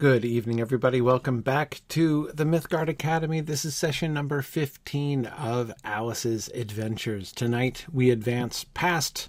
[0.00, 1.02] Good evening, everybody.
[1.02, 3.42] Welcome back to the Mythgard Academy.
[3.42, 7.32] This is session number 15 of Alice's Adventures.
[7.32, 9.28] Tonight, we advance past,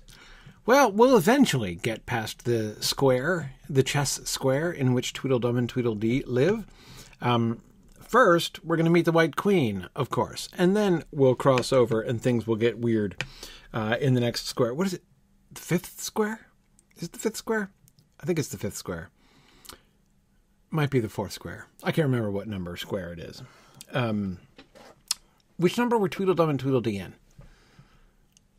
[0.65, 6.23] well, we'll eventually get past the square, the chess square in which Tweedledum and Tweedledee
[6.25, 6.65] live.
[7.19, 7.61] Um,
[7.99, 11.99] first, we're going to meet the White Queen, of course, and then we'll cross over
[11.99, 13.21] and things will get weird
[13.73, 14.73] uh, in the next square.
[14.73, 15.03] What is it?
[15.51, 16.47] The fifth square?
[16.95, 17.71] Is it the fifth square?
[18.21, 19.09] I think it's the fifth square
[20.71, 21.67] might be the fourth square.
[21.83, 23.43] I can't remember what number square it is.
[23.93, 24.39] Um,
[25.57, 27.13] which number were Tweedledum and Tweedledee in?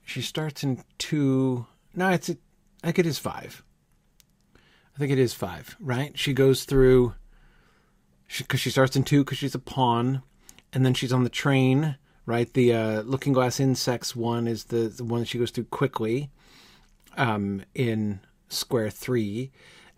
[0.04, 1.66] She starts in two.
[1.94, 2.28] No, it's.
[2.28, 2.36] A,
[2.82, 3.62] I think it is five.
[4.94, 6.16] I think it is five, right?
[6.18, 7.14] She goes through.
[8.38, 10.22] Because she, she, starts in two because she's a pawn,
[10.72, 12.52] and then she's on the train, right?
[12.52, 16.30] The uh, Looking Glass Insects one is the, the one that she goes through quickly
[17.16, 19.50] um, in square three,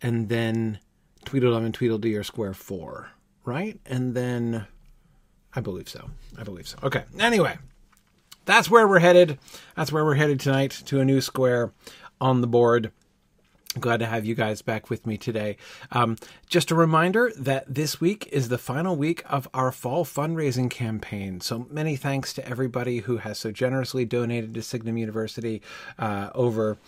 [0.03, 0.81] and then
[1.25, 3.11] Tweedledum and Tweedledee are square four,
[3.45, 3.79] right?
[3.87, 4.67] And then
[5.55, 6.11] I believe so.
[6.39, 6.79] I believe so.
[6.83, 7.05] Okay.
[7.19, 7.57] Anyway,
[8.45, 9.39] that's where we're headed.
[9.77, 11.73] That's where we're headed tonight to a new square
[12.21, 12.93] on the board.
[13.79, 15.57] Glad to have you guys back with me today.
[15.91, 20.71] Um, just a reminder that this week is the final week of our fall fundraising
[20.71, 21.41] campaign.
[21.41, 25.61] So many thanks to everybody who has so generously donated to Signum University
[25.99, 26.79] uh, over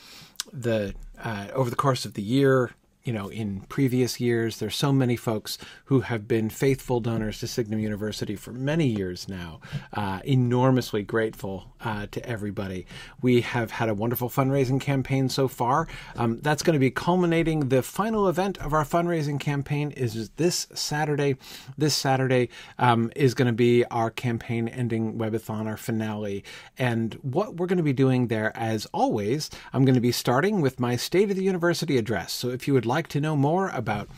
[0.52, 2.70] the uh, over the course of the year
[3.06, 4.58] you know, in previous years.
[4.58, 9.28] There's so many folks who have been faithful donors to Signum University for many years
[9.28, 9.60] now.
[9.92, 12.84] Uh, enormously grateful uh, to everybody.
[13.22, 15.86] We have had a wonderful fundraising campaign so far.
[16.16, 17.68] Um, that's going to be culminating.
[17.68, 21.36] The final event of our fundraising campaign is this Saturday.
[21.78, 22.48] This Saturday
[22.80, 26.42] um, is going to be our campaign ending webathon, our finale.
[26.76, 30.60] And what we're going to be doing there, as always, I'm going to be starting
[30.60, 32.32] with my State of the University address.
[32.32, 34.08] So if you would like like to know more about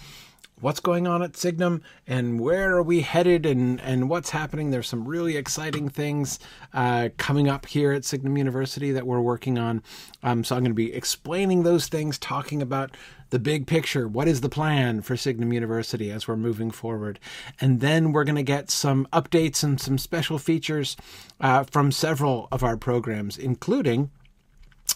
[0.60, 4.70] what's going on at Signum and where are we headed and, and what's happening.
[4.70, 6.38] There's some really exciting things
[6.72, 9.82] uh, coming up here at Signum University that we're working on.
[10.22, 12.96] Um, so I'm going to be explaining those things, talking about
[13.30, 14.06] the big picture.
[14.06, 17.18] What is the plan for Signum University as we're moving forward?
[17.60, 20.96] And then we're going to get some updates and some special features
[21.40, 24.10] uh, from several of our programs, including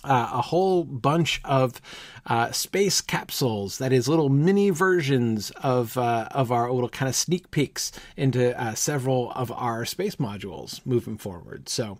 [0.05, 1.81] uh, a whole bunch of
[2.27, 7.15] uh, space capsules, that is, little mini versions of uh, of our little kind of
[7.15, 11.69] sneak peeks into uh, several of our space modules moving forward.
[11.69, 11.99] So,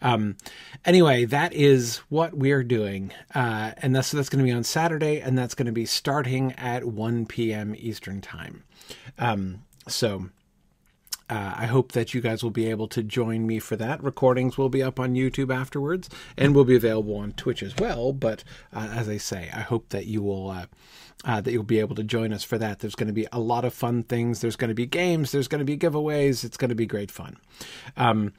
[0.00, 0.36] um,
[0.84, 4.64] anyway, that is what we are doing, uh, and that's that's going to be on
[4.64, 7.74] Saturday, and that's going to be starting at 1 p.m.
[7.76, 8.64] Eastern time.
[9.18, 10.28] Um, so
[11.28, 14.02] uh, I hope that you guys will be able to join me for that.
[14.02, 18.12] Recordings will be up on YouTube afterwards and will be available on Twitch as well.
[18.12, 20.50] But uh, as I say, I hope that you will.
[20.50, 20.66] Uh,
[21.24, 22.80] uh that you'll be able to join us for that.
[22.80, 24.40] There's going to be a lot of fun things.
[24.40, 25.30] There's going to be games.
[25.30, 26.42] There's going to be giveaways.
[26.42, 27.36] It's going to be great fun.
[27.96, 28.32] Um,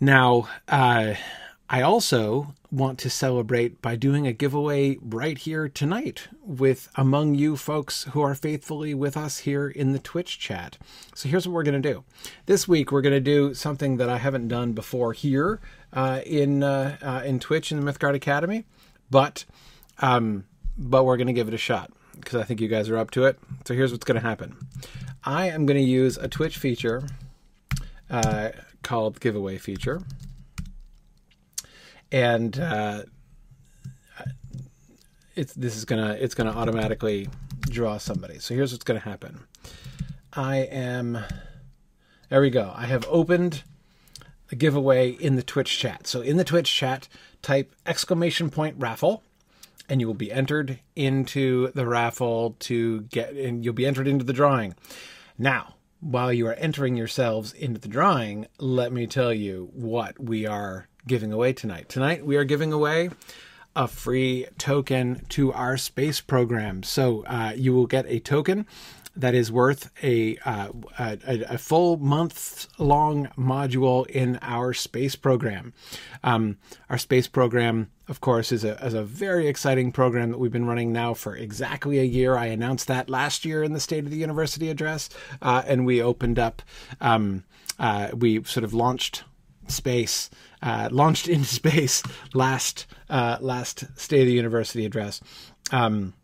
[0.00, 1.14] now, uh,
[1.74, 7.56] I also want to celebrate by doing a giveaway right here tonight with among you
[7.56, 10.76] folks who are faithfully with us here in the Twitch chat.
[11.14, 12.04] So here's what we're going to do.
[12.44, 15.60] This week we're going to do something that I haven't done before here
[15.94, 18.66] uh, in uh, uh, in Twitch in the Mythgard Academy,
[19.10, 19.46] but
[20.00, 20.44] um,
[20.76, 21.90] but we're going to give it a shot
[22.20, 23.38] because I think you guys are up to it.
[23.66, 24.58] So here's what's going to happen.
[25.24, 27.02] I am going to use a Twitch feature
[28.10, 28.50] uh,
[28.82, 30.02] called giveaway feature
[32.12, 33.02] and uh,
[35.34, 37.28] it's this is gonna it's gonna automatically
[37.62, 38.38] draw somebody.
[38.38, 39.40] So here's what's gonna happen.
[40.32, 41.18] I am
[42.28, 42.72] there we go.
[42.76, 43.64] I have opened
[44.48, 46.06] the giveaway in the Twitch chat.
[46.06, 47.08] So in the Twitch chat,
[47.40, 49.22] type exclamation point raffle
[49.88, 54.24] and you will be entered into the raffle to get and you'll be entered into
[54.24, 54.74] the drawing.
[55.38, 60.46] Now, while you are entering yourselves into the drawing, let me tell you what we
[60.46, 61.88] are giving away tonight.
[61.88, 63.10] Tonight, we are giving away
[63.74, 66.82] a free token to our space program.
[66.82, 68.66] So uh, you will get a token
[69.14, 70.68] that is worth a, uh,
[70.98, 71.18] a,
[71.50, 75.74] a, full month long module in our space program.
[76.24, 76.56] Um,
[76.88, 80.66] our space program, of course, is a, is a very exciting program that we've been
[80.66, 82.36] running now for exactly a year.
[82.36, 85.10] I announced that last year in the State of the University address,
[85.42, 86.62] uh, and we opened up,
[87.02, 87.44] um,
[87.78, 89.24] uh, we sort of launched
[89.68, 90.30] space,
[90.62, 92.02] uh, launched into space
[92.34, 95.20] last uh, last State of the University address.
[95.70, 96.14] Um,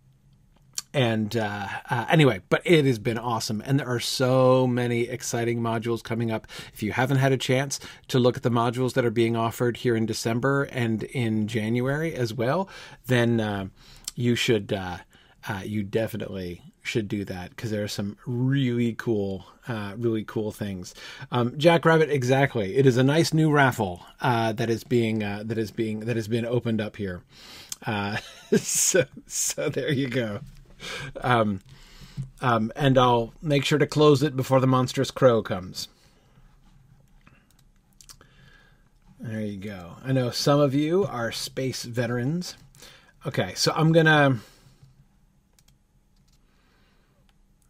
[0.95, 5.61] and uh, uh, anyway, but it has been awesome, and there are so many exciting
[5.61, 6.47] modules coming up.
[6.73, 9.79] If you haven't had a chance to look at the modules that are being offered
[9.79, 12.71] here in December and in January as well,
[13.07, 13.67] then uh,
[14.15, 14.99] you should uh,
[15.47, 20.51] uh, you definitely should do that because there are some really cool, uh, really cool
[20.51, 20.95] things.
[21.31, 22.77] Um, Jackrabbit, exactly.
[22.77, 26.17] It is a nice new raffle uh, that is being uh, that is being that
[26.17, 27.23] has been opened up here.
[27.87, 28.17] Uh,
[28.57, 30.41] so so there you go.
[31.21, 31.61] Um,
[32.41, 35.89] um, and I'll make sure to close it before the monstrous crow comes.
[39.21, 39.97] There you go.
[40.05, 42.57] I know some of you are space veterans.
[43.27, 44.39] Okay, so I'm gonna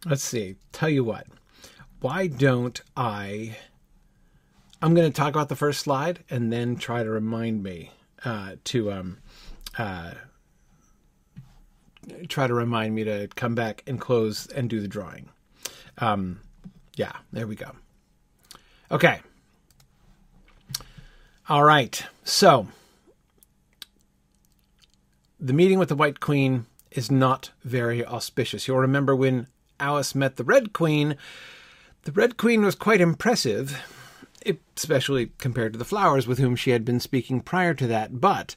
[0.05, 0.55] let's see.
[0.71, 1.27] Tell you what.
[2.01, 3.57] Why don't I?
[4.81, 7.91] I'm going to talk about the first slide and then try to remind me
[8.23, 9.17] uh, to um,
[9.77, 10.13] uh,
[12.27, 15.29] try to remind me to come back and close and do the drawing.
[15.97, 16.41] Um,
[16.95, 17.71] yeah, there we go.
[18.91, 19.19] Okay.
[21.47, 22.05] All right.
[22.23, 22.67] So
[25.39, 28.67] the meeting with the White Queen is not very auspicious.
[28.67, 29.47] You'll remember when
[29.79, 31.15] Alice met the Red Queen,
[32.03, 33.77] the Red Queen was quite impressive,
[34.75, 38.21] especially compared to the flowers with whom she had been speaking prior to that.
[38.21, 38.55] But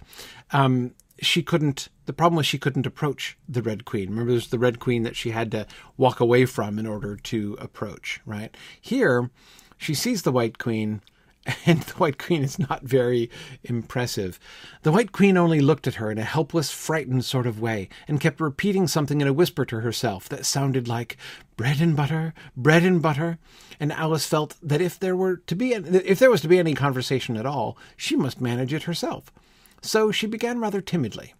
[0.53, 1.89] um, she couldn't.
[2.07, 4.11] The problem was she couldn't approach the Red Queen.
[4.11, 5.67] Remember, there's the Red Queen that she had to
[5.97, 8.21] walk away from in order to approach.
[8.25, 9.31] Right here,
[9.77, 11.03] she sees the White Queen
[11.67, 13.31] and the White Queen is not very
[13.65, 14.39] impressive.
[14.83, 18.21] The White Queen only looked at her in a helpless, frightened sort of way, and
[18.21, 21.17] kept repeating something in a whisper to herself that sounded like
[21.57, 23.39] bread and butter, bread and butter.
[23.81, 26.75] And Alice felt that if there were to be if there was to be any
[26.75, 29.33] conversation at all, she must manage it herself.
[29.81, 31.35] So she began rather timidly.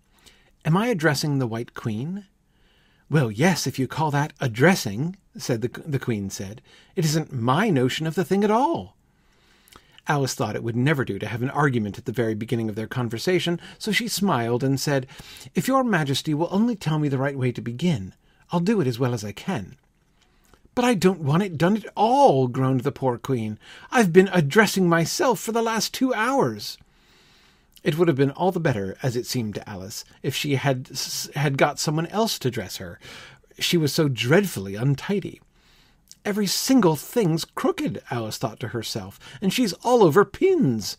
[0.65, 2.27] Am I addressing the White Queen?
[3.09, 6.63] Well, yes, if you call that addressing, said the, the Queen said.
[6.97, 8.97] It isn't my notion of the thing at all.
[10.09, 12.75] Alice thought it would never do to have an argument at the very beginning of
[12.75, 15.07] their conversation, so she smiled and said,
[15.55, 18.15] If your Majesty will only tell me the right way to begin,
[18.51, 19.77] I'll do it as well as I can.
[20.75, 23.59] But I don't want it done at all, groaned the poor Queen.
[23.91, 26.79] I've been addressing myself for the last two hours.
[27.85, 30.91] It would have been all the better, as it seemed to Alice, if she had
[31.35, 32.99] had got someone else to dress her.
[33.59, 35.41] She was so dreadfully untidy.
[36.25, 40.97] Every single thing's crooked, Alice thought to herself, and she's all over pins.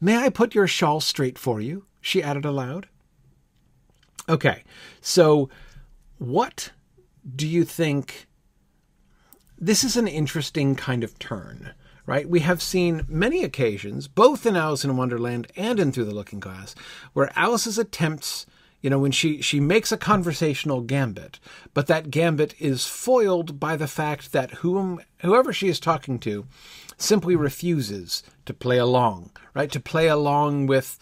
[0.00, 1.84] May I put your shawl straight for you?
[2.00, 2.88] she added aloud.
[4.28, 4.64] Okay,
[5.00, 5.48] so
[6.18, 6.72] what
[7.36, 8.26] do you think?
[9.58, 11.72] This is an interesting kind of turn,
[12.06, 12.28] right?
[12.28, 16.40] We have seen many occasions, both in Alice in Wonderland and in Through the Looking
[16.40, 16.74] Glass,
[17.12, 18.46] where Alice's attempts
[18.82, 21.38] you know, when she, she makes a conversational gambit,
[21.72, 26.46] but that gambit is foiled by the fact that whom, whoever she is talking to
[26.98, 29.70] simply refuses to play along, right?
[29.70, 30.98] To play along with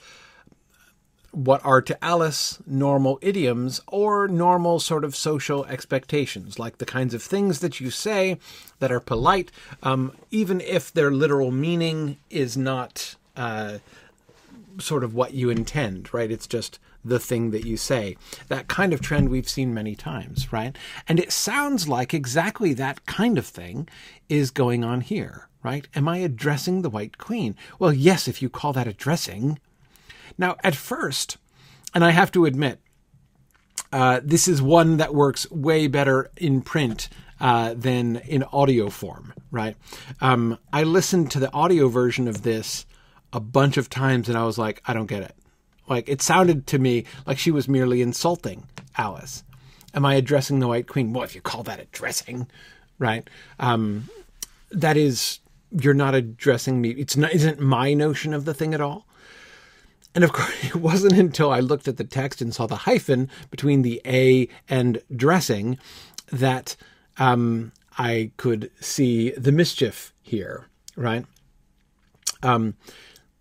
[1.32, 7.14] what are to Alice normal idioms or normal sort of social expectations, like the kinds
[7.14, 8.38] of things that you say
[8.80, 9.50] that are polite,
[9.82, 13.78] um, even if their literal meaning is not uh,
[14.78, 16.30] sort of what you intend, right?
[16.30, 18.16] It's just the thing that you say.
[18.48, 20.76] That kind of trend we've seen many times, right?
[21.08, 23.88] And it sounds like exactly that kind of thing
[24.28, 25.88] is going on here, right?
[25.94, 27.56] Am I addressing the White Queen?
[27.78, 29.58] Well, yes, if you call that addressing.
[30.38, 31.36] Now, at first,
[31.94, 32.80] and I have to admit,
[33.92, 37.08] uh, this is one that works way better in print
[37.40, 39.76] uh, than in audio form, right?
[40.20, 42.86] Um, I listened to the audio version of this
[43.32, 45.34] a bunch of times and I was like, I don't get it.
[45.90, 49.42] Like it sounded to me like she was merely insulting Alice.
[49.92, 51.12] Am I addressing the White Queen?
[51.12, 52.46] Well, if you call that addressing,
[53.00, 53.28] right?
[53.58, 54.08] Um,
[54.70, 55.40] that is,
[55.72, 56.90] you're not addressing me.
[56.90, 59.04] It's not isn't my notion of the thing at all.
[60.14, 63.28] And of course, it wasn't until I looked at the text and saw the hyphen
[63.50, 65.76] between the A and dressing
[66.30, 66.76] that
[67.18, 71.26] um, I could see the mischief here, right?
[72.44, 72.76] Um,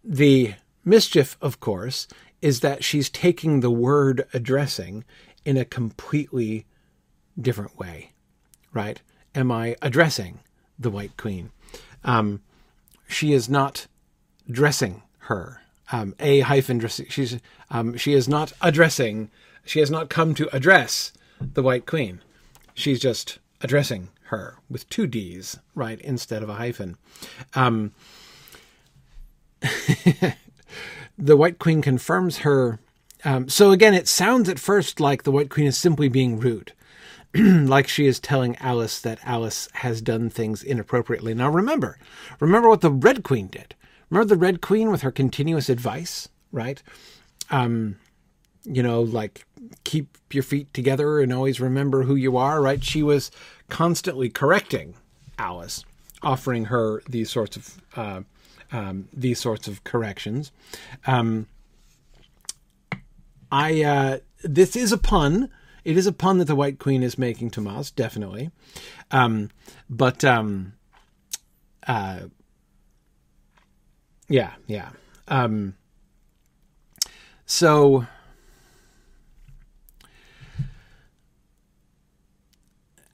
[0.03, 2.07] the mischief, of course,
[2.41, 5.03] is that she's taking the word addressing
[5.45, 6.65] in a completely
[7.39, 8.11] different way,
[8.73, 9.01] right?
[9.35, 10.39] Am I addressing
[10.77, 11.51] the White Queen?
[12.03, 12.41] Um,
[13.07, 13.87] she is not
[14.49, 15.61] dressing her.
[15.91, 17.07] Um, a hyphen dressing.
[17.09, 17.39] She's
[17.71, 19.31] um, she is not addressing.
[19.65, 22.21] She has not come to address the White Queen.
[22.73, 26.97] She's just addressing her with two D's, right, instead of a hyphen.
[27.55, 27.91] Um,
[31.19, 32.79] the White Queen confirms her.
[33.25, 36.71] Um, so again, it sounds at first like the White Queen is simply being rude,
[37.35, 41.33] like she is telling Alice that Alice has done things inappropriately.
[41.33, 41.99] Now remember,
[42.39, 43.75] remember what the Red Queen did.
[44.09, 46.81] Remember the Red Queen with her continuous advice, right?
[47.51, 47.97] Um,
[48.63, 49.45] you know, like
[49.83, 52.83] keep your feet together and always remember who you are, right?
[52.83, 53.29] She was
[53.67, 54.95] constantly correcting
[55.37, 55.83] Alice,
[56.23, 58.21] offering her these sorts of uh,
[58.71, 60.51] um, these sorts of corrections.
[61.07, 61.47] Um,
[63.51, 65.49] I uh, this is a pun.
[65.83, 68.51] It is a pun that the White Queen is making to Moss, definitely.
[69.11, 69.49] Um,
[69.89, 70.73] but um,
[71.87, 72.21] uh,
[74.27, 74.89] yeah, yeah.
[75.27, 75.75] Um,
[77.45, 78.05] so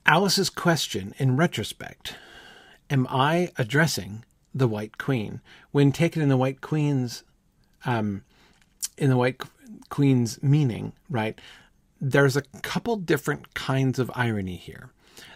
[0.04, 2.16] Alice's question, in retrospect,
[2.90, 4.24] am I addressing
[4.56, 7.22] the White Queen when taken in the White Queen's
[7.84, 8.24] um,
[8.96, 9.40] in the White
[9.90, 10.92] Queen's meaning?
[11.10, 11.38] Right,
[12.00, 14.90] there's a couple different kinds of irony here.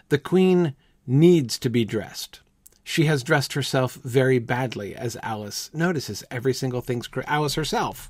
[0.09, 0.75] The Queen
[1.07, 2.41] needs to be dressed.
[2.83, 6.23] She has dressed herself very badly, as Alice notices.
[6.31, 8.09] Every single thing's Alice herself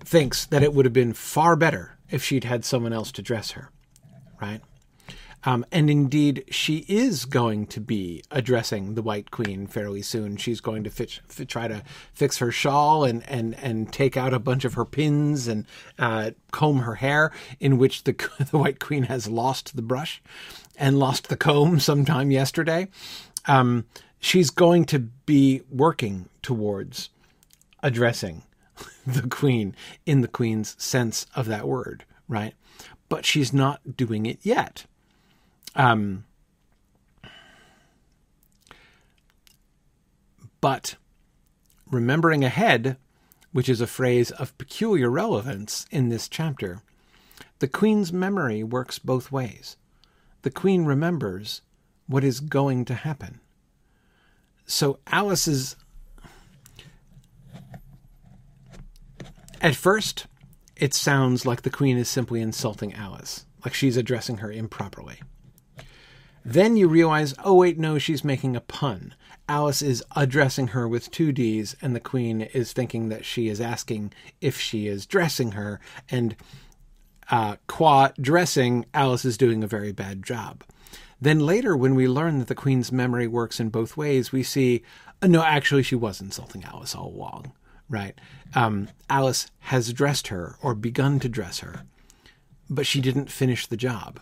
[0.00, 3.52] thinks that it would have been far better if she'd had someone else to dress
[3.52, 3.70] her,
[4.40, 4.60] right?
[5.46, 10.36] Um, and indeed, she is going to be addressing the White Queen fairly soon.
[10.36, 14.40] She's going to fix, try to fix her shawl and, and, and take out a
[14.40, 15.64] bunch of her pins and
[16.00, 18.12] uh, comb her hair, in which the,
[18.50, 20.20] the White Queen has lost the brush
[20.76, 22.88] and lost the comb sometime yesterday.
[23.46, 23.86] Um,
[24.18, 27.10] she's going to be working towards
[27.84, 28.42] addressing
[29.06, 29.76] the Queen
[30.06, 32.54] in the Queen's sense of that word, right?
[33.08, 34.86] But she's not doing it yet
[35.76, 36.24] um,
[40.60, 40.96] but
[41.90, 42.96] remembering ahead,
[43.52, 46.82] which is a phrase of peculiar relevance in this chapter,
[47.58, 49.76] the Queen's memory works both ways.
[50.42, 51.62] The Queen remembers
[52.06, 53.40] what is going to happen.
[54.66, 55.76] So Alice's.
[59.60, 60.26] At first,
[60.76, 65.20] it sounds like the Queen is simply insulting Alice, like she's addressing her improperly.
[66.48, 69.16] Then you realize, oh, wait, no, she's making a pun.
[69.48, 73.60] Alice is addressing her with two D's, and the Queen is thinking that she is
[73.60, 75.80] asking if she is dressing her.
[76.08, 76.36] And
[77.32, 80.62] uh, qua dressing, Alice is doing a very bad job.
[81.20, 84.84] Then later, when we learn that the Queen's memory works in both ways, we see,
[85.20, 87.50] uh, no, actually, she was insulting Alice all along,
[87.88, 88.16] right?
[88.54, 91.82] Um, Alice has dressed her or begun to dress her,
[92.70, 94.20] but she didn't finish the job.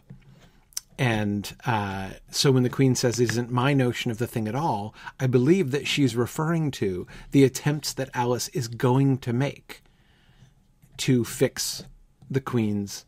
[0.96, 4.54] And uh, so when the Queen says it isn't my notion of the thing at
[4.54, 9.82] all, I believe that she's referring to the attempts that Alice is going to make
[10.98, 11.84] to fix
[12.30, 13.04] the Queen's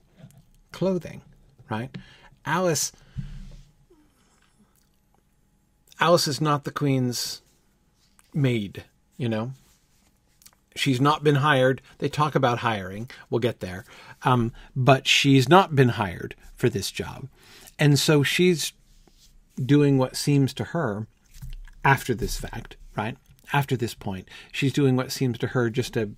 [0.72, 1.22] clothing,
[1.70, 1.96] right?
[2.44, 2.92] Alice.
[6.00, 7.42] Alice is not the Queen's
[8.34, 8.84] maid,
[9.16, 9.52] you know?
[10.74, 11.80] She's not been hired.
[11.98, 13.08] They talk about hiring.
[13.30, 13.86] We'll get there.
[14.22, 17.28] Um, but she's not been hired for this job.
[17.78, 18.72] And so she's
[19.62, 21.06] doing what seems to her
[21.84, 23.16] after this fact, right?
[23.52, 26.10] After this point, she's doing what seems to her just a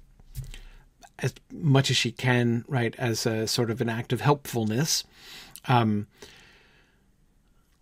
[1.20, 5.04] as much as she can, right, as a sort of an act of helpfulness.
[5.66, 6.06] Um,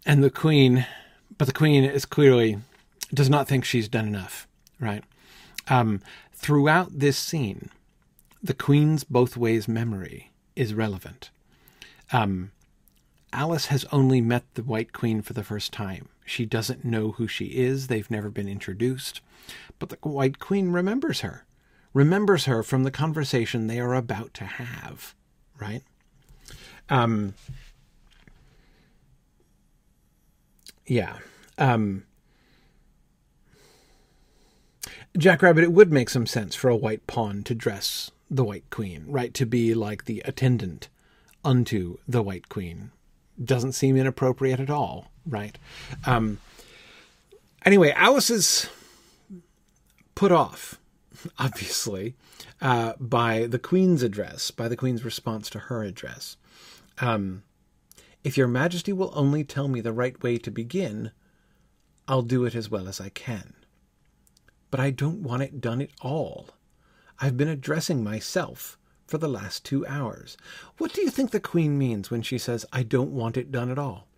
[0.06, 0.86] and the queen,
[1.36, 2.58] but the queen is clearly
[3.12, 4.48] does not think she's done enough,
[4.80, 5.04] right?
[5.68, 6.00] Um,
[6.32, 7.70] throughout this scene,
[8.42, 11.30] the queen's both ways memory is relevant.
[12.12, 12.52] Um,
[13.32, 16.08] Alice has only met the White Queen for the first time.
[16.24, 19.20] She doesn't know who she is, they've never been introduced.
[19.78, 21.44] But the White Queen remembers her,
[21.92, 25.14] remembers her from the conversation they are about to have,
[25.60, 25.82] right?
[26.88, 27.34] Um,
[30.86, 31.18] yeah.
[31.58, 32.04] Um,
[35.16, 39.04] Jackrabbit, it would make some sense for a white pawn to dress the White Queen,
[39.06, 39.32] right?
[39.34, 40.88] To be like the attendant
[41.44, 42.90] unto the White Queen,
[43.42, 45.58] doesn't seem inappropriate at all, right?
[46.04, 46.38] Um,
[47.64, 48.68] anyway, Alice is
[50.14, 50.78] put off,
[51.38, 52.14] obviously,
[52.60, 56.36] uh, by the Queen's address, by the Queen's response to her address.
[56.98, 57.42] Um,
[58.24, 61.12] if your Majesty will only tell me the right way to begin,
[62.08, 63.54] I'll do it as well as I can.
[64.70, 66.48] But I don't want it done at all.
[67.20, 70.36] I've been addressing myself for the last two hours.
[70.78, 73.70] What do you think the Queen means when she says, I don't want it done
[73.70, 74.08] at all?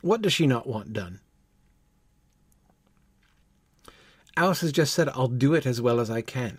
[0.00, 1.20] What does she not want done?
[4.36, 6.58] Alice has just said, I'll do it as well as I can.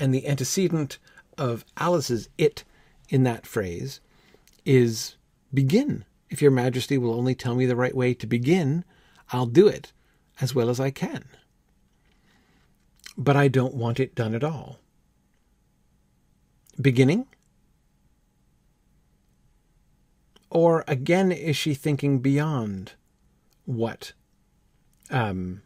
[0.00, 0.98] And the antecedent
[1.38, 2.64] of Alice's it
[3.08, 4.00] in that phrase
[4.64, 5.16] is
[5.52, 6.04] begin.
[6.30, 8.84] If your majesty will only tell me the right way to begin,
[9.30, 9.92] I'll do it
[10.40, 11.24] as well as I can.
[13.16, 14.80] But I don't want it done at all
[16.80, 17.26] beginning
[20.54, 22.92] Or again, is she thinking beyond
[23.66, 24.12] what?
[25.10, 25.62] Um,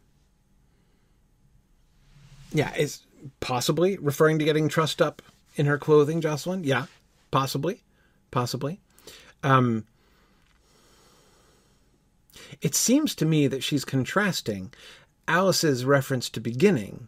[2.51, 3.05] yeah, is
[3.39, 5.21] possibly referring to getting trussed up
[5.55, 6.63] in her clothing, Jocelyn?
[6.63, 6.87] Yeah,
[7.29, 7.83] possibly,
[8.31, 8.79] possibly.
[9.43, 9.85] Um,
[12.59, 14.73] it seems to me that she's contrasting
[15.27, 17.07] Alice's reference to beginning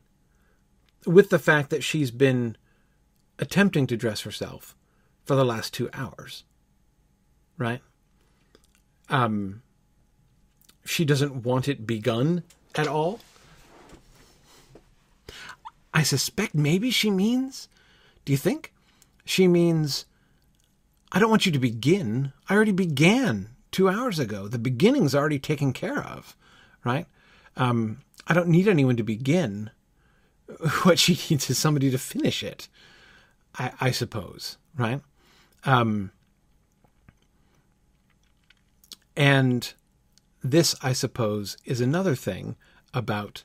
[1.08, 2.56] with the fact that she's been
[3.42, 4.76] attempting to dress herself
[5.26, 6.46] for the last two hours.
[7.58, 7.82] Right?
[9.10, 9.62] Um,
[10.86, 12.44] she doesn't want it begun
[12.76, 13.20] at all.
[15.94, 17.68] I suspect maybe she means,
[18.24, 18.74] do you think?
[19.26, 20.06] She means,
[21.12, 22.32] I don't want you to begin.
[22.48, 24.48] I already began two hours ago.
[24.48, 26.36] The beginning's already taken care of,
[26.86, 27.06] right?
[27.58, 29.72] Um, I don't need anyone to begin.
[30.84, 32.68] What she needs is somebody to finish it,
[33.58, 35.02] I, I suppose, right?
[35.64, 36.12] Um,
[39.16, 39.74] and
[40.44, 42.56] this, I suppose, is another thing
[42.94, 43.44] about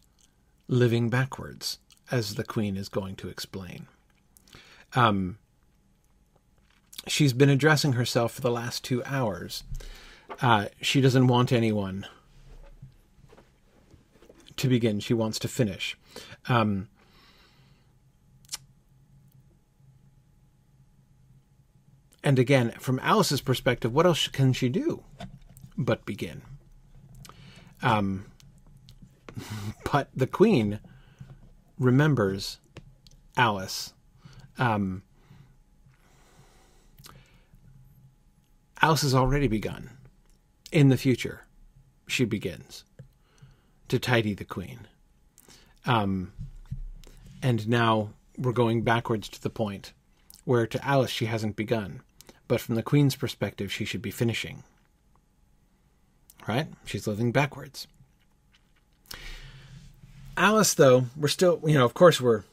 [0.68, 1.78] living backwards,
[2.10, 3.86] as the Queen is going to explain.
[4.94, 5.38] Um,
[7.06, 9.64] she's been addressing herself for the last two hours.
[10.40, 12.06] Uh, she doesn't want anyone
[14.56, 15.00] to begin.
[15.00, 15.96] She wants to finish.
[16.48, 16.88] Um,
[22.26, 25.04] and again, from Alice's perspective, what else can she do
[25.78, 26.42] but begin?
[27.84, 28.24] Um,
[29.92, 30.80] but the Queen
[31.78, 32.58] remembers
[33.36, 33.94] Alice.
[34.58, 35.04] Um,
[38.82, 39.90] Alice has already begun.
[40.72, 41.44] In the future,
[42.08, 42.82] she begins
[43.86, 44.88] to tidy the queen.
[45.84, 46.32] Um,
[47.40, 49.92] and now we're going backwards to the point
[50.44, 52.02] where to Alice she hasn't begun,
[52.48, 54.62] but from the queen's perspective, she should be finishing.
[56.46, 56.68] Right?
[56.84, 57.86] She's living backwards.
[60.36, 62.44] Alice, though, we're still, you know, of course, we're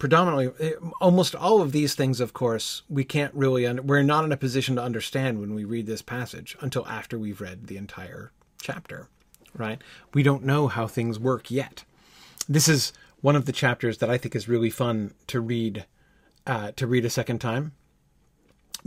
[0.00, 4.32] predominantly eh, almost all of these things of course we can't really we're not in
[4.32, 8.32] a position to understand when we read this passage until after we've read the entire
[8.60, 9.08] chapter
[9.54, 9.80] right
[10.14, 11.84] we don't know how things work yet
[12.48, 15.84] this is one of the chapters that i think is really fun to read
[16.46, 17.72] uh, to read a second time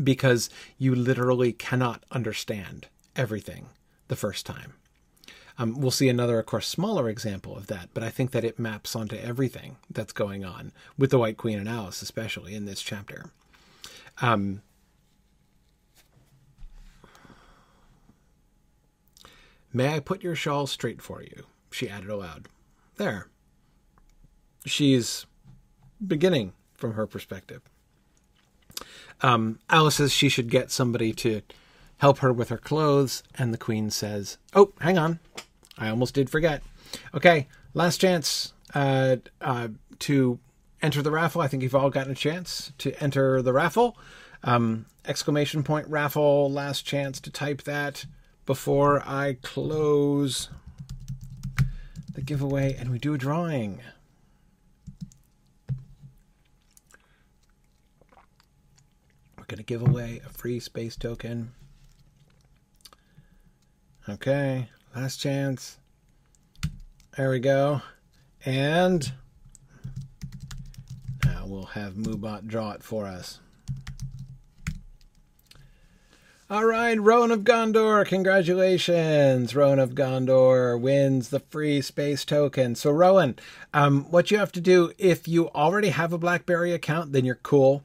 [0.01, 3.67] because you literally cannot understand everything
[4.07, 4.73] the first time
[5.57, 8.57] um, we'll see another, of course, smaller example of that, but I think that it
[8.57, 12.81] maps onto everything that's going on with the White Queen and Alice, especially in this
[12.81, 13.25] chapter.
[14.21, 14.61] Um,
[19.75, 21.45] May I put your shawl straight for you?
[21.71, 22.47] She added aloud.
[22.97, 23.27] There.
[24.67, 25.25] She's
[26.05, 27.61] beginning from her perspective.
[29.23, 31.41] Um, Alice says she should get somebody to
[31.97, 35.19] help her with her clothes, and the queen says, Oh, hang on.
[35.77, 36.61] I almost did forget.
[37.15, 40.37] Okay, last chance uh, uh, to
[40.81, 41.41] enter the raffle.
[41.41, 43.97] I think you've all gotten a chance to enter the raffle.
[44.43, 48.05] Um, exclamation point raffle, last chance to type that
[48.45, 50.49] before I close
[52.13, 53.79] the giveaway and we do a drawing.
[59.53, 61.51] Going to give away a free space token
[64.09, 65.77] Okay, last chance.
[67.15, 67.81] There we go.
[68.43, 69.13] And
[71.23, 73.39] now we'll have Moobot draw it for us.
[76.49, 79.55] All right, Rowan of Gondor, congratulations.
[79.55, 82.75] Rowan of Gondor wins the free space token.
[82.75, 83.37] So, Rowan,
[83.73, 87.35] um, what you have to do, if you already have a BlackBerry account, then you're
[87.35, 87.83] cool.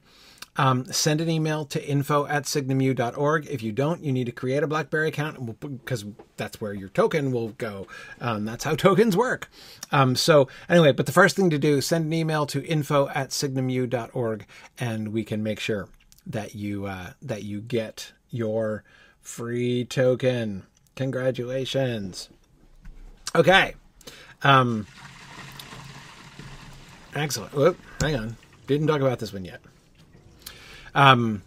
[0.58, 3.46] Um, send an email to info at signumu.org.
[3.46, 6.04] If you don't, you need to create a BlackBerry account because
[6.36, 7.86] that's where your token will go.
[8.20, 9.48] Um, that's how tokens work.
[9.92, 13.30] Um, so, anyway, but the first thing to do, send an email to info at
[13.30, 14.46] signumu.org
[14.78, 15.88] and we can make sure
[16.26, 18.84] that you uh, that you get your
[19.22, 20.64] free token.
[20.96, 22.28] Congratulations.
[23.34, 23.74] Okay.
[24.42, 24.86] Um,
[27.14, 27.54] excellent.
[27.54, 28.36] Whoop, hang on.
[28.66, 29.60] Didn't talk about this one yet.
[30.98, 31.42] Um,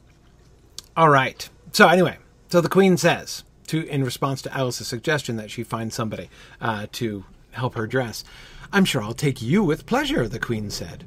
[0.96, 1.50] all right.
[1.74, 5.92] So anyway, so the queen says to in response to Alice's suggestion that she find
[5.92, 6.30] somebody
[6.62, 8.24] uh, to help her dress.
[8.72, 11.04] I'm sure I'll take you with pleasure, the queen said.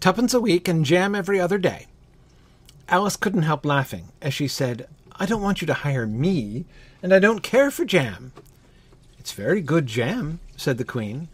[0.00, 1.86] Tuppence a week and jam every other day.
[2.88, 6.64] Alice couldn't help laughing as she said, I don't want you to hire me,
[7.00, 8.32] and I don't care for jam.
[9.20, 11.28] It's very good jam, said the queen.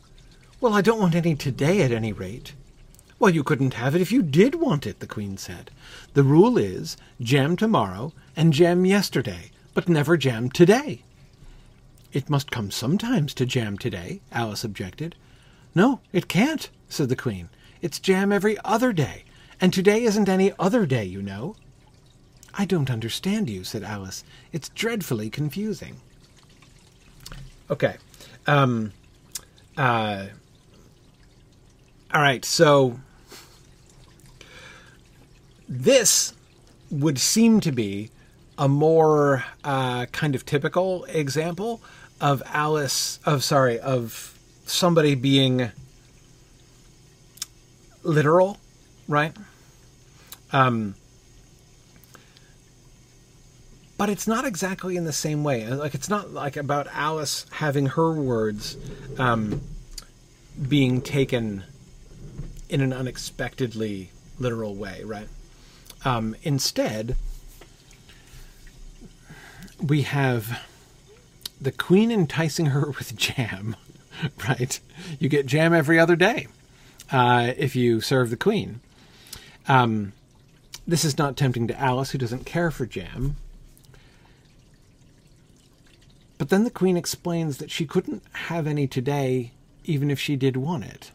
[0.60, 2.52] Well, I don't want any today at any rate.
[3.20, 5.70] Well, you couldn't have it if you did want it, the Queen said.
[6.14, 11.02] The rule is jam tomorrow and jam yesterday, but never jam today.
[12.14, 15.16] It must come sometimes to jam today, Alice objected.
[15.74, 17.50] No, it can't, said the Queen.
[17.83, 19.24] It's jam every other day,
[19.61, 21.56] and today isn't any other day, you know.
[22.54, 24.24] I don't understand you, said Alice.
[24.50, 26.00] It's dreadfully confusing.
[27.70, 27.96] Okay.
[28.46, 28.92] Um,
[29.76, 30.28] uh,
[32.12, 32.98] all right, so
[35.70, 36.35] this
[36.90, 38.11] would seem to be
[38.59, 41.80] a more uh, kind of typical example
[42.20, 45.70] of Alice, of sorry, of somebody being
[48.02, 48.59] literal,
[49.09, 49.35] right?
[50.52, 50.96] Um,
[53.96, 55.66] but it's not exactly in the same way.
[55.68, 58.76] Like it's not like about Alice having her words
[59.18, 59.61] um,
[60.68, 61.62] being taken
[62.68, 65.28] in an unexpectedly literal way, right?
[66.04, 67.16] Um, instead,
[69.82, 70.62] we have
[71.60, 73.76] the queen enticing her with jam,
[74.48, 74.80] right?
[75.18, 76.48] You get jam every other day
[77.12, 78.80] uh, if you serve the queen.
[79.68, 80.12] Um,
[80.86, 83.36] this is not tempting to Alice, who doesn't care for jam.
[86.38, 89.52] But then the queen explains that she couldn't have any today,
[89.84, 91.12] even if she did want it.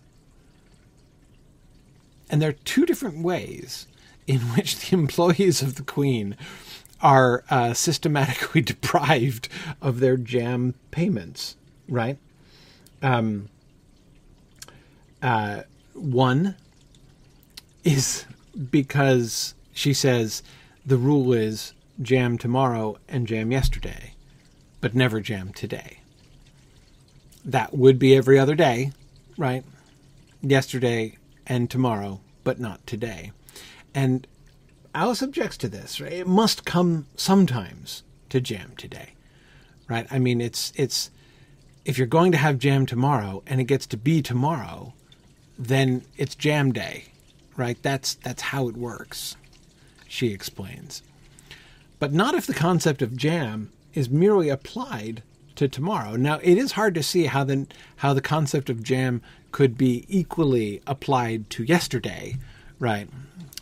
[2.30, 3.88] And there are two different ways
[4.28, 6.36] in which the employees of the queen
[7.02, 9.50] are uh, systematically deprived
[9.82, 11.56] of their jam payments,
[11.88, 12.18] right?
[13.02, 13.50] Um,
[15.22, 15.62] uh,
[15.94, 16.56] one
[17.84, 18.26] is
[18.72, 20.42] because she says
[20.86, 24.14] the rule is jam tomorrow and jam yesterday,
[24.82, 26.00] but never jam today.
[27.44, 28.92] That would be every other day,
[29.38, 29.64] right?
[30.42, 33.32] Yesterday and tomorrow, but not today.
[33.96, 34.28] And
[34.94, 36.14] Alice objects to this, right?
[36.14, 39.14] It must come sometimes to jam today.
[39.90, 40.06] Right?
[40.12, 41.10] I mean it's it's
[41.86, 44.94] if you're going to have jam tomorrow and it gets to be tomorrow,
[45.58, 47.06] then it's jam day,
[47.56, 47.82] right?
[47.82, 49.38] That's that's how it works,
[50.08, 51.02] she explains.
[52.00, 55.24] But not if the concept of jam is merely applied
[55.56, 56.16] to tomorrow.
[56.16, 60.06] Now, it is hard to see how the how the concept of jam could be
[60.10, 62.36] equally applied to yesterday,
[62.80, 63.08] right?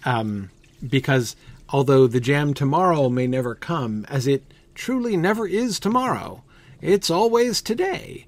[0.06, 0.50] Um,
[0.88, 1.36] because
[1.70, 4.44] although the jam tomorrow may never come, as it
[4.76, 6.44] truly never is tomorrow,
[6.82, 8.26] it's always today.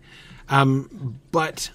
[0.50, 1.72] Um, but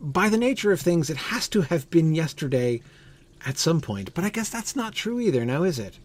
[0.00, 2.82] by the nature of things, it has to have been yesterday
[3.46, 4.14] at some point.
[4.14, 5.98] But I guess that's not true either, now is it?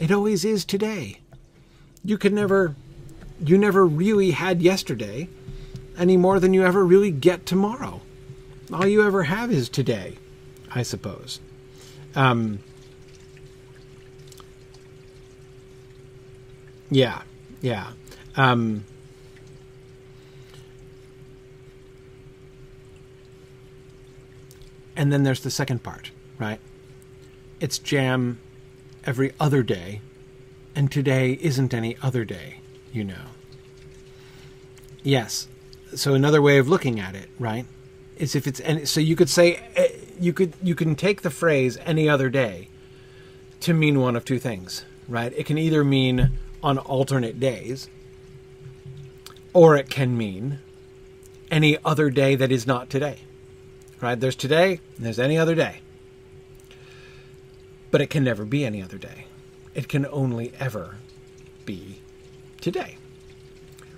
[0.00, 1.20] It always is today.
[2.04, 2.74] You could never,
[3.44, 5.28] you never really had yesterday
[5.98, 8.00] any more than you ever really get tomorrow.
[8.72, 10.18] All you ever have is today,
[10.70, 11.40] I suppose.
[12.18, 12.58] Um,
[16.90, 17.22] yeah,
[17.62, 17.92] yeah.
[18.36, 18.84] Um,
[24.96, 26.58] And then there's the second part, right?
[27.60, 28.40] It's jam
[29.04, 30.00] every other day,
[30.74, 32.58] and today isn't any other day,
[32.92, 33.26] you know.
[35.04, 35.46] Yes.
[35.94, 37.64] So another way of looking at it, right,
[38.16, 39.88] is if it's and so you could say eh,
[40.20, 42.68] you could you can take the phrase any other day
[43.60, 45.32] to mean one of two things, right?
[45.36, 46.30] It can either mean
[46.62, 47.88] on alternate days
[49.52, 50.58] or it can mean
[51.50, 53.18] any other day that is not today.
[54.00, 54.18] Right?
[54.18, 55.80] There's today, there's any other day.
[57.90, 59.24] But it can never be any other day.
[59.74, 60.96] It can only ever
[61.64, 62.00] be
[62.60, 62.98] today.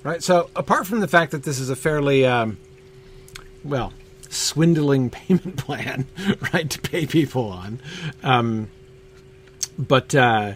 [0.02, 0.22] Right?
[0.22, 2.56] So, apart from the fact that this is a fairly, um,
[3.62, 3.92] well,
[4.30, 6.06] swindling payment plan,
[6.52, 7.80] right, to pay people on,
[8.22, 8.70] um,
[9.78, 10.54] but, uh,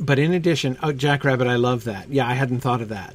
[0.00, 2.08] but in addition, oh, Jackrabbit, I love that.
[2.10, 3.14] Yeah, I hadn't thought of that.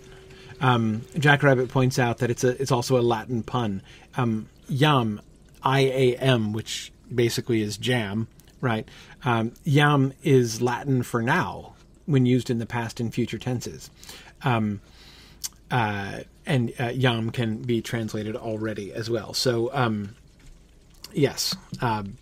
[0.62, 3.82] Um, Jackrabbit points out that it's a it's also a Latin pun.
[4.16, 5.22] Um, yam,
[5.62, 8.28] I A M, which basically is jam,
[8.62, 8.88] right?
[9.24, 11.74] Um, yam is Latin for now
[12.06, 13.90] when used in the past and future tenses.
[14.44, 14.82] Um,
[15.70, 19.34] uh, and uh, yam can be translated already as well.
[19.34, 20.16] So, um,
[21.14, 22.18] yes, um,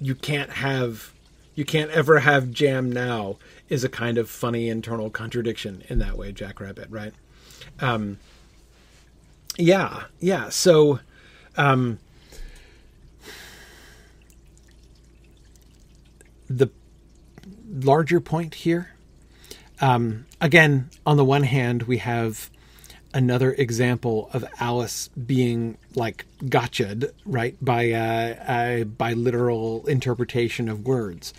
[0.00, 1.12] you can't have
[1.54, 3.36] you can't ever have jam now
[3.68, 7.12] is a kind of funny internal contradiction in that way, Jackrabbit, right?
[7.80, 8.18] Um,
[9.58, 10.48] yeah, yeah.
[10.48, 11.00] So,
[11.56, 11.98] um,
[16.48, 16.68] the
[17.68, 18.92] larger point here,
[19.80, 22.50] um, again, on the one hand, we have
[23.12, 30.86] another example of Alice being like gotcha'd, right, by uh, uh, by literal interpretation of
[30.86, 31.34] words.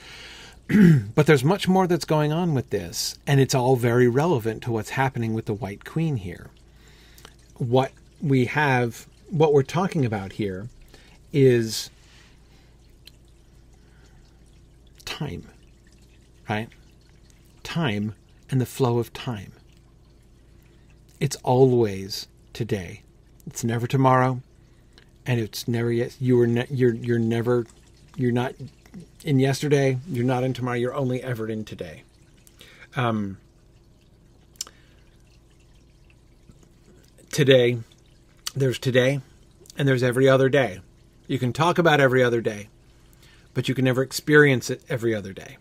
[1.15, 4.71] but there's much more that's going on with this, and it's all very relevant to
[4.71, 6.49] what's happening with the White Queen here.
[7.57, 10.67] What we have, what we're talking about here,
[11.33, 11.89] is
[15.05, 15.47] time,
[16.47, 16.69] right?
[17.63, 18.15] Time
[18.51, 19.53] and the flow of time.
[21.19, 23.01] It's always today.
[23.47, 24.41] It's never tomorrow,
[25.25, 26.15] and it's never yet.
[26.19, 27.65] You are ne- you're you're never
[28.15, 28.53] you're not
[29.23, 29.97] in yesterday.
[30.07, 30.77] You're not in tomorrow.
[30.77, 32.03] You're only ever in today.
[32.95, 33.37] Um,
[37.31, 37.77] today,
[38.53, 39.21] there's today,
[39.77, 40.81] and there's every other day.
[41.27, 42.67] You can talk about every other day,
[43.53, 45.57] but you can never experience it every other day.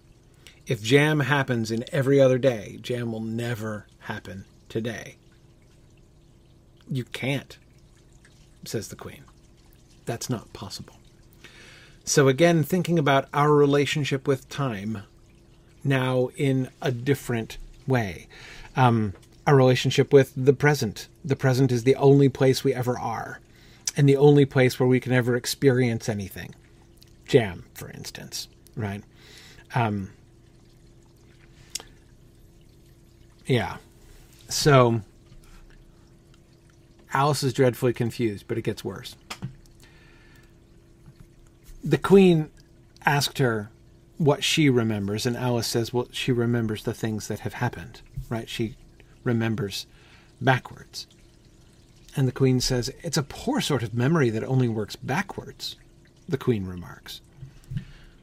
[0.67, 5.17] If jam happens in every other day, jam will never happen today.
[6.91, 7.59] You can't,
[8.65, 9.25] says the Queen.
[10.07, 10.97] That's not possible.
[12.05, 15.05] So, again, thinking about our relationship with time
[15.85, 18.27] now in a different way.
[18.77, 19.15] Um,
[19.47, 21.09] our relationship with the present.
[21.25, 23.41] The present is the only place we ever are,
[23.97, 26.55] and the only place where we can ever experience anything.
[27.27, 29.03] Jam, for instance, right?
[29.75, 30.11] Um,
[33.47, 33.77] yeah.
[34.49, 35.03] So,
[37.13, 39.17] Alice is dreadfully confused, but it gets worse.
[41.83, 42.51] The queen
[43.05, 43.71] asked her
[44.19, 48.49] what she remembers, and Alice says, well, she remembers the things that have happened, right?
[48.49, 48.77] She
[49.25, 49.87] remembers
[50.41, 51.07] backwards.
[52.17, 55.77] And the queen says, It's a poor sort of memory that only works backwards,
[56.29, 57.21] the queen remarks.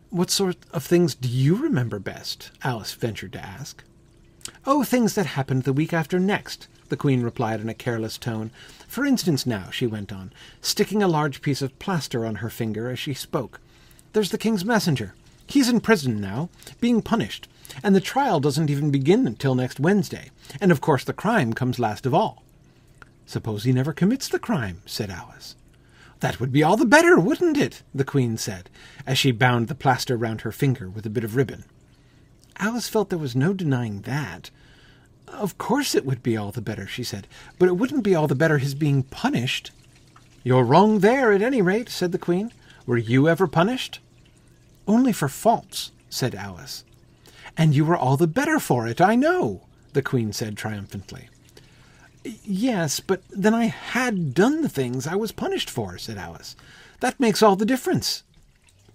[0.10, 2.52] What sort of things do you remember best?
[2.64, 3.84] Alice ventured to ask.
[4.66, 8.52] Oh, things that happened the week after next, the Queen replied in a careless tone.
[8.88, 10.32] For instance, now, she went on,
[10.62, 13.60] sticking a large piece of plaster on her finger as she spoke.
[14.14, 15.14] There's the King's messenger.
[15.48, 17.48] He's in prison now, being punished,
[17.84, 21.80] and the trial doesn't even begin until next Wednesday, and of course the crime comes
[21.80, 22.44] last of all.
[23.26, 25.56] Suppose he never commits the crime, said Alice.
[26.20, 27.84] That would be all the better, wouldn't it?
[27.94, 28.70] the Queen said,
[29.06, 31.66] as she bound the plaster round her finger with a bit of ribbon.
[32.60, 34.50] Alice felt there was no denying that.
[35.28, 37.28] Of course it would be all the better, she said,
[37.60, 39.72] but it wouldn't be all the better his being punished.
[40.44, 42.52] You're wrong there, at any rate, said the Queen.
[42.86, 44.00] Were you ever punished?
[44.88, 46.86] Only for faults, said Alice.
[47.58, 49.62] And you were all the better for it, I know,
[49.94, 51.30] the Queen said triumphantly.
[52.24, 56.56] Yes, but then I had done the things I was punished for, said Alice.
[57.02, 58.24] That makes all the difference.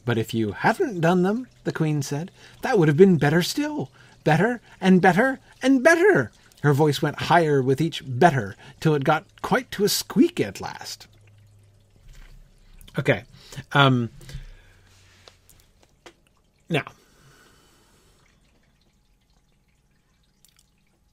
[0.04, 2.30] But if you hadn't done them, the Queen said,
[2.62, 3.90] that would have been better still.
[4.24, 6.32] Better and better and better.
[6.62, 10.60] Her voice went higher with each better till it got quite to a squeak at
[10.60, 11.08] last.
[12.98, 13.24] Okay.
[13.72, 14.10] Um,
[16.68, 16.84] now,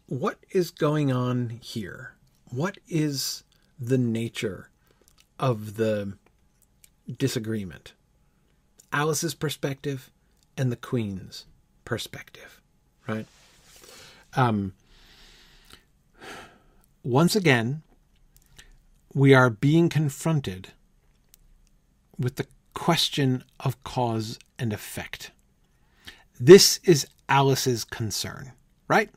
[0.07, 2.13] what is going on here?
[2.51, 3.43] What is
[3.79, 4.69] the nature
[5.39, 6.13] of the
[7.17, 7.93] disagreement?
[8.91, 10.09] Alice's perspective
[10.57, 11.45] and the Queen's
[11.85, 12.61] perspective,
[13.07, 13.25] right?
[14.35, 14.73] Um,
[17.03, 17.81] once again,
[19.13, 20.69] we are being confronted
[22.17, 25.31] with the question of cause and effect.
[26.39, 28.53] This is Alice's concern,
[28.87, 29.09] right?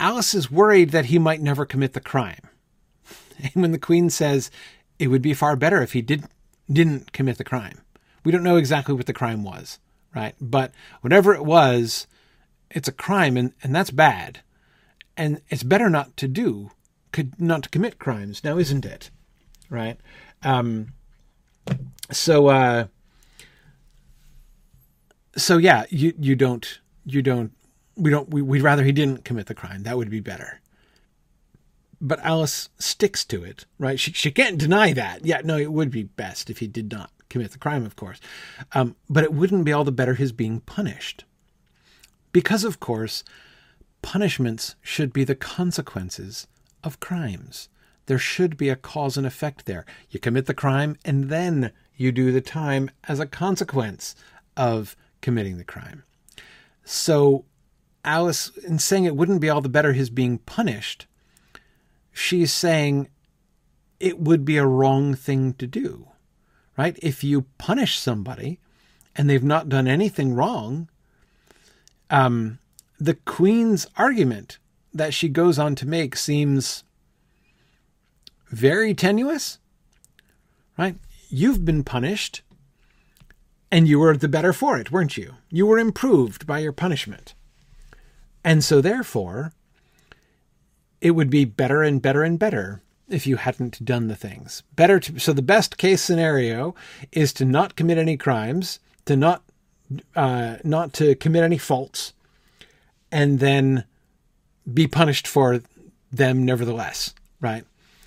[0.00, 2.40] Alice is worried that he might never commit the crime.
[3.42, 4.50] And when the Queen says
[5.00, 6.26] it would be far better if he did,
[6.70, 7.80] didn't commit the crime,
[8.24, 9.78] we don't know exactly what the crime was,
[10.14, 10.34] right?
[10.40, 12.06] But whatever it was,
[12.70, 14.40] it's a crime and, and that's bad.
[15.16, 16.70] And it's better not to do,
[17.12, 19.10] could not to commit crimes now, isn't it?
[19.68, 19.98] Right?
[20.42, 20.94] Um,
[22.10, 22.86] so, uh,
[25.36, 27.52] so yeah, you, you don't, you don't,
[27.96, 29.82] we don't, we, we'd rather he didn't commit the crime.
[29.82, 30.61] That would be better.
[32.04, 33.98] But Alice sticks to it, right?
[33.98, 35.24] She, she can't deny that.
[35.24, 38.20] Yeah, no, it would be best if he did not commit the crime, of course.
[38.72, 41.24] Um, but it wouldn't be all the better his being punished.
[42.32, 43.22] Because, of course,
[44.02, 46.48] punishments should be the consequences
[46.82, 47.68] of crimes.
[48.06, 49.86] There should be a cause and effect there.
[50.10, 54.16] You commit the crime, and then you do the time as a consequence
[54.56, 56.02] of committing the crime.
[56.84, 57.44] So,
[58.04, 61.06] Alice, in saying it wouldn't be all the better his being punished,
[62.12, 63.08] she's saying
[64.00, 66.08] it would be a wrong thing to do,
[66.76, 66.98] right?
[67.02, 68.58] If you punish somebody
[69.16, 70.88] and they've not done anything wrong,
[72.10, 72.58] um,
[72.98, 74.58] the Queen's argument
[74.92, 76.84] that she goes on to make seems
[78.48, 79.58] very tenuous,
[80.76, 80.96] right?
[81.30, 82.42] You've been punished,
[83.70, 85.36] And you were the better for it, weren't you?
[85.48, 87.34] You were improved by your punishment.
[88.44, 89.54] And so, therefore,
[91.02, 94.62] it would be better and better and better if you hadn't done the things.
[94.76, 96.74] Better to, so the best case scenario
[97.10, 99.42] is to not commit any crimes, to not
[100.16, 102.14] uh, not to commit any faults,
[103.10, 103.84] and then
[104.72, 105.60] be punished for
[106.10, 107.64] them nevertheless, right?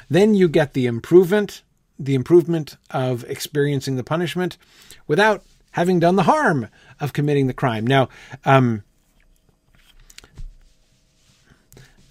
[0.10, 1.62] Then you get the improvement,
[2.00, 4.58] the improvement of experiencing the punishment
[5.06, 7.86] without having done the harm of committing the crime.
[7.86, 8.10] Now,
[8.46, 8.84] um,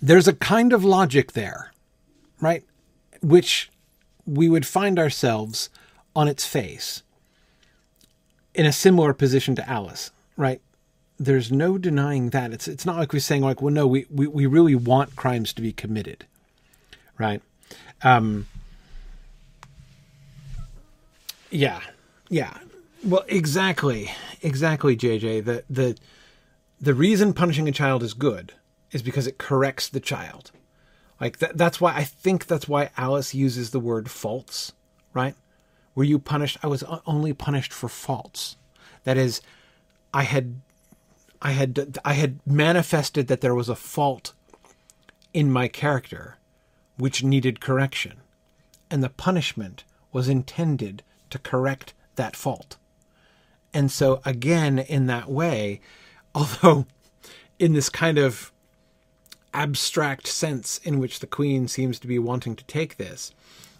[0.04, 1.72] there's a kind of logic there,
[2.38, 2.62] right?
[3.22, 3.70] Which
[4.26, 5.70] we would find ourselves
[6.14, 7.02] on its face
[8.54, 10.60] in a similar position to Alice, right?
[11.18, 12.52] There's no denying that.
[12.52, 15.54] It's it's not like we're saying like, well, no, we, we, we really want crimes
[15.54, 16.26] to be committed,
[17.18, 17.40] right?
[18.02, 18.46] Um,
[21.50, 21.80] yeah,
[22.28, 22.58] yeah.
[23.02, 24.10] Well, exactly,
[24.42, 25.46] exactly, JJ.
[25.46, 25.96] The the
[26.78, 28.52] the reason punishing a child is good
[28.94, 30.52] is because it corrects the child.
[31.20, 34.72] Like that, that's why I think that's why Alice uses the word faults,
[35.12, 35.34] right?
[35.94, 36.58] Were you punished?
[36.62, 38.56] I was only punished for faults.
[39.02, 39.40] That is,
[40.12, 40.60] I had,
[41.42, 44.32] I had, I had manifested that there was a fault
[45.32, 46.38] in my character,
[46.96, 48.20] which needed correction,
[48.90, 52.76] and the punishment was intended to correct that fault.
[53.72, 55.80] And so, again, in that way,
[56.34, 56.86] although
[57.58, 58.52] in this kind of
[59.54, 63.32] abstract sense in which the Queen seems to be wanting to take this,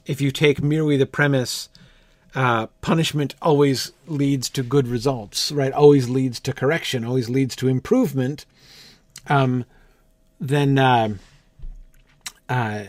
[0.06, 1.68] if you take merely the premise
[2.34, 5.72] uh, punishment always leads to good results, right?
[5.72, 8.44] Always leads to correction, always leads to improvement.
[9.28, 9.64] Um,
[10.40, 11.14] then, uh,
[12.48, 12.84] uh,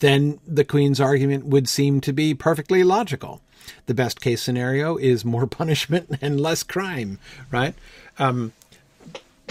[0.00, 3.40] then the Queen's argument would seem to be perfectly logical.
[3.86, 7.20] The best case scenario is more punishment and less crime,
[7.52, 7.74] right?
[8.18, 8.52] Um,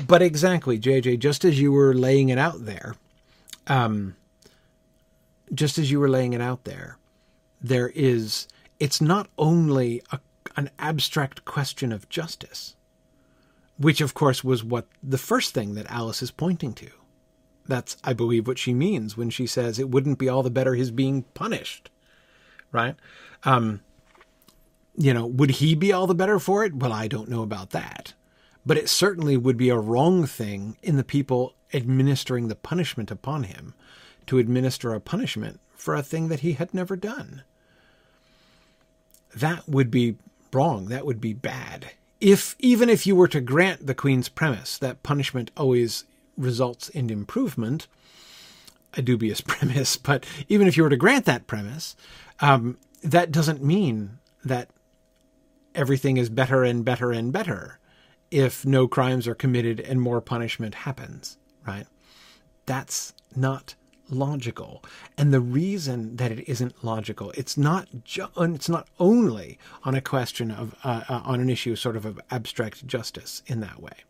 [0.07, 2.95] but exactly, JJ, just as you were laying it out there,
[3.67, 4.15] um,
[5.53, 6.97] just as you were laying it out there,
[7.61, 8.47] there is
[8.79, 10.19] it's not only a,
[10.55, 12.75] an abstract question of justice,
[13.77, 16.89] which of course was what the first thing that Alice is pointing to.
[17.65, 20.73] That's, I believe, what she means when she says it wouldn't be all the better
[20.73, 21.91] his being punished,
[22.71, 22.95] right?
[23.43, 23.81] Um,
[24.97, 26.75] you know, would he be all the better for it?
[26.75, 28.13] Well, I don't know about that.
[28.69, 33.45] But it certainly would be a wrong thing in the people administering the punishment upon
[33.45, 33.73] him
[34.27, 37.41] to administer a punishment for a thing that he had never done.
[39.35, 40.17] That would be
[40.53, 40.85] wrong.
[40.85, 41.93] That would be bad.
[42.21, 46.03] If even if you were to grant the queen's premise that punishment always
[46.37, 47.87] results in improvement,
[48.93, 51.95] a dubious premise, but even if you were to grant that premise,
[52.39, 54.69] um, that doesn't mean that
[55.73, 57.78] everything is better and better and better
[58.31, 61.87] if no crimes are committed and more punishment happens, right?
[62.65, 63.75] That's not
[64.09, 64.83] logical.
[65.17, 70.01] And the reason that it isn't logical, it's not ju- it's not only on a
[70.01, 74.03] question of uh, uh, on an issue sort of of abstract justice in that way,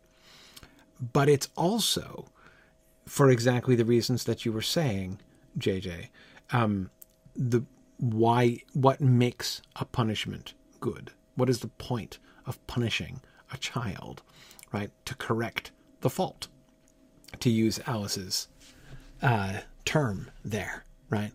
[1.12, 2.26] but it's also
[3.06, 5.18] for exactly the reasons that you were saying,
[5.58, 6.08] JJ.
[6.52, 6.90] Um,
[7.34, 7.62] the
[7.98, 11.12] why what makes a punishment good?
[11.34, 13.20] What is the point of punishing
[13.52, 14.22] a child,
[14.72, 14.90] right?
[15.06, 16.48] To correct the fault,
[17.40, 18.48] to use Alice's
[19.22, 21.32] uh, term there, right?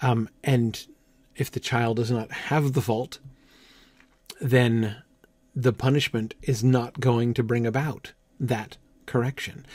[0.00, 0.86] Um, and
[1.36, 3.18] if the child does not have the fault,
[4.40, 5.02] then
[5.54, 9.66] the punishment is not going to bring about that correction.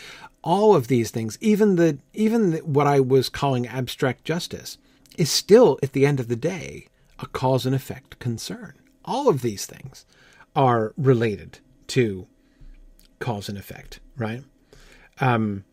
[0.43, 4.77] All of these things, even the even the, what I was calling abstract justice,
[5.17, 6.87] is still at the end of the day
[7.19, 8.73] a cause and effect concern.
[9.05, 10.05] All of these things
[10.55, 12.27] are related to
[13.19, 14.43] cause and effect, right?
[15.19, 15.63] Um,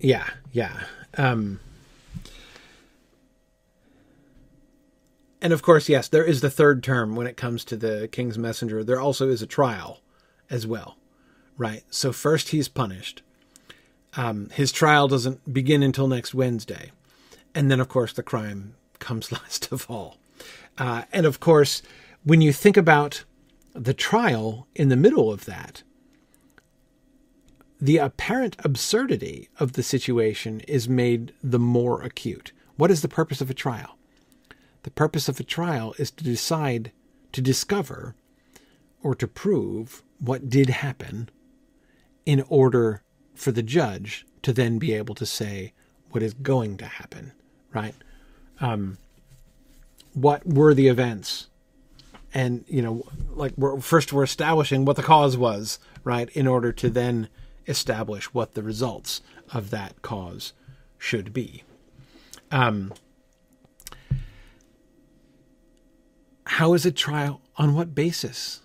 [0.00, 0.80] Yeah, yeah.
[1.16, 1.60] Um,
[5.40, 8.38] and of course, yes, there is the third term when it comes to the king's
[8.38, 8.84] messenger.
[8.84, 10.00] There also is a trial
[10.50, 10.96] as well,
[11.56, 11.82] right?
[11.90, 13.22] So first he's punished.
[14.16, 16.92] Um, his trial doesn't begin until next Wednesday.
[17.54, 20.16] And then, of course, the crime comes last of all.
[20.76, 21.82] Uh, and of course,
[22.28, 23.24] when you think about
[23.72, 25.82] the trial in the middle of that,
[27.80, 32.52] the apparent absurdity of the situation is made the more acute.
[32.76, 33.96] What is the purpose of a trial?
[34.82, 36.92] The purpose of a trial is to decide,
[37.32, 38.14] to discover,
[39.02, 41.30] or to prove what did happen
[42.26, 43.00] in order
[43.34, 45.72] for the judge to then be able to say
[46.10, 47.32] what is going to happen,
[47.72, 47.94] right?
[48.60, 48.98] Um,
[50.12, 51.47] what were the events
[52.34, 56.72] and you know like we're first we're establishing what the cause was right in order
[56.72, 57.28] to then
[57.66, 59.20] establish what the results
[59.52, 60.52] of that cause
[60.98, 61.62] should be.
[62.50, 62.92] Um
[66.44, 68.62] how is a trial on what basis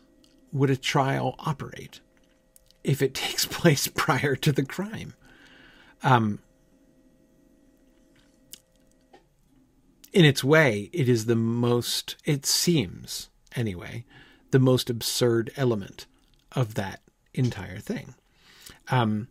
[0.51, 1.99] would a trial operate
[2.83, 5.13] if it takes place prior to the crime?
[6.01, 6.39] Um
[10.13, 14.05] in its way, it is the most, it seems anyway,
[14.51, 16.05] the most absurd element
[16.51, 17.01] of that
[17.33, 18.15] entire thing.
[18.89, 19.27] Um,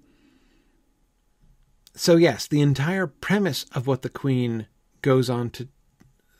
[1.94, 4.66] so, yes, the entire premise of what the Queen
[5.02, 5.68] goes on to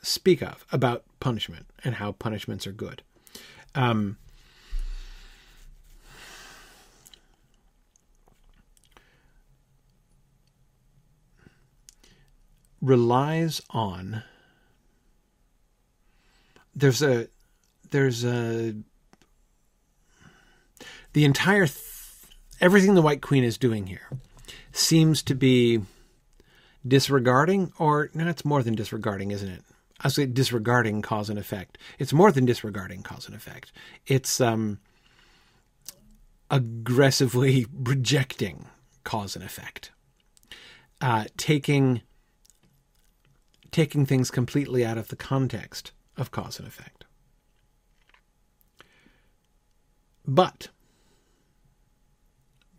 [0.01, 3.03] speak of about punishment and how punishments are good.
[3.75, 4.17] Um,
[12.81, 14.23] relies on
[16.75, 17.27] there's a
[17.93, 18.75] there's a
[21.13, 21.79] the entire th-
[22.59, 24.09] everything the White Queen is doing here
[24.71, 25.79] seems to be
[26.85, 29.61] disregarding, or no, it's more than disregarding, isn't it?
[30.01, 31.77] I say disregarding cause and effect.
[31.99, 33.71] It's more than disregarding cause and effect.
[34.07, 34.79] It's um,
[36.49, 38.65] aggressively rejecting
[39.03, 39.91] cause and effect,
[40.99, 42.01] uh, taking
[43.71, 47.02] taking things completely out of the context of cause and effect.
[50.25, 50.69] But,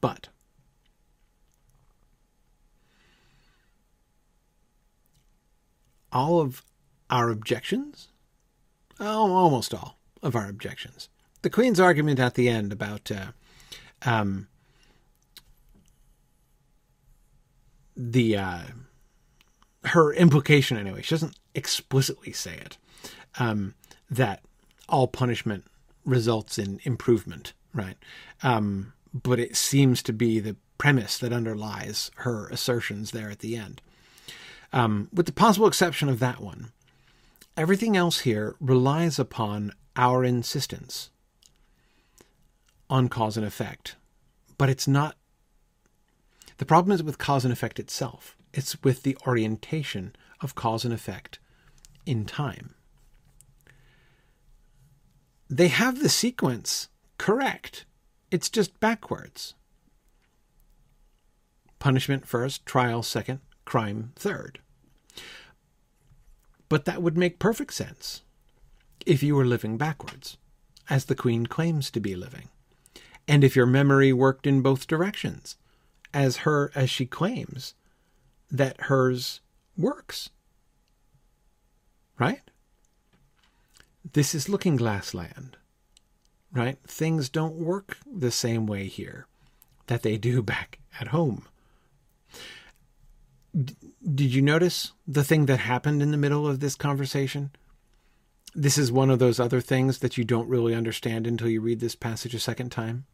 [0.00, 0.28] but,
[6.10, 6.62] all of
[7.10, 8.08] our objections,
[8.98, 11.08] oh, almost all of our objections.
[11.42, 13.32] The Queen's argument at the end about uh,
[14.06, 14.48] um,
[17.96, 18.62] the uh,
[19.84, 21.02] her implication anyway.
[21.02, 22.78] She doesn't explicitly say it,
[23.38, 23.74] um,
[24.10, 24.42] that
[24.88, 25.64] all punishment
[26.04, 27.96] results in improvement, right?
[28.42, 33.56] Um, but it seems to be the premise that underlies her assertions there at the
[33.56, 33.80] end.
[34.72, 36.72] Um, with the possible exception of that one,
[37.56, 41.10] everything else here relies upon our insistence
[42.90, 43.96] on cause and effect.
[44.58, 45.16] But it's not.
[46.58, 50.94] The problem is with cause and effect itself, it's with the orientation of cause and
[50.94, 51.38] effect
[52.06, 52.74] in time
[55.48, 56.88] they have the sequence
[57.18, 57.84] correct.
[58.30, 59.54] It's just backwards.
[61.78, 64.60] Punishment first, trial second, crime third.
[66.68, 68.22] But that would make perfect sense
[69.06, 70.38] if you were living backwards,
[70.88, 72.48] as the Queen claims to be living,
[73.28, 75.56] and if your memory worked in both directions,
[76.12, 77.74] as her as she claims
[78.50, 79.40] that hers
[79.76, 80.30] works.
[82.18, 82.42] Right?
[84.14, 85.56] This is looking glass land,
[86.52, 86.78] right?
[86.86, 89.26] Things don't work the same way here
[89.88, 91.46] that they do back at home.
[93.52, 97.50] D- did you notice the thing that happened in the middle of this conversation?
[98.54, 101.80] This is one of those other things that you don't really understand until you read
[101.80, 103.04] this passage a second time.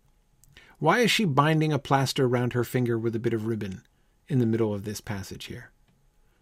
[0.79, 3.83] Why is she binding a plaster around her finger with a bit of ribbon
[4.29, 5.71] in the middle of this passage here?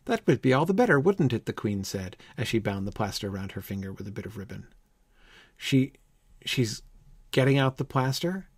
[0.08, 1.44] That would be all the better, wouldn't it?
[1.44, 4.38] the queen said, as she bound the plaster round her finger with a bit of
[4.38, 4.66] ribbon.
[5.54, 5.92] She
[6.46, 6.82] she's
[7.30, 8.48] getting out the plaster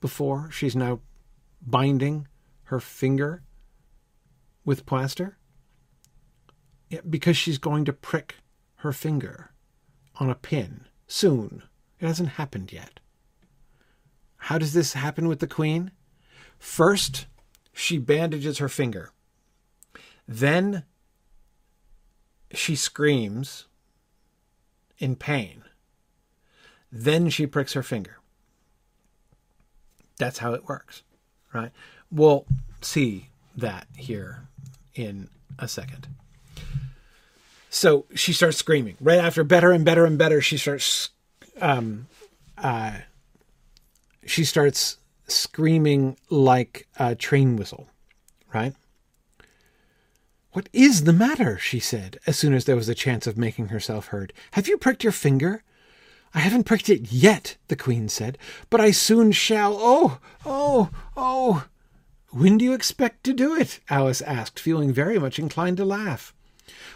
[0.00, 0.98] before she's now
[1.64, 2.26] binding
[2.64, 3.44] her finger
[4.64, 5.38] with plaster
[6.90, 8.38] yeah, because she's going to prick
[8.78, 9.52] her finger
[10.16, 11.62] on a pin soon.
[12.00, 12.98] It hasn't happened yet.
[14.38, 15.92] How does this happen with the queen?
[16.58, 17.26] First,
[17.72, 19.12] she bandages her finger
[20.26, 20.84] then
[22.52, 23.66] she screams
[24.98, 25.64] in pain.
[26.90, 28.18] Then she pricks her finger.
[30.18, 31.02] That's how it works,
[31.52, 31.72] right?
[32.10, 32.46] We'll
[32.80, 34.46] see that here
[34.94, 36.06] in a second.
[37.68, 38.96] So she starts screaming.
[39.00, 41.10] Right after better and better and better, she starts
[41.60, 42.06] um,
[42.56, 42.98] uh,
[44.24, 47.88] she starts screaming like a train whistle,
[48.52, 48.74] right?
[50.54, 51.58] What is the matter?
[51.58, 54.32] she said, as soon as there was a chance of making herself heard.
[54.52, 55.64] Have you pricked your finger?
[56.32, 58.38] I haven't pricked it yet, the queen said,
[58.70, 59.76] but I soon shall.
[59.76, 61.64] Oh, oh, oh.
[62.30, 63.80] When do you expect to do it?
[63.90, 66.32] Alice asked, feeling very much inclined to laugh.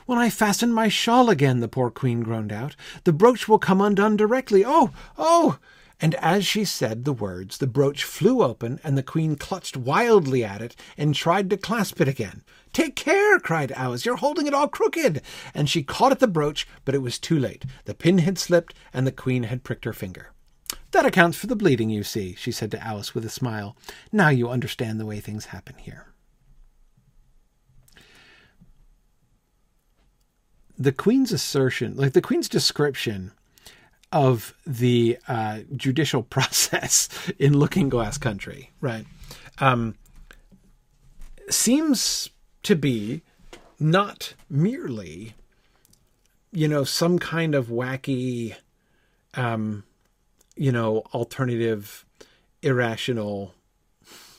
[0.07, 2.77] When I fasten my shawl again, the poor queen groaned out.
[3.03, 4.63] The brooch will come undone directly.
[4.65, 5.59] Oh, oh!
[6.01, 10.45] And as she said the words, the brooch flew open, and the queen clutched wildly
[10.45, 12.45] at it and tried to clasp it again.
[12.79, 15.21] Take care, cried Alice, you're holding it all crooked.
[15.53, 17.65] And she caught at the brooch, but it was too late.
[17.87, 20.31] The pin had slipped, and the queen had pricked her finger.
[20.93, 23.77] That accounts for the bleeding, you see, she said to Alice with a smile.
[24.13, 26.07] Now you understand the way things happen here.
[30.79, 33.33] The queen's assertion, like the queen's description
[34.13, 37.09] of the uh, judicial process
[37.41, 39.05] in Looking Glass Country, right,
[39.59, 39.97] um,
[41.51, 42.31] seems
[42.63, 43.23] to be
[43.79, 45.35] not merely,
[46.53, 48.55] you know, some kind of wacky,
[49.35, 49.85] um,
[50.57, 52.05] you know, alternative,
[52.63, 53.55] irrational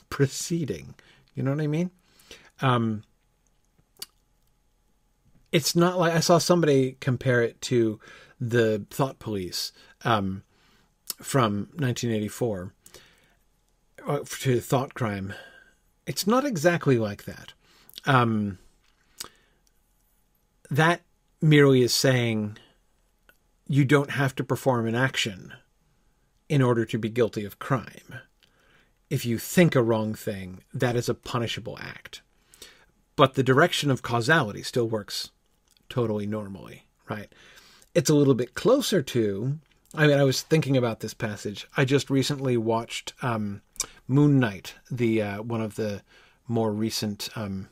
[0.09, 0.95] proceeding.
[1.35, 1.91] You know what I mean?
[2.61, 3.03] Um,
[5.51, 7.99] it's not like I saw somebody compare it to
[8.39, 9.71] the Thought Police
[10.03, 10.43] um,
[11.21, 12.73] from 1984
[14.07, 15.33] uh, to Thought Crime.
[16.05, 17.53] It's not exactly like that.
[18.05, 18.57] Um,
[20.69, 21.01] that
[21.41, 22.57] merely is saying
[23.67, 25.53] you don't have to perform an action
[26.47, 28.15] in order to be guilty of crime.
[29.09, 32.21] If you think a wrong thing, that is a punishable act.
[33.15, 35.31] But the direction of causality still works
[35.89, 37.31] totally normally, right?
[37.93, 39.59] It's a little bit closer to.
[39.95, 41.67] I mean, I was thinking about this passage.
[41.75, 43.61] I just recently watched um,
[44.07, 46.01] Moon Knight, the uh, one of the
[46.47, 47.29] more recent.
[47.35, 47.69] Um,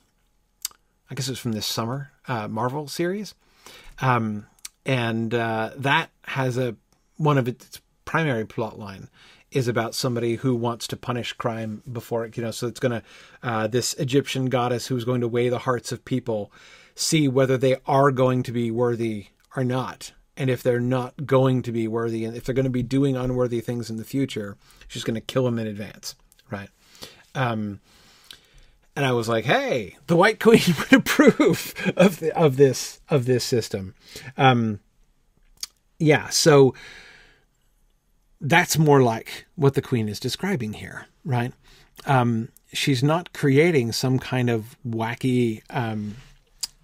[1.09, 3.33] I guess it was from this summer uh, Marvel series,
[3.99, 4.45] um,
[4.85, 6.75] and uh, that has a
[7.17, 9.09] one of its primary plot line
[9.51, 12.91] is about somebody who wants to punish crime before it, you know, so it's going
[12.91, 13.03] to,
[13.43, 16.51] uh, this Egyptian goddess who's going to weigh the hearts of people
[16.95, 20.11] see whether they are going to be worthy or not.
[20.35, 23.15] And if they're not going to be worthy, and if they're going to be doing
[23.15, 26.15] unworthy things in the future, she's going to kill them in advance,
[26.51, 26.69] right?
[27.33, 27.79] Um,
[28.97, 33.25] and I was like, "Hey, the White Queen would approve of the, of this of
[33.25, 33.93] this system."
[34.35, 34.79] Um,
[35.99, 36.73] yeah, so
[38.41, 41.53] that's more like what the Queen is describing here, right?
[42.05, 46.15] Um, she's not creating some kind of wacky um,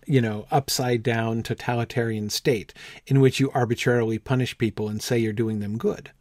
[0.05, 2.73] you know, upside down totalitarian state
[3.07, 6.11] in which you arbitrarily punish people and say you're doing them good.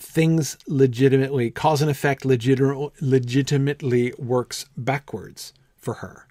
[0.00, 2.60] Things legitimately, cause and effect legit-
[3.00, 6.26] legitimately works backwards for her.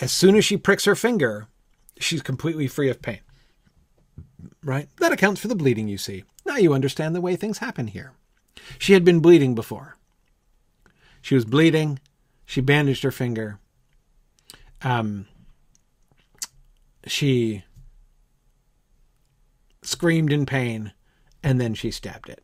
[0.00, 1.48] As soon as she pricks her finger,
[1.98, 3.20] she's completely free of pain.
[4.62, 4.88] Right?
[4.98, 6.24] That accounts for the bleeding, you see.
[6.44, 8.12] Now you understand the way things happen here.
[8.78, 9.96] She had been bleeding before.
[11.20, 11.98] She was bleeding.
[12.44, 13.58] She bandaged her finger
[14.82, 15.26] um,
[17.06, 17.64] she
[19.82, 20.92] screamed in pain
[21.42, 22.42] and then she stabbed it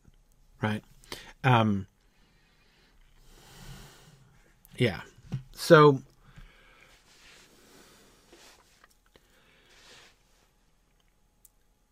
[0.62, 0.82] right.
[1.44, 1.86] Um,
[4.76, 5.00] yeah.
[5.52, 6.02] So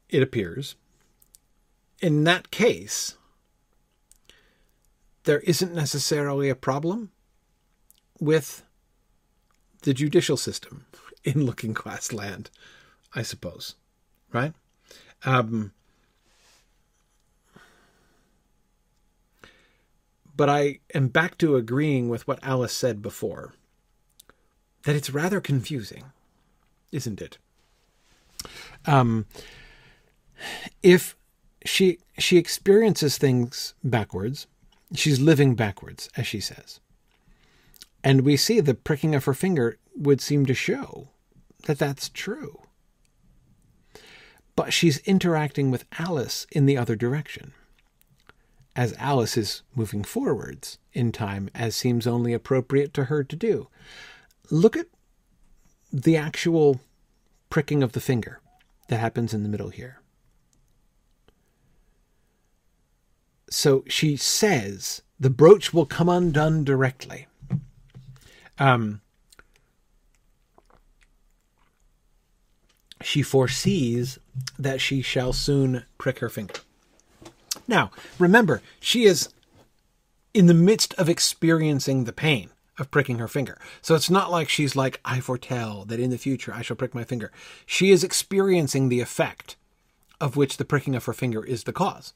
[0.09, 0.77] it appears
[2.01, 3.17] in that case
[5.25, 7.11] there isn't necessarily a problem
[8.19, 8.65] with
[9.83, 10.87] the judicial system
[11.25, 12.51] in looking glass land,
[13.15, 13.75] I suppose,
[14.33, 14.55] right?
[15.25, 15.73] Um,
[20.41, 23.53] but I am back to agreeing with what Alice said before
[24.85, 26.05] that it's rather confusing,
[26.91, 27.37] isn't it?
[28.87, 29.27] Um,
[30.83, 31.15] if
[31.67, 34.47] she she experiences things backwards,
[34.95, 36.81] she's living backwards, as she says.
[38.03, 41.09] And we see the pricking of her finger would seem to show
[41.65, 42.63] that that's true.
[44.57, 47.53] But she's interacting with Alice in the other direction,
[48.77, 53.69] as Alice is moving forwards in time as seems only appropriate to her to do.
[54.51, 54.87] Look at
[55.93, 56.81] the actual
[57.49, 58.41] pricking of the finger
[58.89, 60.01] that happens in the middle here.
[63.51, 67.27] So she says, the brooch will come undone directly.
[68.59, 69.01] Um,
[73.03, 74.19] she foresees
[74.59, 76.55] that she shall soon prick her finger.
[77.71, 79.29] Now, remember, she is
[80.35, 82.51] in the midst of experiencing the pain
[82.81, 83.59] of pricking her finger.
[83.81, 86.97] So it's not like she's like, I foretell that in the future I shall prick
[86.97, 87.31] my finger.
[87.67, 89.55] She is experiencing the effect
[90.21, 92.13] of which the pricking of her finger is the cause.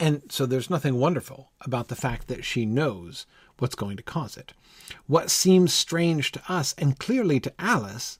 [0.00, 3.26] And so there's nothing wonderful about the fact that she knows
[3.58, 4.54] what's going to cause it.
[5.06, 8.18] What seems strange to us and clearly to Alice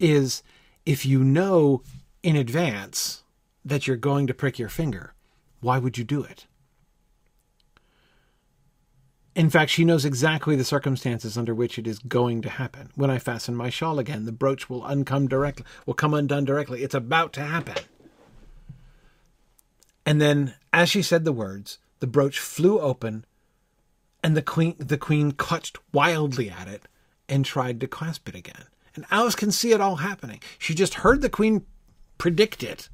[0.00, 0.42] is
[0.84, 1.82] if you know
[2.24, 3.22] in advance
[3.64, 5.14] that you're going to prick your finger,
[5.64, 6.46] why would you do it?
[9.34, 12.90] In fact, she knows exactly the circumstances under which it is going to happen.
[12.94, 16.84] When I fasten my shawl again, the brooch will uncome directly, will come undone directly.
[16.84, 17.82] It's about to happen.
[20.06, 23.24] And then, as she said the words, the brooch flew open,
[24.22, 26.86] and the queen the queen clutched wildly at it
[27.28, 28.66] and tried to clasp it again.
[28.94, 30.40] And Alice can see it all happening.
[30.58, 31.66] She just heard the queen
[32.18, 32.88] predict it.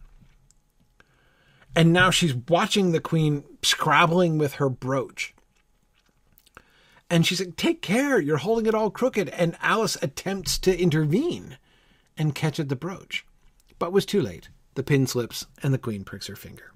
[1.74, 5.34] And now she's watching the queen scrabbling with her brooch.
[7.08, 9.28] And she's like, Take care, you're holding it all crooked.
[9.30, 11.58] And Alice attempts to intervene
[12.16, 13.24] and catch at the brooch,
[13.78, 14.48] but was too late.
[14.74, 16.72] The pin slips and the queen pricks her finger.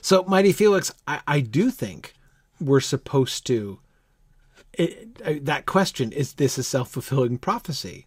[0.00, 2.14] So, Mighty Felix, I, I do think
[2.60, 3.80] we're supposed to.
[4.74, 8.06] It, uh, that question is this a self fulfilling prophecy?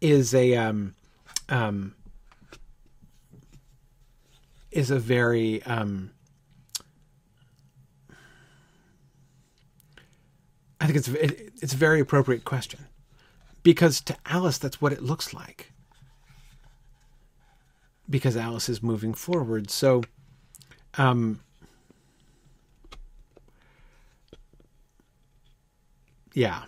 [0.00, 0.94] Is a um,
[1.50, 1.94] um,
[4.70, 6.10] is a very um,
[10.80, 12.86] I think it's it, it's a very appropriate question
[13.62, 15.72] because to Alice that's what it looks like
[18.08, 19.70] because Alice is moving forward.
[19.70, 20.02] So
[20.94, 21.40] um,
[26.34, 26.62] yeah.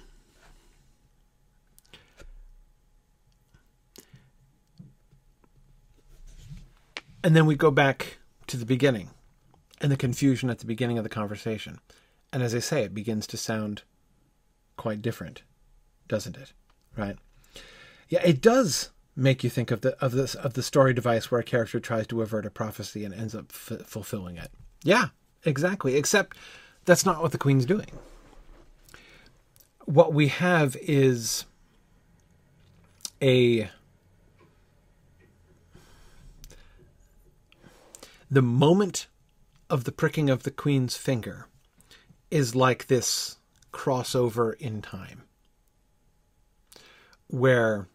[7.25, 8.19] And then we go back
[8.49, 9.11] to the beginning
[9.81, 11.79] and the confusion at the beginning of the conversation.
[12.33, 13.83] And as I say, it begins to sound
[14.77, 15.43] quite different,
[16.09, 16.53] doesn't it?
[16.97, 17.17] Right?
[18.09, 21.41] Yeah, it does make you think of the of this of the story device where
[21.41, 24.51] a character tries to avert a prophecy and ends up f- fulfilling it.
[24.83, 25.09] Yeah,
[25.45, 25.97] exactly.
[25.97, 26.37] Except
[26.85, 27.87] that's not what the queen's doing.
[29.85, 31.45] What we have is
[33.21, 33.71] a
[38.33, 39.09] the moment
[39.69, 41.49] of the pricking of the queen's finger
[42.31, 43.37] is like this
[43.75, 45.25] crossover in time
[47.27, 47.89] where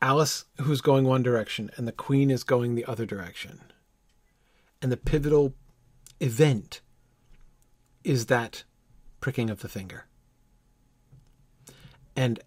[0.00, 3.60] Alice, who's going one direction, and the Queen is going the other direction.
[4.80, 5.54] And the pivotal
[6.20, 6.80] event
[8.04, 8.62] is that
[9.20, 10.06] pricking of the finger.
[12.14, 12.38] And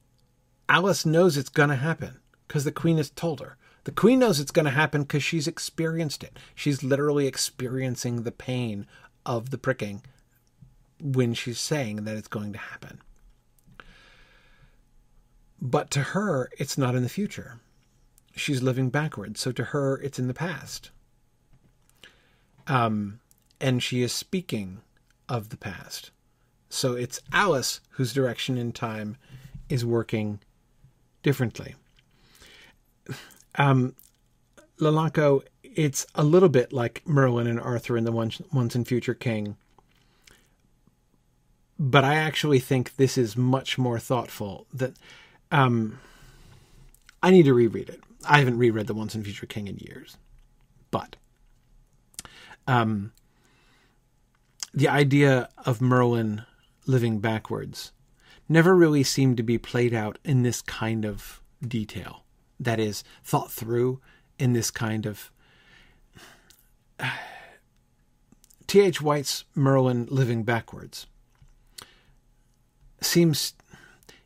[0.69, 3.57] Alice knows it's going to happen because the Queen has told her.
[3.87, 6.37] The Queen knows it's going to happen because she's experienced it.
[6.53, 8.85] She's literally experiencing the pain
[9.25, 10.01] of the pricking
[10.99, 12.99] when she's saying that it's going to happen.
[15.61, 17.61] But to her, it's not in the future.
[18.35, 19.39] She's living backwards.
[19.39, 20.91] So to her, it's in the past.
[22.67, 23.21] Um,
[23.61, 24.81] and she is speaking
[25.29, 26.11] of the past.
[26.67, 29.15] So it's Alice whose direction in time
[29.69, 30.41] is working
[31.23, 31.75] differently.
[33.57, 33.95] Um,
[34.79, 39.13] Lalanco, it's a little bit like Merlin and Arthur in the Once, Once and Future
[39.13, 39.57] King.
[41.79, 44.65] But I actually think this is much more thoughtful.
[44.73, 44.93] That
[45.51, 45.99] um,
[47.21, 48.01] I need to reread it.
[48.27, 50.17] I haven't reread The Once and Future King in years.
[50.89, 51.15] But
[52.67, 53.13] um,
[54.73, 56.43] the idea of Merlin
[56.85, 57.91] living backwards
[58.49, 62.23] never really seemed to be played out in this kind of detail.
[62.59, 63.99] That is, thought through
[64.39, 65.31] in this kind of.
[68.67, 69.01] T.H.
[69.01, 71.07] White's Merlin living backwards
[72.99, 73.53] seems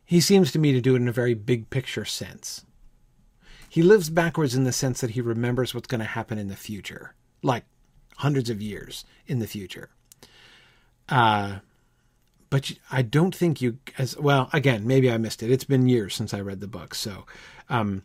[0.04, 2.64] he seems to me to do it in a very big picture sense.
[3.68, 6.56] He lives backwards in the sense that he remembers what's going to happen in the
[6.56, 7.64] future, like
[8.18, 9.88] hundreds of years in the future.
[11.08, 11.60] Uh,
[12.50, 15.50] but I don't think you, as well, again, maybe I missed it.
[15.50, 16.94] It's been years since I read the book.
[16.94, 17.24] So
[17.70, 18.02] um,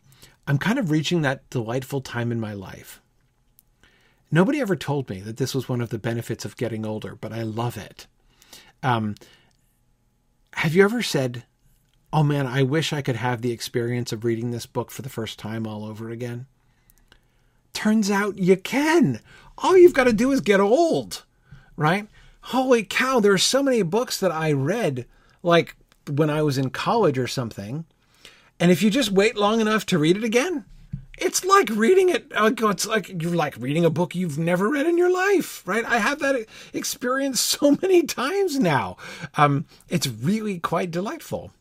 [0.48, 3.02] I'm kind of reaching that delightful time in my life.
[4.32, 7.34] Nobody ever told me that this was one of the benefits of getting older, but
[7.34, 8.08] I love it.
[8.82, 9.16] Um,
[10.54, 11.43] have you ever said,
[12.12, 15.10] oh man, I wish I could have the experience of reading this book for the
[15.10, 16.48] first time all over again.
[17.74, 19.20] Turns out you can.
[19.58, 21.24] All you've got to do is get old,
[21.76, 22.08] right?
[22.41, 25.06] Holy cow, there are so many books that I read
[25.43, 25.76] like
[26.10, 27.86] when I was in college or something.
[28.60, 30.66] And if you just wait long enough to read it again,
[31.18, 32.32] it's like reading it.
[32.32, 35.84] It's like you're like reading a book you've never read in your life, right?
[35.86, 38.97] I have that experience so many times now.
[39.36, 41.51] Um, it's really quite delightful.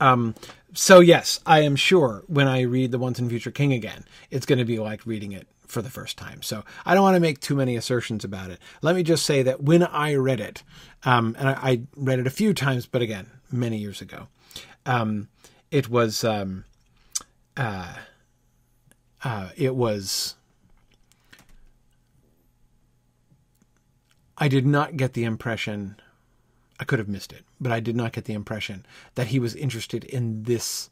[0.00, 0.34] Um,
[0.74, 4.46] so yes, I am sure when I read the Once and Future King again, it's
[4.46, 6.42] going to be like reading it for the first time.
[6.42, 8.58] So I don't want to make too many assertions about it.
[8.80, 10.62] Let me just say that when I read it,
[11.04, 14.28] um, and I, I, read it a few times, but again, many years ago,
[14.86, 15.28] um,
[15.72, 16.64] it was um,
[17.56, 17.94] uh,
[19.24, 20.36] uh, it was
[24.38, 25.96] I did not get the impression
[26.78, 29.54] I could have missed it, but I did not get the impression that he was
[29.54, 30.90] interested in this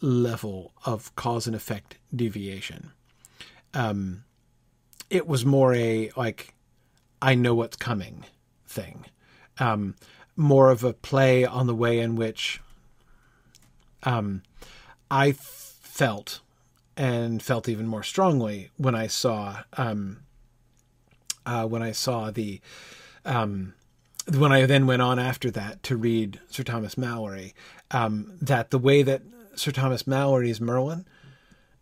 [0.00, 2.92] level of cause and effect deviation.
[3.74, 4.24] Um,
[5.10, 6.54] it was more a like
[7.20, 8.26] I know what's coming
[8.64, 9.06] thing,
[9.58, 9.96] um,
[10.36, 12.60] more of a play on the way in which
[14.02, 14.42] um,
[15.10, 16.40] I felt
[16.96, 20.18] and felt even more strongly when I saw um,
[21.46, 22.60] uh, when I saw the
[23.24, 23.74] um,
[24.32, 27.54] when I then went on after that to read Sir Thomas Malory
[27.90, 29.22] um, that the way that
[29.54, 31.06] Sir Thomas Malory's Merlin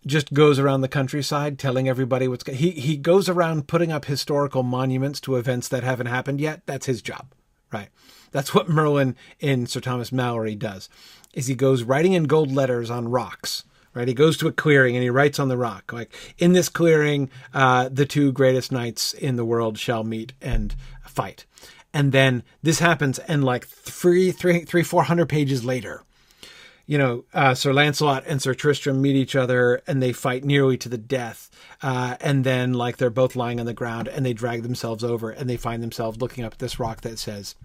[0.06, 4.62] just goes around the countryside telling everybody what's he he goes around putting up historical
[4.62, 6.62] monuments to events that haven't happened yet.
[6.66, 7.32] That's his job,
[7.72, 7.88] right?
[8.30, 10.88] That's what Merlin in Sir Thomas Malory does.
[11.34, 13.64] Is he goes writing in gold letters on rocks
[13.94, 14.06] right?
[14.06, 17.30] He goes to a clearing and he writes on the rock, like, in this clearing,
[17.52, 21.46] uh, the two greatest knights in the world shall meet and fight.
[21.92, 26.04] And then this happens, and like three, three, three, four hundred pages later,
[26.86, 30.76] you know, uh, Sir Lancelot and Sir Tristram meet each other and they fight nearly
[30.78, 31.50] to the death.
[31.82, 35.30] Uh, and then, like, they're both lying on the ground and they drag themselves over
[35.30, 37.56] and they find themselves looking up at this rock that says,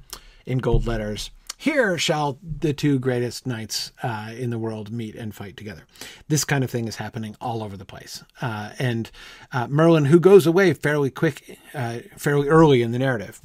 [0.46, 5.34] in gold letters, here shall the two greatest knights uh, in the world meet and
[5.34, 5.84] fight together.
[6.28, 8.24] This kind of thing is happening all over the place.
[8.42, 9.10] Uh, and
[9.52, 13.42] uh, Merlin, who goes away fairly quick, uh, fairly early in the narrative,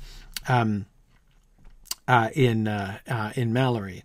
[0.49, 0.87] um,
[2.07, 2.99] uh, in uh,
[3.37, 4.03] in Malory,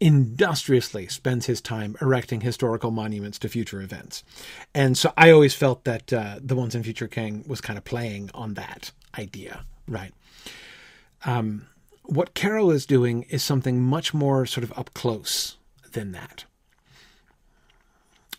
[0.00, 4.24] industriously spends his time erecting historical monuments to future events.
[4.74, 8.30] And so I always felt that the Once and Future King was kind of playing
[8.34, 10.12] on that idea, right?
[11.24, 11.66] Um,
[12.06, 15.56] what Carroll is doing is something much more sort of up close
[15.92, 16.44] than that.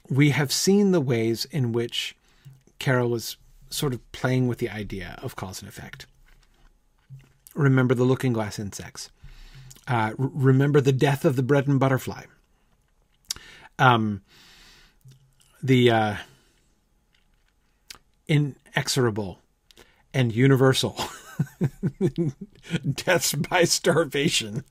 [0.09, 2.15] We have seen the ways in which
[2.79, 3.37] Carroll is
[3.69, 6.05] sort of playing with the idea of cause and effect.
[7.53, 9.09] Remember the looking glass insects.
[9.87, 12.23] Uh, remember the death of the bread and butterfly.
[13.79, 14.21] Um,
[15.61, 16.15] the uh,
[18.27, 19.39] inexorable
[20.13, 20.97] and universal
[22.93, 24.63] deaths by starvation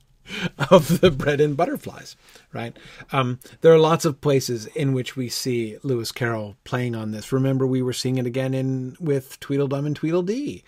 [0.69, 2.15] of the bread and butterflies,
[2.53, 2.75] right?
[3.11, 7.31] Um, there are lots of places in which we see Lewis Carroll playing on this.
[7.31, 10.63] Remember, we were seeing it again in with Tweedledum and Tweedledee,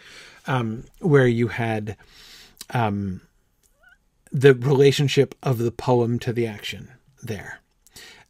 [0.47, 1.97] um, where you had
[2.73, 3.21] um,
[4.31, 6.91] the relationship of the poem to the action
[7.21, 7.59] there.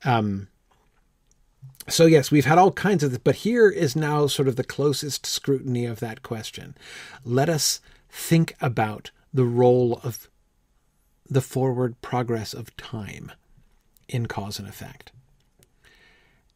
[0.03, 0.47] Um,
[1.89, 4.63] so, yes, we've had all kinds of this, but here is now sort of the
[4.63, 6.75] closest scrutiny of that question.
[7.23, 10.29] Let us think about the role of
[11.29, 13.31] the forward progress of time
[14.07, 15.11] in cause and effect.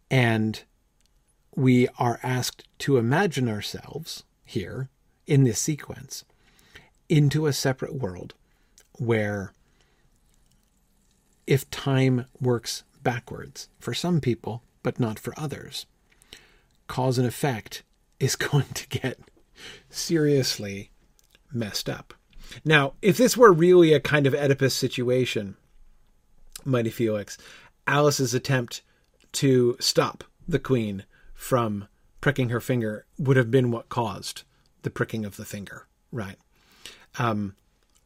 [0.09, 0.63] And
[1.55, 4.89] we are asked to imagine ourselves here
[5.27, 6.25] in this sequence
[7.07, 8.33] into a separate world
[8.93, 9.53] where
[11.45, 15.85] if time works backwards, for some people, but not for others.
[16.87, 17.83] Cause and effect
[18.19, 19.19] is going to get
[19.89, 20.91] seriously
[21.51, 22.13] messed up.
[22.63, 25.55] Now, if this were really a kind of Oedipus situation,
[26.65, 27.37] Mighty Felix,
[27.87, 28.81] Alice's attempt
[29.33, 31.87] to stop the queen from
[32.21, 34.43] pricking her finger would have been what caused
[34.83, 36.37] the pricking of the finger, right?
[37.17, 37.55] Um,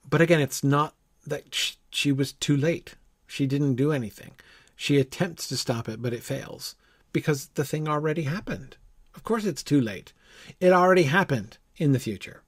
[0.09, 2.95] but again, it's not that she, she was too late.
[3.27, 4.31] She didn't do anything.
[4.77, 6.75] She attempts to stop it, but it fails
[7.11, 8.77] because the thing already happened.
[9.15, 10.13] Of course, it's too late.
[10.59, 12.43] It already happened in the future.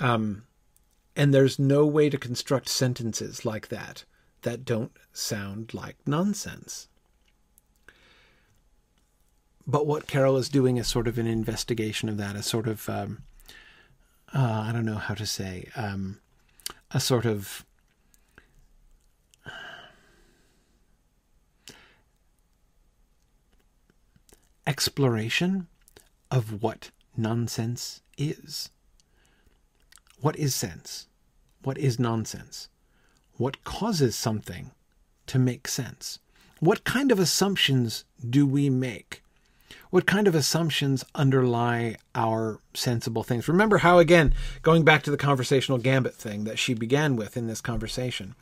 [0.00, 0.42] Um,
[1.14, 4.04] and there's no way to construct sentences like that
[4.42, 6.88] that don't sound like nonsense.
[9.64, 12.88] But what Carroll is doing is sort of an investigation of that, a sort of,
[12.88, 13.22] um,
[14.34, 16.18] uh, I don't know how to say, um,
[16.90, 17.64] a sort of
[24.72, 25.66] exploration
[26.30, 28.70] of what nonsense is.
[30.22, 31.08] What is sense?
[31.62, 32.70] What is nonsense?
[33.36, 34.70] What causes something
[35.26, 36.20] to make sense?
[36.58, 39.22] What kind of assumptions do we make?
[39.90, 43.48] What kind of assumptions underlie our sensible things?
[43.48, 47.46] Remember how, again, going back to the conversational gambit thing that she began with in
[47.46, 48.34] this conversation,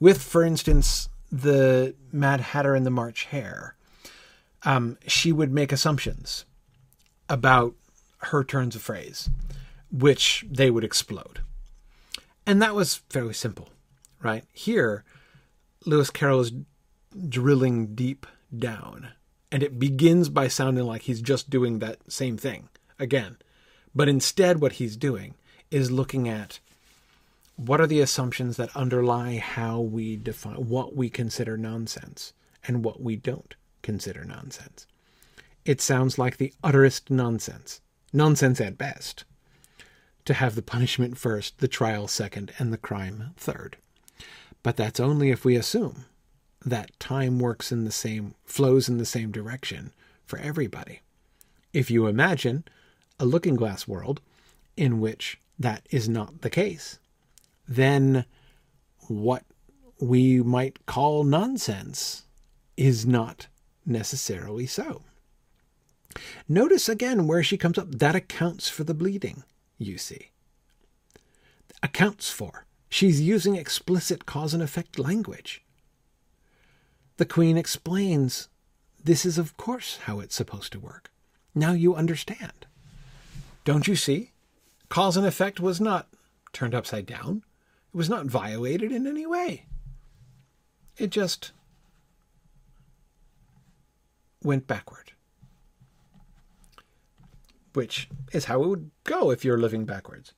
[0.00, 3.76] with, for instance, the Mad Hatter and the March Hare
[4.64, 6.44] um, she would make assumptions
[7.28, 7.74] about
[8.18, 9.30] her turns of phrase,
[9.90, 11.40] which they would explode.
[12.46, 13.68] And that was fairly simple,
[14.22, 14.44] right?
[14.52, 15.04] Here,
[15.84, 16.52] Lewis Carroll is
[17.28, 19.08] drilling deep down,
[19.52, 23.36] and it begins by sounding like he's just doing that same thing again.
[23.94, 25.34] But instead, what he's doing
[25.70, 26.60] is looking at
[27.56, 32.32] what are the assumptions that underlie how we define what we consider nonsense
[32.66, 34.86] and what we don't consider nonsense.
[35.64, 37.80] It sounds like the utterest nonsense,
[38.12, 39.24] nonsense at best,
[40.24, 43.76] to have the punishment first, the trial second, and the crime third.
[44.62, 46.04] But that's only if we assume
[46.64, 49.92] that time works in the same, flows in the same direction
[50.26, 51.00] for everybody.
[51.72, 52.64] If you imagine
[53.18, 54.20] a looking glass world
[54.76, 56.98] in which that is not the case,
[57.66, 58.24] then
[59.08, 59.44] what
[60.00, 62.24] we might call nonsense
[62.76, 63.48] is not
[63.88, 65.02] necessarily so.
[66.48, 67.90] Notice again where she comes up.
[67.90, 69.44] That accounts for the bleeding,
[69.78, 70.30] you see.
[71.82, 72.66] Accounts for.
[72.88, 75.62] She's using explicit cause and effect language.
[77.18, 78.48] The Queen explains
[79.02, 81.10] this is, of course, how it's supposed to work.
[81.54, 82.66] Now you understand.
[83.64, 84.32] Don't you see?
[84.88, 86.08] Cause and effect was not
[86.52, 87.42] turned upside down,
[87.92, 89.66] it was not violated in any way.
[90.96, 91.52] It just
[94.42, 95.12] went backward.
[97.74, 100.32] Which is how it would go if you're living backwards.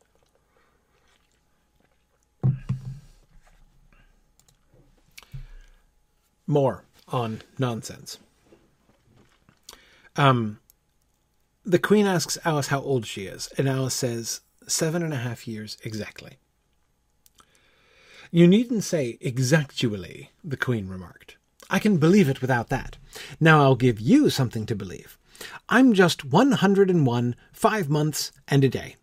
[6.46, 8.18] More on nonsense.
[10.16, 10.58] Um,
[11.64, 15.46] the Queen asks Alice how old she is, and Alice says, seven and a half
[15.46, 16.38] years exactly.
[18.32, 21.36] You needn't say exactually, the Queen remarked.
[21.70, 22.98] I can believe it without that.
[23.38, 25.16] Now I'll give you something to believe.
[25.68, 28.96] I'm just one hundred and one, five months and a day.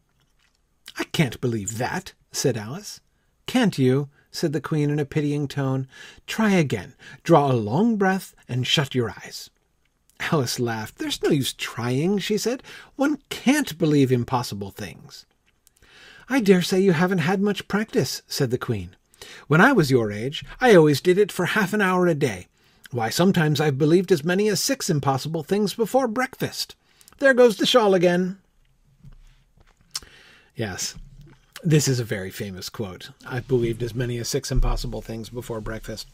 [0.98, 3.00] I can't believe that, said Alice.
[3.46, 4.10] Can't you?
[4.30, 5.88] said the Queen in a pitying tone.
[6.28, 6.94] Try again.
[7.24, 9.50] Draw a long breath and shut your eyes.
[10.20, 10.98] Alice laughed.
[10.98, 12.62] There's no use trying, she said.
[12.96, 15.26] One can't believe impossible things.
[16.30, 18.96] I dare say you haven't had much practice, said the Queen.
[19.48, 22.48] When I was your age, I always did it for half an hour a day.
[22.92, 26.76] Why, sometimes I've believed as many as six impossible things before breakfast.
[27.20, 28.38] There goes the shawl again.
[30.56, 30.96] Yes,
[31.64, 33.12] this is a very famous quote.
[33.26, 36.08] I've believed as many as six impossible things before breakfast.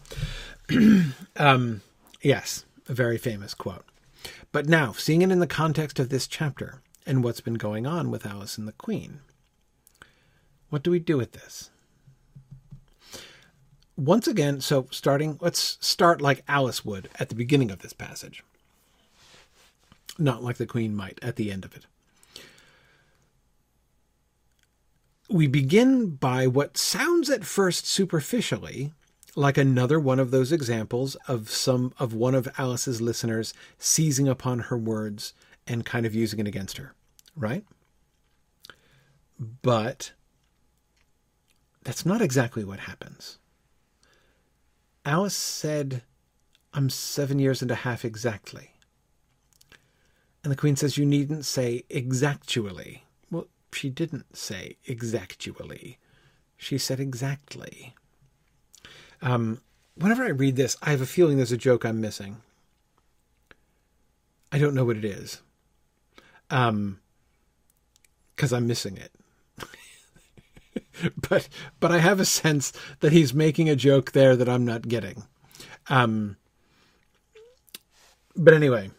[1.38, 1.82] um,
[2.22, 3.86] yes, a very famous quote.
[4.52, 8.10] But now, seeing it in the context of this chapter and what's been going on
[8.10, 9.20] with Alice and the Queen,
[10.70, 11.70] what do we do with this?
[13.96, 18.44] Once again, so starting, let's start like Alice would at the beginning of this passage,
[20.18, 21.86] not like the Queen might at the end of it.
[25.30, 28.92] We begin by what sounds at first superficially
[29.36, 34.60] like another one of those examples of some of one of Alice's listeners seizing upon
[34.60, 35.34] her words
[35.66, 36.94] and kind of using it against her,
[37.36, 37.64] right?
[39.40, 40.12] But
[41.84, 43.40] that's not exactly what happens.
[45.06, 46.04] Alice said,
[46.74, 48.72] I'm seven years and a half exactly.
[50.44, 53.02] And the Queen says, You needn't say exactually.
[53.30, 55.98] Well, she didn't say exactually.
[56.58, 57.94] She said exactly.
[59.22, 59.62] Um,
[59.96, 62.38] whenever I read this, I have a feeling there's a joke I'm missing.
[64.52, 65.42] I don't know what it is.
[66.50, 67.00] Um,
[68.36, 69.12] because I'm missing it.
[71.30, 71.48] but
[71.80, 75.24] but I have a sense that he's making a joke there that I'm not getting.
[75.90, 76.38] Um,
[78.36, 78.92] but anyway,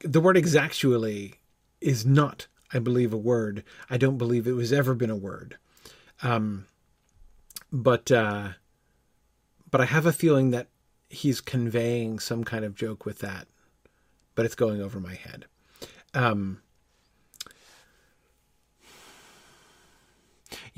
[0.00, 1.34] the word exactually
[1.80, 3.62] is not, I believe, a word.
[3.90, 5.56] I don't believe it was ever been a word.
[6.22, 6.66] Um,
[7.72, 8.50] but uh,
[9.70, 10.68] but I have a feeling that
[11.08, 13.46] he's conveying some kind of joke with that,
[14.34, 15.46] but it's going over my head.
[16.14, 16.62] Um,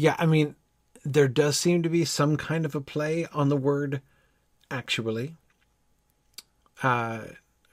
[0.00, 0.54] Yeah, I mean,
[1.04, 4.00] there does seem to be some kind of a play on the word
[4.70, 5.34] actually.
[6.84, 7.22] Uh,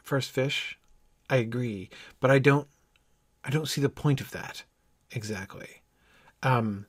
[0.01, 0.79] first fish,
[1.29, 2.67] I agree, but I don't,
[3.43, 4.63] I don't see the point of that
[5.11, 5.83] exactly.
[6.41, 6.87] Um,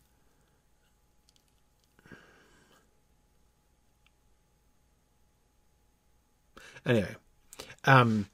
[6.87, 7.15] anyway,
[7.85, 8.25] um,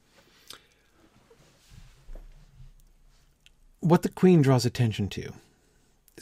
[3.81, 5.33] what the queen draws attention to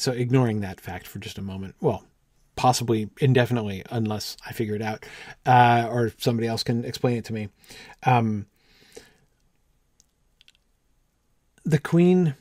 [0.02, 2.04] so ignoring that fact for just a moment, well,
[2.56, 5.06] possibly indefinitely, unless I figure it out,
[5.46, 7.50] uh, or somebody else can explain it to me.
[8.04, 8.48] Um,
[11.64, 12.36] the Queen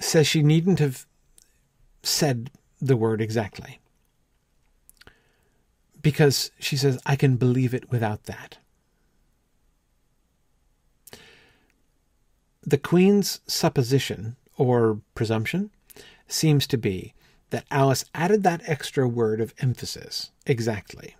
[0.00, 1.06] says she needn't have
[2.02, 2.50] said
[2.80, 3.78] the word exactly.
[6.02, 8.58] Because she says, I can believe it without that.
[12.62, 15.70] The Queen's supposition or presumption
[16.32, 17.14] seems to be
[17.50, 21.16] that Alice added that extra word of emphasis, exactly,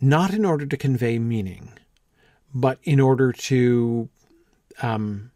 [0.00, 1.72] not in order to convey meaning,
[2.54, 4.08] but in order to
[4.82, 5.30] um,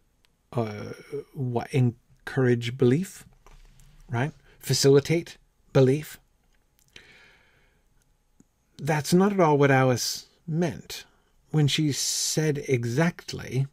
[0.53, 0.93] uh,
[1.33, 3.25] what, encourage belief,
[4.09, 4.31] right?
[4.59, 5.37] Facilitate
[5.73, 6.19] belief.
[8.77, 11.05] That's not at all what Alice meant.
[11.51, 13.67] When she said exactly,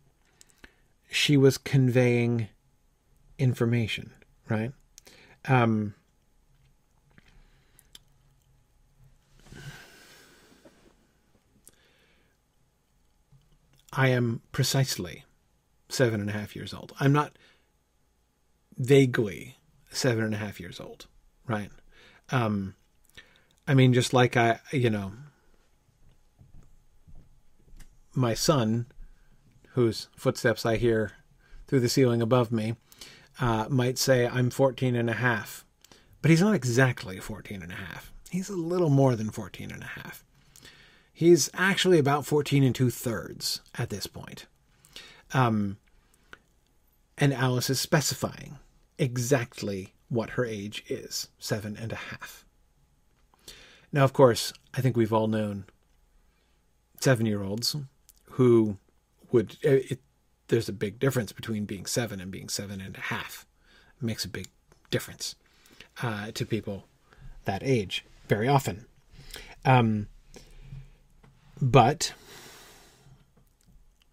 [1.10, 2.48] she was conveying
[3.38, 4.12] information,
[4.48, 4.72] right?
[5.48, 5.94] Um,
[13.92, 15.24] I am precisely
[15.88, 16.92] seven and a half years old.
[17.00, 17.36] I'm not
[18.76, 19.56] vaguely
[19.90, 21.06] seven and a half years old,
[21.46, 21.70] right?
[22.30, 22.74] Um,
[23.66, 25.12] I mean, just like I, you know,
[28.14, 28.86] my son,
[29.70, 31.12] whose footsteps I hear
[31.66, 32.74] through the ceiling above me,
[33.40, 35.64] uh, might say, I'm 14 and a half.
[36.20, 38.12] But he's not exactly 14 and a half.
[38.30, 40.24] He's a little more than 14 and a half.
[41.12, 44.46] He's actually about 14 and two thirds at this point.
[45.32, 45.78] Um,
[47.16, 48.58] and Alice is specifying
[48.98, 52.44] exactly what her age is seven and a half.
[53.92, 55.64] Now, of course, I think we've all known
[57.00, 57.74] seven year olds
[58.32, 58.78] who
[59.32, 59.56] would.
[59.62, 60.00] It,
[60.48, 63.46] there's a big difference between being seven and being seven and a half.
[64.00, 64.48] It makes a big
[64.90, 65.34] difference
[66.02, 66.84] uh, to people
[67.44, 68.86] that age very often.
[69.64, 70.08] Um,
[71.60, 72.12] but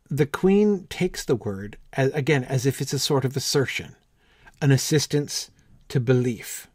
[0.10, 3.96] the queen takes the word as, again as if it's a sort of assertion,
[4.62, 5.52] an assistance
[5.90, 6.68] to belief.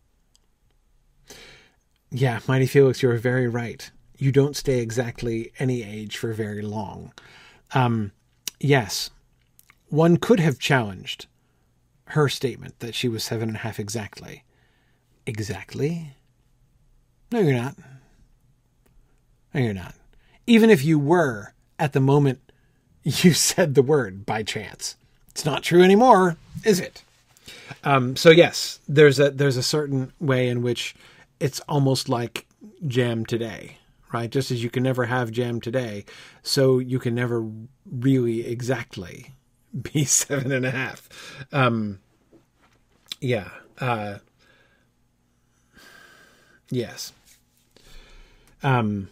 [2.10, 3.90] Yeah, Mighty Felix, you're very right.
[4.16, 7.12] You don't stay exactly any age for very long.
[7.72, 8.12] Um,
[8.58, 9.10] yes,
[9.90, 11.26] one could have challenged
[12.06, 14.44] her statement that she was seven and a half exactly.
[15.26, 16.14] Exactly?
[17.30, 17.76] No, you're not.
[19.54, 19.94] No, you're not.
[20.46, 22.40] Even if you were at the moment
[23.02, 24.96] you said the word by chance.
[25.30, 27.02] It's not true anymore, is it?
[27.84, 30.94] Um, so yes, there's a there's a certain way in which
[31.38, 32.46] it's almost like
[32.86, 33.78] jam today,
[34.12, 34.28] right?
[34.28, 36.04] Just as you can never have jam today,
[36.42, 37.46] so you can never
[37.90, 39.34] really exactly
[39.92, 41.08] be seven and a half.
[41.52, 42.00] Um,
[43.20, 43.48] yeah.
[43.78, 44.18] Uh,
[46.70, 47.12] yes.
[48.62, 49.08] Um,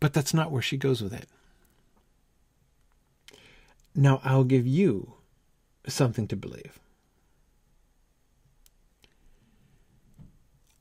[0.00, 1.28] But that's not where she goes with it.
[3.94, 5.12] Now I'll give you
[5.86, 6.78] something to believe.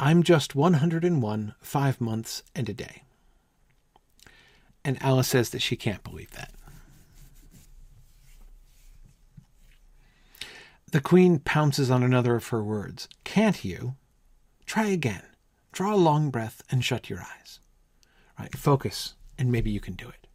[0.01, 3.03] I'm just 101, five months and a day.
[4.85, 6.53] And Alice says that she can't believe that.
[10.91, 13.09] The queen pounces on another of her words.
[13.25, 13.95] Can't you?
[14.65, 15.23] Try again.
[15.73, 17.59] Draw a long breath and shut your eyes.
[18.39, 18.55] Right?
[18.57, 20.27] Focus, and maybe you can do it.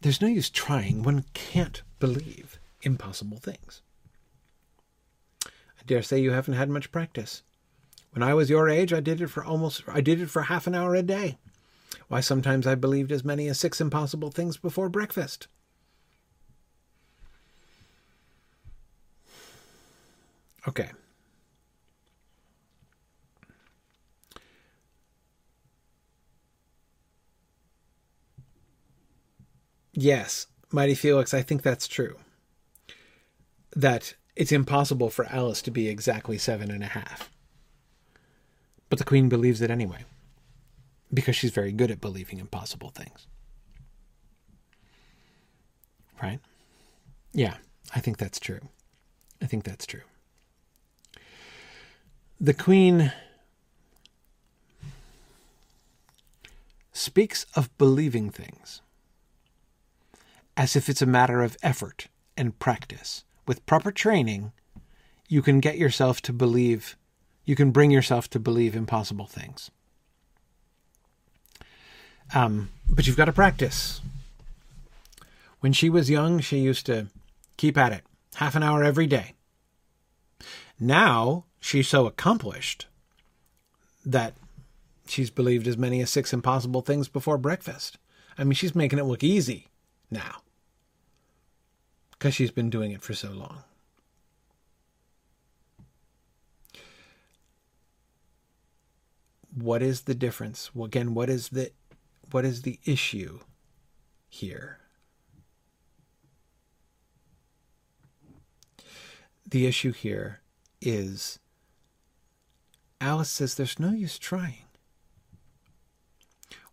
[0.00, 1.02] There's no use trying.
[1.04, 3.82] One can't believe impossible things.
[5.80, 7.42] I dare say you haven't had much practice.
[8.12, 10.66] When I was your age, I did it for almost I did it for half
[10.66, 11.38] an hour a day.
[12.08, 15.48] Why sometimes I believed as many as six impossible things before breakfast.
[20.68, 20.90] Okay.
[29.92, 32.16] Yes, Mighty Felix, I think that's true.
[33.74, 37.30] That it's impossible for Alice to be exactly seven and a half.
[38.88, 40.06] But the Queen believes it anyway,
[41.12, 43.26] because she's very good at believing impossible things.
[46.22, 46.40] Right?
[47.34, 47.56] Yeah,
[47.94, 48.60] I think that's true.
[49.42, 50.00] I think that's true.
[52.40, 53.12] The Queen
[56.92, 58.80] speaks of believing things
[60.56, 63.24] as if it's a matter of effort and practice.
[63.46, 64.52] With proper training,
[65.28, 66.96] you can get yourself to believe,
[67.44, 69.70] you can bring yourself to believe impossible things.
[72.34, 74.00] Um, but you've got to practice.
[75.60, 77.06] When she was young, she used to
[77.56, 78.02] keep at it
[78.36, 79.34] half an hour every day.
[80.78, 82.86] Now she's so accomplished
[84.04, 84.34] that
[85.06, 87.98] she's believed as many as six impossible things before breakfast.
[88.38, 89.68] I mean, she's making it look easy
[90.10, 90.42] now
[92.20, 93.64] because she's been doing it for so long.
[99.54, 100.74] what is the difference?
[100.74, 101.72] Well, again, what is the
[102.30, 103.40] what is the issue
[104.28, 104.78] here?
[109.48, 110.40] The issue here
[110.80, 111.40] is
[113.00, 114.66] Alice says there's no use trying.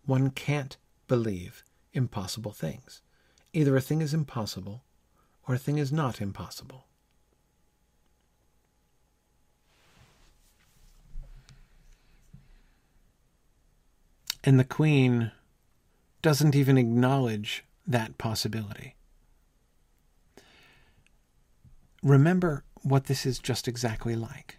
[0.06, 0.78] One can't
[1.08, 3.02] believe impossible things.
[3.54, 4.84] Either a thing is impossible
[5.48, 6.86] or a thing is not impossible.
[14.44, 15.32] And the Queen
[16.22, 18.96] doesn't even acknowledge that possibility.
[22.04, 24.58] Remember what this is just exactly like.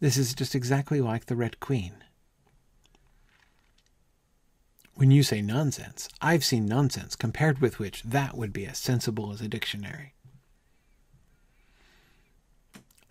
[0.00, 2.02] This is just exactly like the Red Queen.
[4.94, 9.32] When you say nonsense, I've seen nonsense compared with which that would be as sensible
[9.32, 10.14] as a dictionary.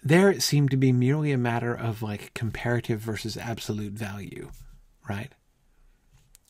[0.03, 4.51] There it seemed to be merely a matter of like comparative versus absolute value,
[5.07, 5.31] right?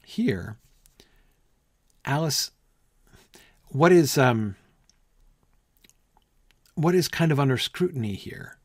[0.05, 0.57] Here,
[2.05, 2.51] Alice,
[3.67, 4.55] what is um,
[6.75, 8.57] what is kind of under scrutiny here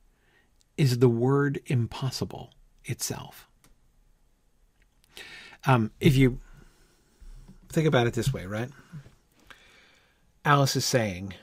[0.77, 2.51] is the word impossible
[2.85, 3.49] itself.
[5.65, 6.41] Um, if you
[7.77, 8.71] think about it this way, right?
[10.47, 11.35] Alice is saying,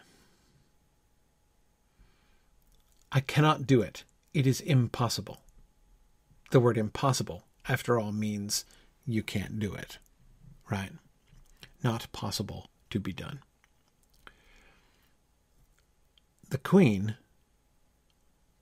[3.11, 4.03] I cannot do it.
[4.34, 5.41] It is impossible.
[6.49, 8.65] The word impossible, after all, means
[9.05, 9.99] you can't do it,
[10.71, 10.89] right?
[11.84, 13.41] Not possible to be done.
[16.49, 17.15] The Queen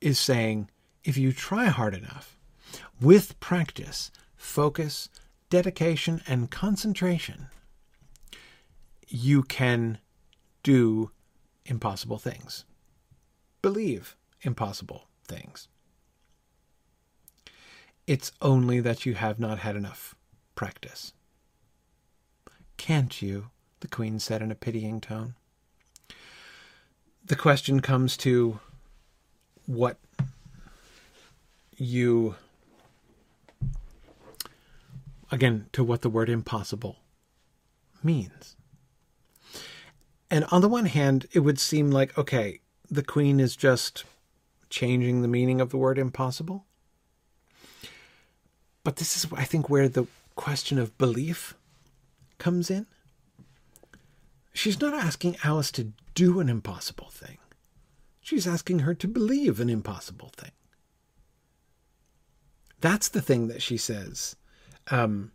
[0.02, 0.68] is saying
[1.04, 2.36] if you try hard enough,
[3.00, 5.08] with practice, focus,
[5.48, 7.46] dedication, and concentration,
[9.12, 9.98] you can
[10.62, 11.10] do
[11.66, 12.64] impossible things.
[13.60, 15.68] Believe impossible things.
[18.06, 20.14] It's only that you have not had enough
[20.54, 21.12] practice.
[22.76, 23.50] Can't you?
[23.82, 25.34] the Queen said in a pitying tone.
[27.24, 28.60] The question comes to
[29.66, 29.98] what
[31.76, 32.36] you
[35.32, 36.98] again to what the word impossible
[38.04, 38.54] means.
[40.32, 42.60] And on the one hand, it would seem like, okay,
[42.90, 44.04] the queen is just
[44.70, 46.64] changing the meaning of the word impossible.
[48.82, 51.54] But this is, I think, where the question of belief
[52.38, 52.86] comes in.
[54.54, 57.36] She's not asking Alice to do an impossible thing.
[58.22, 60.52] She's asking her to believe an impossible thing.
[62.80, 64.34] That's the thing that she says.
[64.90, 65.32] Um,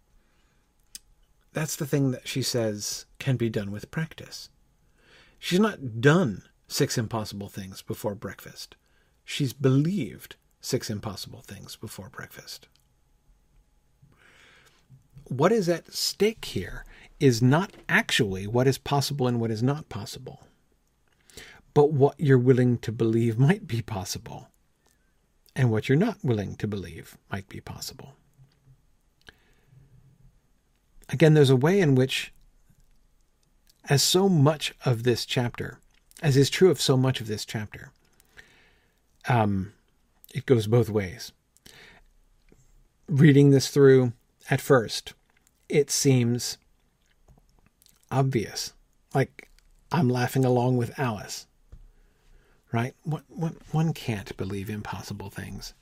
[1.54, 4.50] that's the thing that she says can be done with practice.
[5.40, 8.76] She's not done six impossible things before breakfast.
[9.24, 12.68] She's believed six impossible things before breakfast.
[15.26, 16.86] What is at stake here
[17.20, 20.48] is not actually what is possible and what is not possible,
[21.74, 24.50] but what you're willing to believe might be possible
[25.56, 28.16] and what you're not willing to believe might be possible.
[31.10, 32.32] Again, there's a way in which
[33.90, 35.80] as so much of this chapter,
[36.22, 37.92] as is true of so much of this chapter,
[39.28, 39.74] um,
[40.34, 41.32] it goes both ways.
[43.08, 44.14] Reading this through
[44.50, 45.14] at first,
[45.70, 46.58] it seems
[48.12, 48.74] obvious.
[49.14, 49.50] Like
[49.92, 51.48] I'm laughing along with Alice.
[52.74, 52.94] Right?
[53.04, 55.74] One, one, one can't believe impossible things.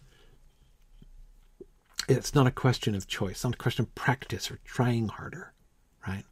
[2.08, 5.54] It's not a question of choice, it's not a question of practice or trying harder.
[6.08, 6.24] Right?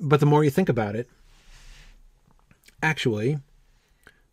[0.00, 1.08] But the more you think about it,
[2.82, 3.38] actually,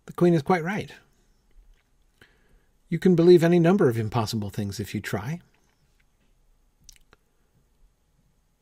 [0.05, 0.91] the Queen is quite right.
[2.89, 5.41] You can believe any number of impossible things if you try.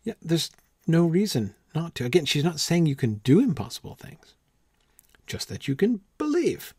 [0.03, 0.51] Yeah, there's
[0.87, 2.05] no reason not to.
[2.05, 4.33] Again, she's not saying you can do impossible things,
[5.27, 6.73] just that you can believe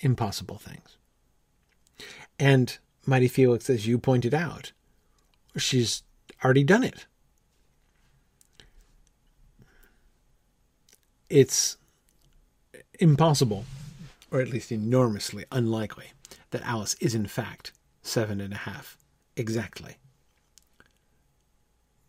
[0.00, 0.96] impossible things.
[2.38, 4.72] And Mighty Felix, as you pointed out,
[5.56, 6.02] she's
[6.42, 7.06] already done it.
[11.28, 11.76] It's
[12.98, 13.64] impossible,
[14.30, 16.12] or at least enormously unlikely,
[16.50, 17.72] that Alice is in fact
[18.02, 18.96] seven and a half
[19.36, 19.96] exactly.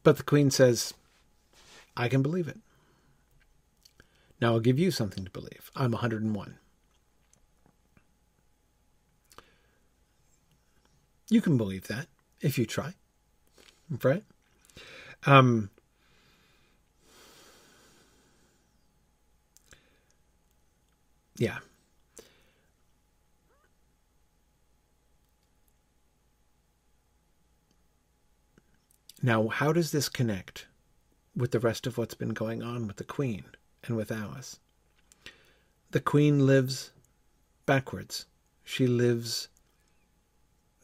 [0.04, 0.94] But the Queen says,
[1.96, 2.60] I can believe it.
[4.40, 5.72] Now I'll give you something to believe.
[5.76, 6.58] I'm 101.
[11.30, 12.08] You can believe that
[12.40, 12.94] if you try.
[14.04, 14.24] Right?
[15.26, 15.70] Um,
[21.38, 21.60] yeah.
[29.22, 30.68] Now, how does this connect
[31.36, 33.46] with the rest of what's been going on with the Queen
[33.84, 34.60] and with Alice?
[35.92, 36.92] The Queen lives
[37.66, 38.26] backwards.
[38.64, 39.50] She lives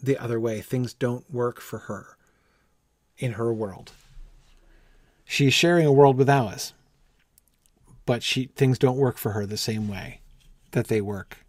[0.01, 0.61] the other way.
[0.61, 2.17] Things don't work for her
[3.17, 3.91] in her world.
[5.25, 6.73] She's sharing a world with Alice,
[8.05, 10.19] but she things don't work for her the same way
[10.73, 11.45] that they work.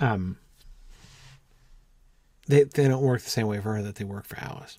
[0.00, 0.38] Um,
[2.46, 4.78] they they don't work the same way for her that they work for Alice.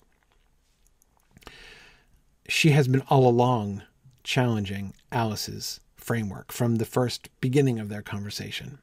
[2.48, 3.82] She has been all along
[4.24, 8.78] challenging Alice's framework from the first beginning of their conversation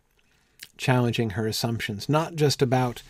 [0.78, 3.02] challenging her assumptions, not just about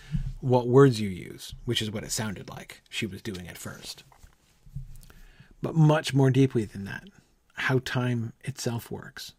[0.41, 4.03] what words you use, which is what it sounded like she was doing at first,
[5.61, 7.07] but much more deeply than that,
[7.53, 9.33] how time itself works.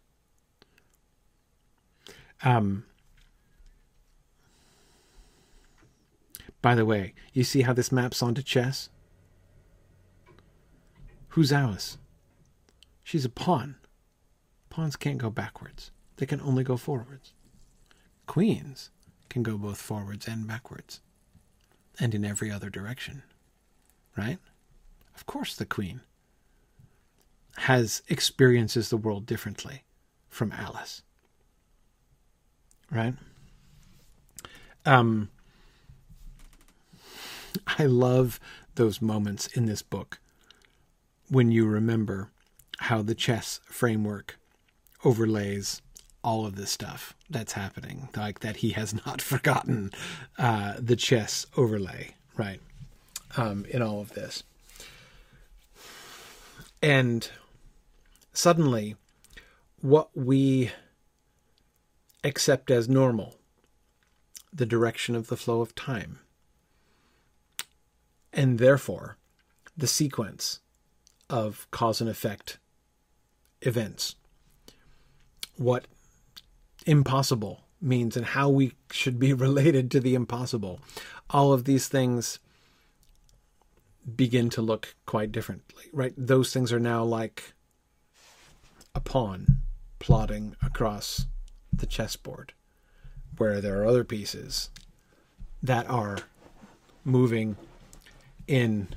[2.45, 2.85] Um,
[6.61, 8.89] by the way, you see how this maps onto chess?
[11.29, 11.97] Who's Alice?
[13.03, 13.75] She's a pawn.
[14.69, 17.33] Pawns can't go backwards, they can only go forwards.
[18.27, 18.89] Queens
[19.29, 21.01] can go both forwards and backwards,
[21.99, 23.23] and in every other direction.
[24.17, 24.37] Right?
[25.15, 26.01] Of course, the Queen
[27.57, 29.83] has experiences the world differently
[30.29, 31.01] from Alice.
[32.95, 33.13] Right?
[34.85, 35.29] Um,
[37.77, 38.39] I love
[38.75, 40.19] those moments in this book
[41.29, 42.29] when you remember
[42.79, 44.37] how the chess framework
[45.03, 45.81] overlays
[46.23, 49.91] all of this stuff that's happening, like that he has not forgotten
[50.37, 52.61] uh, the chess overlay, right?
[53.35, 54.43] Um, in all of this.
[56.81, 57.29] And
[58.31, 58.95] suddenly,
[59.81, 60.71] what we
[62.25, 63.35] accept as normal,
[64.51, 66.19] the direction of the flow of time,
[68.33, 69.17] and therefore
[69.77, 70.59] the sequence
[71.29, 72.57] of cause and effect
[73.61, 74.15] events,
[75.55, 75.85] what
[76.85, 80.79] impossible means and how we should be related to the impossible.
[81.29, 82.39] All of these things
[84.15, 86.13] begin to look quite differently, right?
[86.17, 87.53] Those things are now like
[88.93, 89.59] a pawn
[89.99, 91.25] plodding across
[91.79, 92.53] the chessboard,
[93.37, 94.69] where there are other pieces
[95.61, 96.19] that are
[97.03, 97.57] moving
[98.47, 98.87] in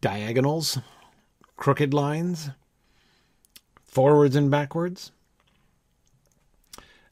[0.00, 0.78] diagonals,
[1.56, 2.50] crooked lines,
[3.84, 5.12] forwards and backwards.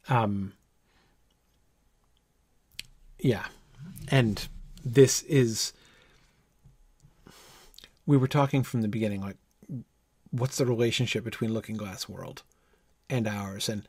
[0.09, 0.53] Um,
[3.19, 3.47] yeah.
[4.09, 4.47] And
[4.85, 5.73] this is,
[8.07, 9.37] we were talking from the beginning, like,
[10.31, 12.43] what's the relationship between Looking Glass World
[13.11, 13.69] and ours?
[13.69, 13.87] And,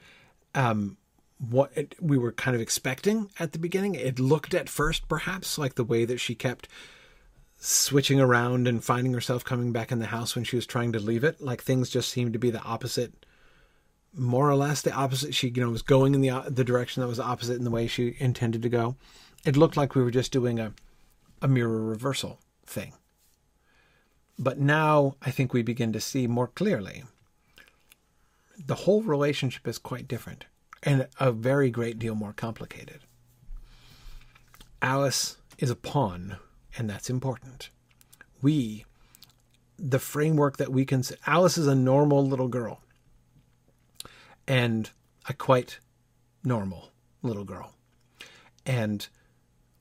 [0.58, 0.98] um,
[1.38, 3.96] what it, we were kind of expecting at the beginning.
[3.96, 6.68] It looked at first, perhaps, like the way that she kept
[7.58, 11.00] switching around and finding herself coming back in the house when she was trying to
[11.00, 11.40] leave it.
[11.40, 13.26] Like things just seemed to be the opposite
[14.14, 15.36] more or less the opposite.
[15.36, 17.86] She, you know, was going in the the direction that was opposite in the way
[17.86, 18.96] she intended to go.
[19.46, 20.74] It looked like we were just doing a
[21.40, 22.94] a mirror reversal thing.
[24.40, 27.04] But now I think we begin to see more clearly
[28.68, 30.46] the whole relationship is quite different
[30.84, 33.00] and a very great deal more complicated.
[34.82, 36.36] Alice is a pawn,
[36.78, 37.70] and that's important.
[38.42, 38.86] We,
[39.78, 42.82] the framework that we can, Alice is a normal little girl
[44.48, 44.90] and
[45.28, 45.80] a quite
[46.44, 46.92] normal
[47.24, 47.74] little girl.
[48.66, 49.08] And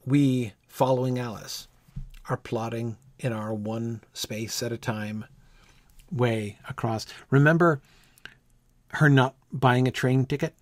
[0.06, 1.68] we, following Alice,
[2.28, 5.26] are plotting in our one space at a time
[6.10, 7.06] way across.
[7.30, 7.80] Remember
[8.97, 10.55] her not buying a train ticket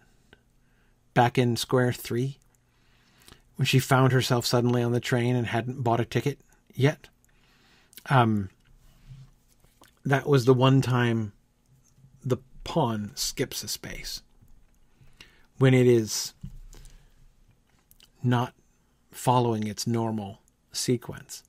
[1.15, 2.39] back in Square 3?
[3.57, 6.41] When she found herself suddenly on the train and hadn't bought a ticket
[6.75, 7.09] yet?
[8.11, 8.51] Um,
[10.05, 11.33] that was the one time
[12.25, 14.23] the pawn skips a space
[15.59, 16.35] when it is
[18.23, 18.55] not
[19.13, 20.41] following its normal
[20.73, 21.43] sequence.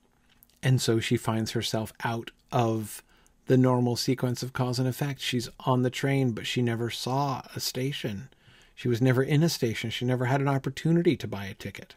[0.61, 3.03] And so she finds herself out of
[3.47, 5.21] the normal sequence of cause and effect.
[5.21, 8.29] She's on the train, but she never saw a station.
[8.73, 9.89] She was never in a station.
[9.89, 11.95] She never had an opportunity to buy a ticket.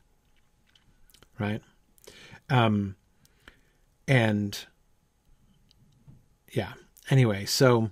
[1.39, 1.63] Right?
[2.51, 2.97] Um,
[4.07, 4.67] and
[6.53, 6.75] yeah.
[7.11, 7.91] Anyway, so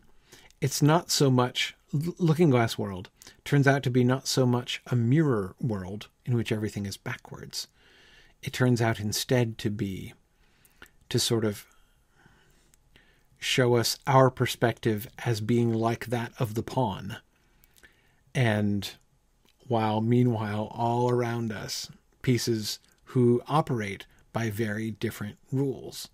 [0.61, 3.11] it's not so much Looking Glass World
[3.45, 7.69] turns out to be not so much a mirror world in which everything is backwards.
[8.43, 10.13] It turns out instead to be
[11.09, 11.65] to sort of
[13.39, 17.19] show us our perspective as being like that of the pawn.
[18.35, 18.91] And
[19.69, 21.91] while meanwhile, all around us,
[22.23, 26.09] pieces who operate by very different rules.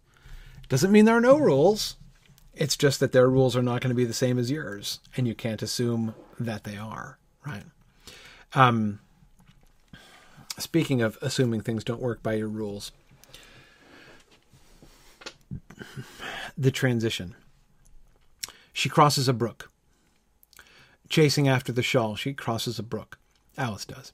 [0.69, 1.97] Doesn't mean there are no rules.
[2.55, 5.27] It's just that their rules are not going to be the same as yours, and
[5.27, 7.65] you can't assume that they are, right?
[8.55, 9.01] Um,
[10.59, 12.93] speaking of assuming things don't work by your rules,
[16.57, 17.35] the transition.
[18.73, 19.71] She crosses a brook.
[21.09, 23.19] Chasing after the shawl, she crosses a brook.
[23.59, 24.13] Alice does.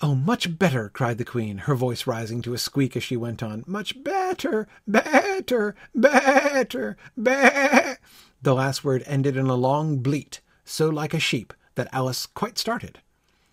[0.00, 3.42] Oh, much better, cried the queen, her voice rising to a squeak as she went
[3.42, 3.64] on.
[3.66, 7.98] Much better, better, better, better.
[8.40, 12.58] The last word ended in a long bleat, so like a sheep that Alice quite
[12.58, 13.00] started.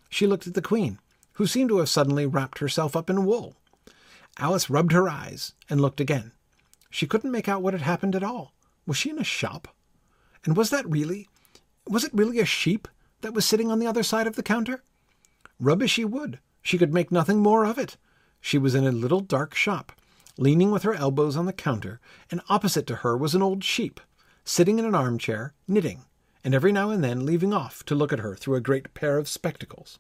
[0.10, 0.99] She looked at the queen,
[1.34, 3.56] who seemed to have suddenly wrapped herself up in wool.
[4.38, 6.32] Alice rubbed her eyes and looked again.
[6.95, 8.53] She couldn't make out what had happened at all.
[8.88, 9.67] Was she in a shop?
[10.45, 11.27] And was that really,
[11.85, 12.88] was it really a sheep
[13.19, 14.81] that was sitting on the other side of the counter?
[15.59, 17.97] Rub as she would, she could make nothing more of it.
[18.39, 19.91] She was in a little dark shop,
[20.38, 21.99] leaning with her elbows on the counter,
[22.31, 23.99] and opposite to her was an old sheep,
[24.45, 26.05] sitting in an armchair, knitting,
[26.45, 29.17] and every now and then leaving off to look at her through a great pair
[29.17, 29.99] of spectacles.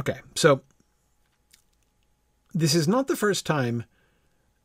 [0.00, 0.62] Okay, so
[2.52, 3.84] this is not the first time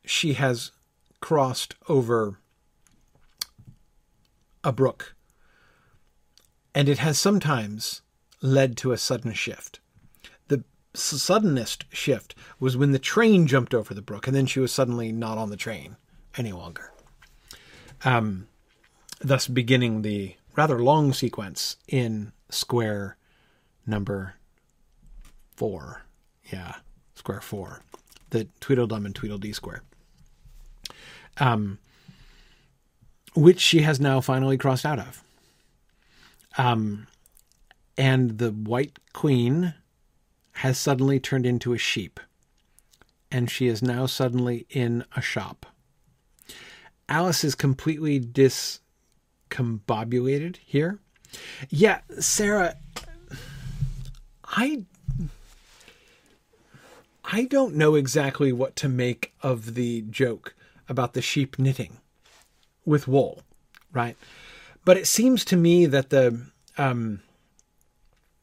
[0.08, 0.72] she has
[1.20, 2.40] crossed over
[4.64, 5.16] a brook,
[6.74, 8.02] and it has sometimes
[8.42, 9.80] led to a sudden shift.
[10.48, 10.64] The
[10.94, 15.12] suddenest shift was when the train jumped over the brook, and then she was suddenly
[15.12, 15.98] not on the train
[16.38, 16.92] any longer.
[18.06, 18.48] Um,
[19.20, 23.18] thus beginning the rather long sequence in square
[23.86, 24.36] number
[25.56, 26.06] four.
[26.52, 26.76] Yeah,
[27.16, 27.82] square four.
[28.30, 29.84] The Tweedledum and Tweedledee square.
[31.40, 31.78] Um,
[33.36, 35.24] which she has now finally crossed out of.
[36.58, 37.06] Um,
[37.96, 39.76] and the white queen
[40.54, 42.20] has suddenly turned into a sheep,
[43.32, 45.68] and she is now suddenly in a shop.
[47.08, 50.98] Alice is completely discombobulated here.
[51.70, 52.76] Yeah, Sarah,
[54.46, 54.84] I
[57.24, 60.56] I don't know exactly what to make of the joke
[60.90, 61.98] about the sheep knitting
[62.86, 63.42] with wool,
[63.92, 64.16] right?
[64.86, 66.48] But it seems to me that the
[66.78, 67.22] um,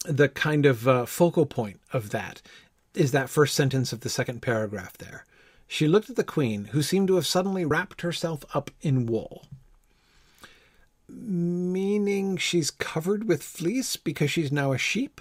[0.04, 2.42] the kind of uh, focal point of that
[2.94, 5.24] is that first sentence of the second paragraph there.
[5.66, 9.46] She looked at the queen, who seemed to have suddenly wrapped herself up in wool.
[11.08, 15.20] Meaning she's covered with fleece because she's now a sheep?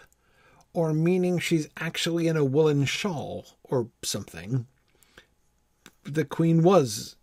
[0.73, 4.67] Or meaning she's actually in a woolen shawl or something?
[6.03, 7.15] The queen was,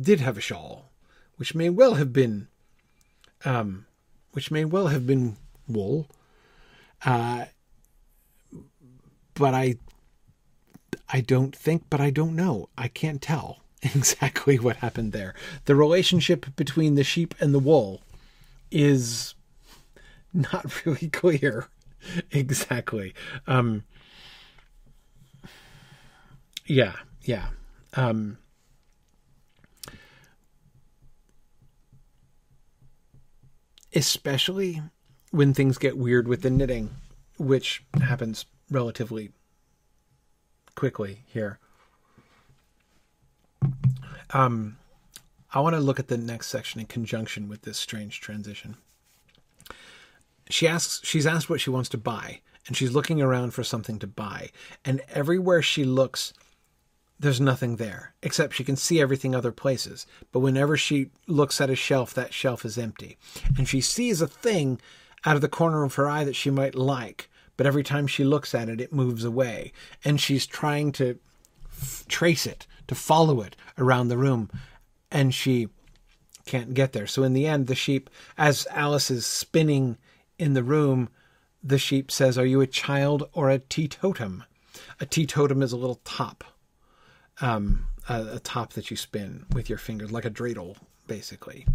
[0.00, 0.90] did have a shawl,
[1.36, 2.48] which may well have been,
[3.44, 3.86] um,
[4.32, 5.36] which may well have been
[5.68, 6.08] wool
[7.04, 7.46] uh,
[9.34, 9.76] but I,
[11.08, 12.68] I don't think, but I don't know.
[12.76, 15.34] I can't tell exactly what happened there.
[15.66, 18.02] The relationship between the sheep and the wool
[18.70, 19.34] is
[20.32, 21.68] not really clear
[22.30, 23.14] exactly.
[23.46, 23.84] Um,
[26.66, 27.48] yeah, yeah.
[27.98, 28.38] Um,
[33.92, 34.82] especially
[35.32, 36.90] when things get weird with the knitting,
[37.38, 39.32] which happens relatively
[40.76, 41.58] quickly here.
[44.30, 44.76] Um,
[45.52, 48.76] I want to look at the next section in conjunction with this strange transition.
[50.48, 53.98] She asks, she's asked what she wants to buy, and she's looking around for something
[53.98, 54.50] to buy.
[54.84, 56.32] And everywhere she looks,
[57.20, 60.06] there's nothing there, except she can see everything other places.
[60.30, 63.16] But whenever she looks at a shelf, that shelf is empty.
[63.56, 64.80] And she sees a thing
[65.24, 68.22] out of the corner of her eye that she might like, but every time she
[68.22, 69.72] looks at it, it moves away.
[70.04, 71.18] And she's trying to
[71.66, 74.48] f- trace it, to follow it around the room,
[75.10, 75.68] and she
[76.46, 77.06] can't get there.
[77.06, 79.98] So in the end, the sheep, as Alice is spinning
[80.38, 81.08] in the room,
[81.62, 84.44] the sheep says, Are you a child or a teetotum?
[85.00, 86.44] A teetotum is a little top,
[87.40, 91.66] um, a, a top that you spin with your fingers, like a dreidel, basically.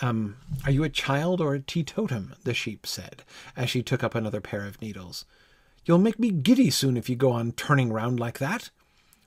[0.00, 2.34] Um, are you a child or a teetotum?
[2.44, 3.22] the sheep said,
[3.56, 5.24] as she took up another pair of needles.
[5.84, 8.70] You'll make me giddy soon if you go on turning round like that.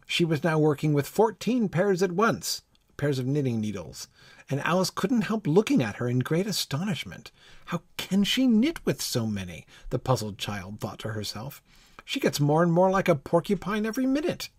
[0.05, 2.61] She was now working with fourteen pairs at once,
[2.97, 4.07] pairs of knitting needles,
[4.49, 7.31] and Alice couldn't help looking at her in great astonishment.
[7.65, 9.65] How can she knit with so many?
[9.89, 11.61] the puzzled child thought to herself.
[12.05, 14.49] She gets more and more like a porcupine every minute.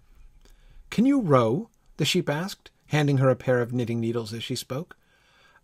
[0.95, 1.71] Can you row?
[1.97, 4.97] the sheep asked, handing her a pair of knitting needles as she spoke.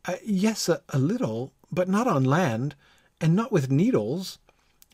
[0.05, 2.75] Uh, yes, a, a, little, but not on land,
[3.21, 4.41] and not with needles.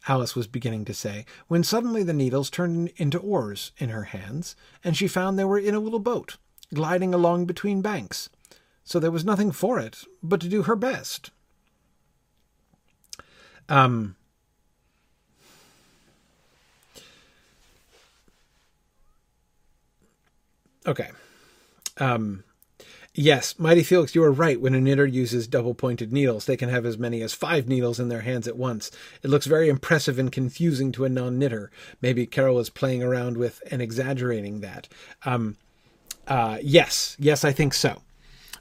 [0.07, 4.57] Alice was beginning to say, when suddenly the needles turned into oars in her hands,
[4.85, 6.37] and she found they were in a little boat,
[6.75, 8.29] gliding along between banks.
[8.85, 11.31] So there was nothing for it but to do her best.
[13.71, 14.17] Um,
[20.87, 21.11] okay.
[21.99, 22.45] Um,
[23.15, 24.61] yes, Mighty Felix, you are right.
[24.61, 27.99] When a knitter uses double pointed needles, they can have as many as five needles
[27.99, 28.91] in their hands at once.
[29.23, 31.71] It looks very impressive and confusing to a non knitter.
[32.01, 34.89] Maybe Carroll is playing around with and exaggerating that.
[35.25, 35.57] Um,
[36.27, 38.03] uh, yes, yes, I think so.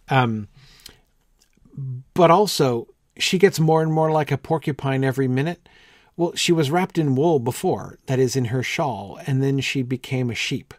[0.10, 0.48] Um,
[2.14, 2.88] but also,
[3.18, 5.68] she gets more and more like a porcupine every minute.
[6.18, 9.82] Well, she was wrapped in wool before, that is, in her shawl, and then she
[9.82, 10.74] became a sheep.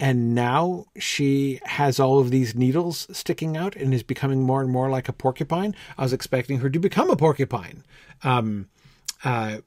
[0.00, 4.70] And now she has all of these needles sticking out and is becoming more and
[4.70, 5.74] more like a porcupine.
[5.96, 7.84] I was expecting her to become a porcupine.
[8.22, 8.68] Um,
[9.24, 9.58] uh,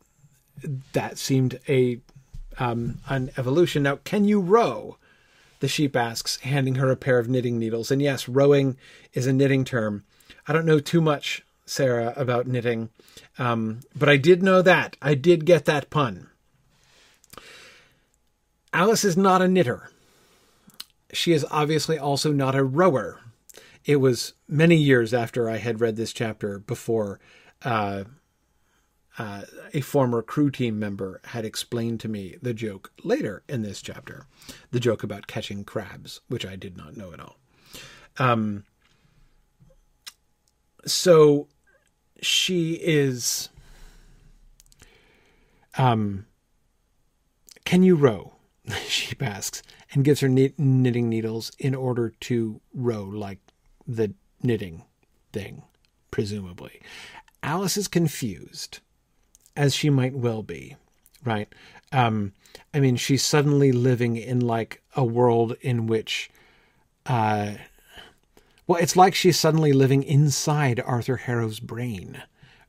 [0.94, 2.00] that seemed a
[2.60, 3.84] um, an evolution.
[3.84, 4.98] Now, can you row?
[5.60, 7.90] The sheep asks, handing her a pair of knitting needles.
[7.90, 8.78] And yes, rowing
[9.14, 10.04] is a knitting term.
[10.48, 12.90] I don't know too much, Sarah, about knitting,
[13.40, 14.98] um, but I did know that.
[15.02, 16.30] I did get that pun.
[18.72, 19.90] Alice is not a knitter.
[21.14, 23.20] She is obviously also not a rower.
[23.86, 27.20] It was many years after I had read this chapter before
[27.64, 28.04] uh,
[29.18, 29.42] uh,
[29.74, 34.28] a former crew team member had explained to me the joke later in this chapter,
[34.72, 37.38] the joke about catching crabs, which I did not know at all.
[38.20, 38.66] Um,
[40.86, 41.48] so
[42.22, 43.50] she is.
[45.78, 46.26] Um,
[47.66, 48.34] can you row?
[48.88, 49.62] she asks,
[49.94, 53.40] and gives her knitting needles in order to row like
[53.88, 54.84] the knitting
[55.32, 55.64] thing,
[56.12, 56.82] presumably.
[57.42, 58.80] Alice is confused
[59.56, 60.76] as she might well be,
[61.24, 61.48] right?
[61.92, 62.34] Um,
[62.74, 66.30] I mean, she's suddenly living in like a world in which,
[67.06, 67.54] uh,
[68.66, 72.22] well, it's like she's suddenly living inside Arthur Harrow's brain,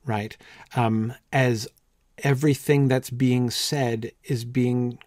[0.07, 0.37] right?
[0.77, 1.67] Um, as
[2.19, 4.99] everything that's being said is being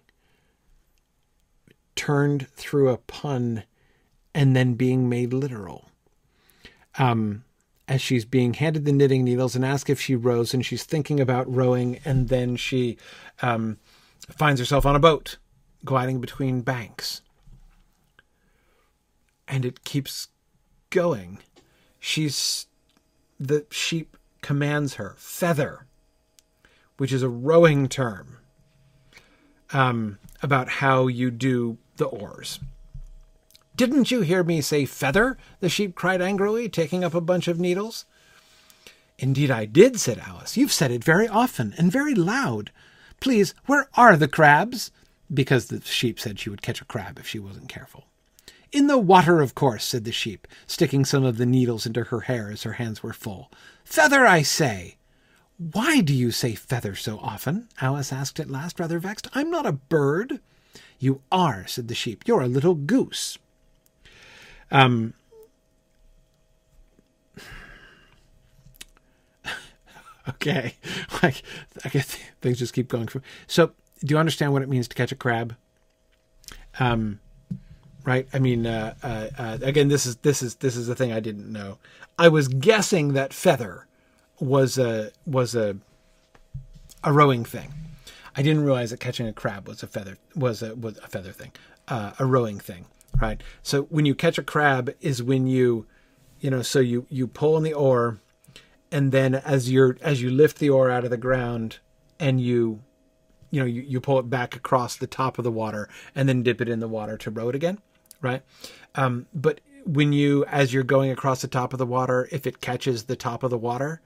[1.95, 3.63] turned through a pun
[4.33, 5.89] and then being made literal.
[6.97, 7.43] Um,
[7.87, 11.19] as she's being handed the knitting needles and asked if she rows, and she's thinking
[11.19, 12.97] about rowing, and then she
[13.41, 13.77] um,
[14.29, 15.37] finds herself on a boat
[15.83, 17.21] gliding between banks.
[19.47, 20.29] And it keeps
[20.89, 21.39] going.
[21.99, 22.67] She's
[23.39, 25.85] the sheep commands her feather,
[26.97, 28.37] which is a rowing term
[29.73, 32.59] um, about how you do the oars.
[33.75, 35.37] Didn't you hear me say feather?
[35.59, 38.05] the sheep cried angrily, taking up a bunch of needles.
[39.19, 40.57] Indeed, I did, said Alice.
[40.57, 42.71] You've said it very often and very loud.
[43.19, 44.89] Please, where are the crabs?
[45.31, 48.05] Because the sheep said she would catch a crab if she wasn't careful.
[48.71, 52.21] In the water, of course, said the sheep, sticking some of the needles into her
[52.21, 53.51] hair as her hands were full.
[53.83, 54.97] Feather, I say!
[55.57, 57.69] Why do you say feather so often?
[57.79, 59.27] Alice asked at last, rather vexed.
[59.35, 60.39] I'm not a bird.
[61.01, 62.23] You are, said the sheep.
[62.27, 63.39] You're a little goose.
[64.69, 65.15] Um,
[70.29, 70.75] okay,
[71.23, 71.41] like
[71.83, 73.07] I guess things just keep going.
[73.07, 73.71] From, so,
[74.05, 75.55] do you understand what it means to catch a crab?
[76.79, 77.19] Um,
[78.05, 78.27] right.
[78.31, 81.19] I mean, uh, uh, uh, again, this is this is this is the thing I
[81.19, 81.79] didn't know.
[82.19, 83.87] I was guessing that feather
[84.39, 85.77] was a was a
[87.03, 87.73] a rowing thing.
[88.35, 91.31] I didn't realize that catching a crab was a feather was a was a feather
[91.31, 91.51] thing,
[91.87, 92.85] uh, a rowing thing
[93.19, 93.41] right?
[93.63, 95.85] So when you catch a crab is when you,
[96.39, 98.19] you know, so you you pull on the oar,
[98.91, 101.79] and then as you're as you lift the oar out of the ground,
[102.19, 102.81] and you,
[103.49, 106.43] you know, you, you pull it back across the top of the water, and then
[106.43, 107.79] dip it in the water to row it again,
[108.21, 108.41] right?
[108.95, 112.61] Um, but when you as you're going across the top of the water, if it
[112.61, 114.01] catches the top of the water,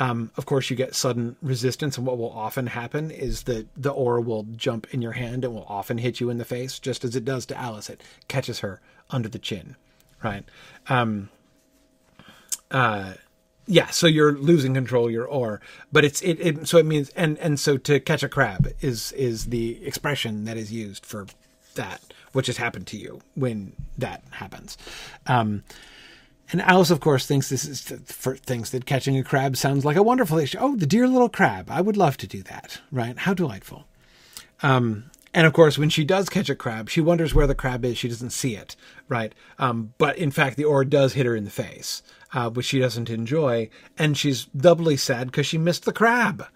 [0.00, 3.90] um, of course, you get sudden resistance, and what will often happen is that the
[3.90, 7.04] oar will jump in your hand and will often hit you in the face, just
[7.04, 7.88] as it does to Alice.
[7.88, 8.80] It catches her
[9.10, 9.76] under the chin,
[10.22, 10.44] right?
[10.88, 11.28] Um,
[12.72, 13.14] uh,
[13.66, 15.60] yeah, so you're losing control your oar,
[15.92, 16.68] but it's it, it.
[16.68, 20.56] So it means, and and so to catch a crab is is the expression that
[20.56, 21.26] is used for
[21.76, 22.02] that,
[22.32, 24.76] which has happened to you when that happens.
[25.26, 25.62] Um,
[26.52, 29.96] and Alice, of course, thinks this is for thinks that catching a crab sounds like
[29.96, 30.58] a wonderful issue.
[30.60, 31.70] Oh, the dear little crab!
[31.70, 32.80] I would love to do that.
[32.92, 33.16] Right?
[33.18, 33.86] How delightful.
[34.62, 37.84] Um, and of course, when she does catch a crab, she wonders where the crab
[37.84, 37.98] is.
[37.98, 38.76] She doesn't see it,
[39.08, 39.34] right?
[39.58, 42.02] Um, but in fact, the oar does hit her in the face,
[42.32, 43.68] uh, which she doesn't enjoy,
[43.98, 46.46] and she's doubly sad because she missed the crab,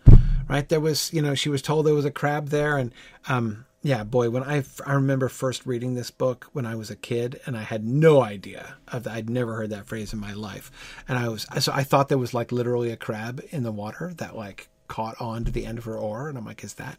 [0.48, 0.68] right?
[0.68, 2.92] There was, you know, she was told there was a crab there, and
[3.28, 6.96] um, yeah, boy, when I I remember first reading this book when I was a
[6.96, 9.12] kid, and I had no idea of that.
[9.12, 10.70] I'd never heard that phrase in my life,
[11.06, 14.12] and I was so I thought there was like literally a crab in the water
[14.16, 16.98] that like caught on to the end of her oar, and I'm like, is that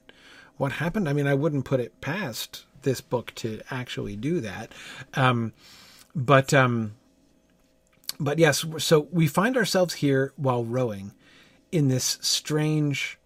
[0.57, 1.09] what happened?
[1.09, 4.71] I mean, I wouldn't put it past this book to actually do that,
[5.15, 5.51] um,
[6.15, 6.93] but um,
[8.21, 11.11] but yes, so we find ourselves here while rowing
[11.73, 13.17] in this strange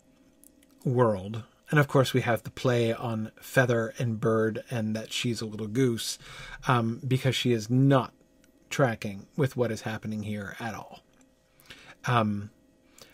[0.84, 1.44] world
[1.74, 5.48] and of course, we have the play on feather and bird and that she's a
[5.48, 6.20] little goose
[6.68, 8.14] um, because she is not
[8.70, 11.00] tracking with what is happening here at all.
[12.06, 12.52] Um,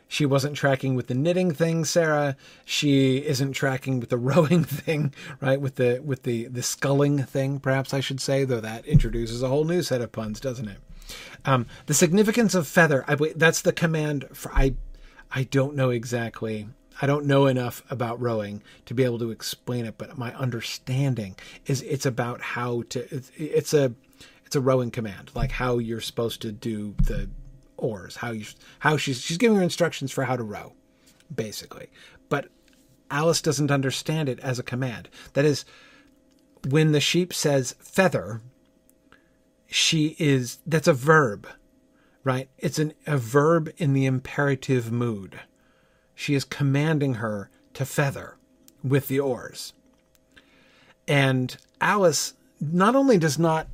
[0.10, 2.36] she wasn't tracking with the knitting thing, Sarah.
[2.66, 5.62] She isn't tracking with the rowing thing, right?
[5.62, 9.48] With the with the the sculling thing, perhaps I should say, though that introduces a
[9.48, 10.80] whole new set of puns, doesn't it?
[11.46, 13.06] Um, the significance of feather.
[13.08, 14.76] I, that's the command for I.
[15.32, 16.68] I don't know exactly
[17.02, 21.36] I don't know enough about rowing to be able to explain it, but my understanding
[21.66, 23.16] is it's about how to.
[23.16, 23.94] It's, it's a
[24.46, 27.30] it's a rowing command, like how you're supposed to do the
[27.78, 28.46] oars, how you
[28.80, 30.74] how she's she's giving her instructions for how to row,
[31.34, 31.88] basically.
[32.28, 32.50] But
[33.10, 35.10] Alice doesn't understand it as a command.
[35.34, 35.66] That is,
[36.68, 38.42] when the sheep says feather,
[39.68, 41.48] she is that's a verb,
[42.24, 42.50] right?
[42.58, 45.40] It's an a verb in the imperative mood
[46.20, 48.36] she is commanding her to feather
[48.84, 49.72] with the oars.
[51.08, 53.70] And Alice not only does not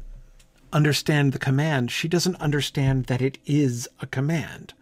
[0.71, 4.75] understand the command, she doesn't understand that it is a command.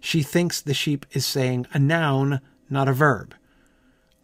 [0.00, 3.34] She thinks the sheep is saying a noun, not a verb.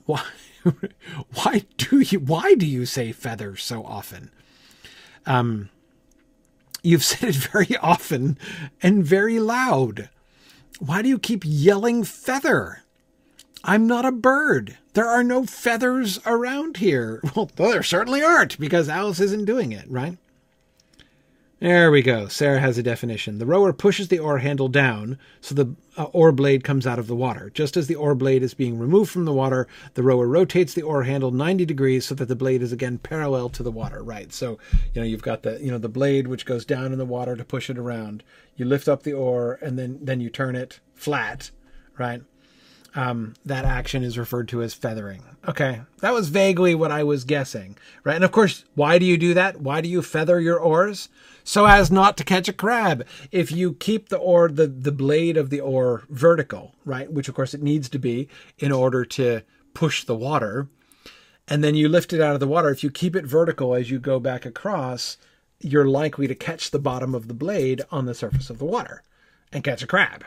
[0.04, 0.22] Why,
[1.36, 4.30] why do you why do you say feather so often?
[5.24, 5.70] Um,
[6.82, 8.36] you've said it very often
[8.82, 10.10] and very loud.
[10.78, 12.82] Why do you keep yelling feather?
[13.62, 14.76] I'm not a bird.
[14.92, 17.20] There are no feathers around here.
[17.34, 20.18] Well, there certainly aren't because Alice isn't doing it, right?
[21.60, 22.28] There we go.
[22.28, 23.38] Sarah has a definition.
[23.38, 27.06] The rower pushes the oar handle down so the uh, oar blade comes out of
[27.06, 27.50] the water.
[27.54, 30.82] Just as the oar blade is being removed from the water, the rower rotates the
[30.82, 34.32] oar handle 90 degrees so that the blade is again parallel to the water, right?
[34.32, 34.58] So,
[34.92, 37.36] you know, you've got the, you know, the blade which goes down in the water
[37.36, 38.24] to push it around.
[38.56, 41.50] You lift up the oar and then then you turn it flat,
[41.96, 42.22] right?
[42.94, 45.22] um, that action is referred to as feathering.
[45.48, 48.14] Okay, that was vaguely what I was guessing, right?
[48.14, 49.60] And of course, why do you do that?
[49.60, 51.08] Why do you feather your oars?
[51.44, 53.06] So as not to catch a crab.
[53.30, 57.34] If you keep the oar, the, the blade of the oar vertical, right, which of
[57.34, 59.42] course it needs to be in order to
[59.74, 60.68] push the water,
[61.46, 63.90] and then you lift it out of the water, if you keep it vertical as
[63.90, 65.18] you go back across,
[65.60, 69.02] you're likely to catch the bottom of the blade on the surface of the water
[69.52, 70.24] and catch a crab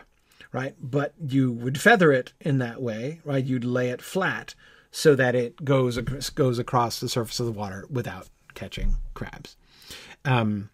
[0.51, 0.75] right?
[0.81, 3.43] But you would feather it in that way, right?
[3.43, 4.55] You'd lay it flat
[4.91, 5.97] so that it goes
[6.31, 9.55] goes across the surface of the water without catching crabs.
[10.25, 10.69] Um,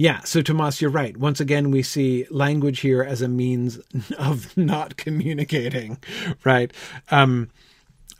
[0.00, 1.14] yeah, so Tomas, you're right.
[1.14, 3.78] Once again, we see language here as a means
[4.18, 5.98] of not communicating,
[6.42, 6.72] right?
[7.10, 7.50] Um,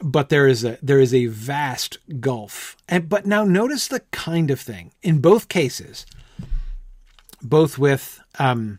[0.03, 2.77] but there is a there is a vast gulf.
[2.87, 6.05] And but now notice the kind of thing in both cases,
[7.41, 8.79] both with um,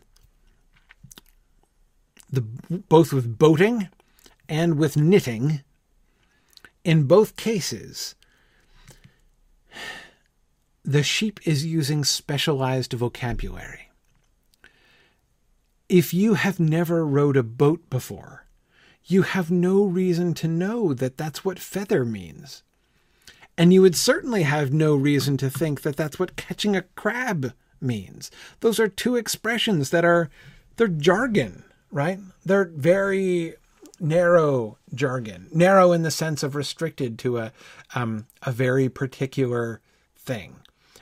[2.30, 3.90] the both with boating
[4.48, 5.64] and with knitting.
[6.84, 8.14] In both cases,
[10.84, 13.92] the sheep is using specialized vocabulary.
[15.88, 18.46] If you have never rowed a boat before,
[19.06, 22.64] you have no reason to know that that's what feather means.
[23.58, 27.54] And you would certainly have no reason to think that that's what catching a crab
[27.82, 28.32] means.
[28.62, 30.30] Those are two expressions that are
[30.78, 32.20] they're jargon right?
[32.46, 33.56] They're very
[34.00, 37.52] narrow jargon, narrow in the sense of restricted to a
[37.94, 39.82] um, a very particular
[40.16, 40.56] thing.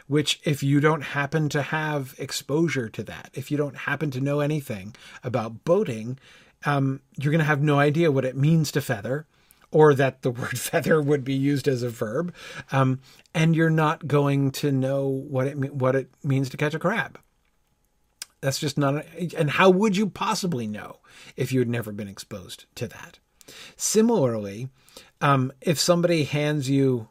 [0.10, 4.19] Which, if you don't happen to have exposure to that, if you don't happen to
[4.19, 6.18] know anything about boating,
[6.65, 9.27] um, you're going to have no idea what it means to feather,
[9.69, 12.34] or that the word feather would be used as a verb,
[12.72, 12.99] um,
[13.36, 17.19] and you're not going to know what it what it means to catch a crab.
[18.41, 18.95] That's just not.
[18.95, 20.98] A, and how would you possibly know
[21.36, 23.19] if you had never been exposed to that?
[23.76, 24.69] Similarly,
[25.22, 27.10] um, if somebody hands you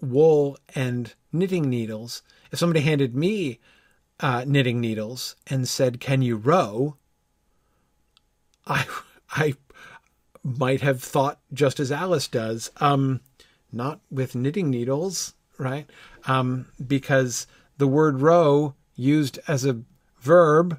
[0.00, 3.58] wool and knitting needles, if somebody handed me
[4.20, 6.96] uh, knitting needles and said, "Can you row?"
[8.66, 8.86] I
[9.30, 9.54] I
[10.42, 13.20] might have thought just as Alice does, um,
[13.72, 15.88] not with knitting needles, right?
[16.26, 17.46] Um, because
[17.78, 19.80] the word row used as a
[20.20, 20.78] verb,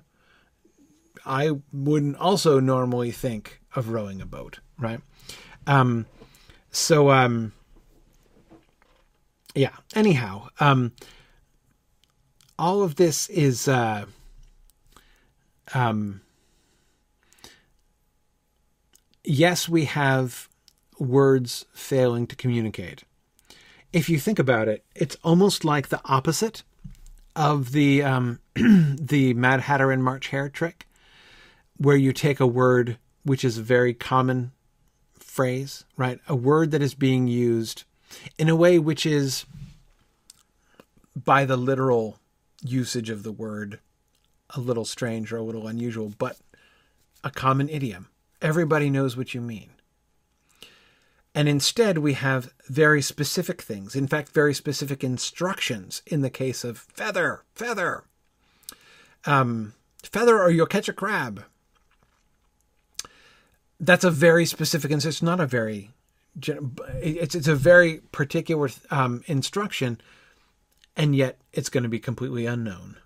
[1.26, 5.02] I wouldn't also normally think of rowing a boat, right?
[5.68, 6.06] Um,
[6.72, 7.54] so um,
[9.56, 9.76] yeah.
[9.96, 10.92] Anyhow, um,
[12.60, 14.06] all of this is uh,
[15.74, 16.22] um,
[19.24, 20.50] yes, we have
[21.00, 23.04] words failing to communicate.
[23.92, 26.64] If you think about it, it's almost like the opposite
[27.36, 30.88] of the um, the Mad Hatter and March Hare trick,
[31.78, 34.52] where you take a word which is a very common
[35.18, 36.20] phrase, right?
[36.28, 37.84] A word that is being used
[38.38, 39.46] in a way which is,
[41.16, 42.20] by the literal
[42.62, 43.80] usage of the word,
[44.52, 46.38] a little strange or a little unusual, but
[47.24, 48.10] a common idiom.
[48.42, 49.70] Everybody knows what you mean.
[51.34, 53.96] And instead, we have very specific things.
[53.96, 58.06] In fact, very specific instructions in the case of feather, feather.
[59.26, 61.44] Um, feather or you'll catch a crab.
[63.80, 65.92] That's a very specific, and it's not a very,
[66.42, 70.00] it's, it's a very particular um, instruction,
[70.96, 72.98] and yet it's going to be completely unknown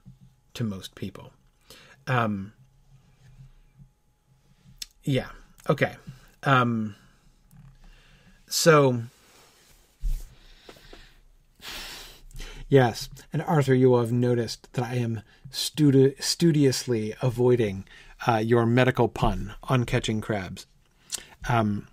[0.55, 1.31] to most people.
[2.07, 2.53] Um,
[5.03, 5.29] yeah.
[5.69, 5.95] Okay.
[6.43, 6.95] Um,
[8.47, 9.03] so,
[12.67, 17.85] yes, and Arthur, you will have noticed that I am studi- studiously avoiding
[18.27, 20.65] uh, your medical pun on catching crabs,
[21.47, 21.87] um,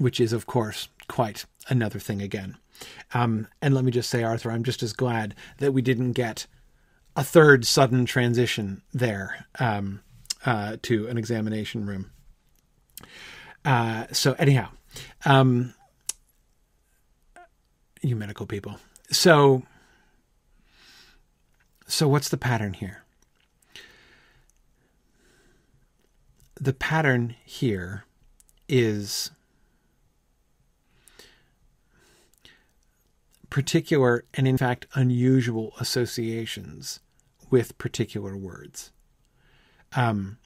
[0.00, 2.56] which is, of course, quite another thing again.
[3.12, 6.46] Um, and let me just say, Arthur, I'm just as glad that we didn't get
[7.14, 10.00] a third sudden transition there um,
[10.46, 12.10] uh, to an examination room.
[13.62, 14.68] Uh, so, anyhow,
[15.26, 15.74] um,
[18.00, 18.78] you medical people.
[19.10, 19.64] So,
[21.86, 23.02] so what's the pattern here?
[26.58, 28.04] The pattern here
[28.66, 29.30] is
[33.50, 37.00] particular and, in fact, unusual associations
[37.50, 38.92] with particular words.
[39.94, 40.38] Um,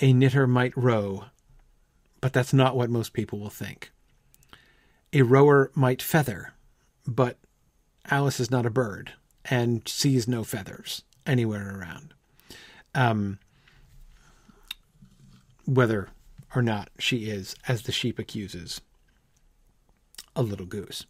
[0.00, 1.26] a knitter might row,
[2.20, 3.92] but that's not what most people will think.
[5.12, 6.54] A rower might feather,
[7.06, 7.38] but
[8.10, 9.12] Alice is not a bird
[9.44, 12.14] and sees no feathers anywhere around.
[12.94, 13.38] Um,
[15.66, 16.08] whether
[16.54, 18.80] or not she is, as the sheep accuses,
[20.36, 21.06] a little goose.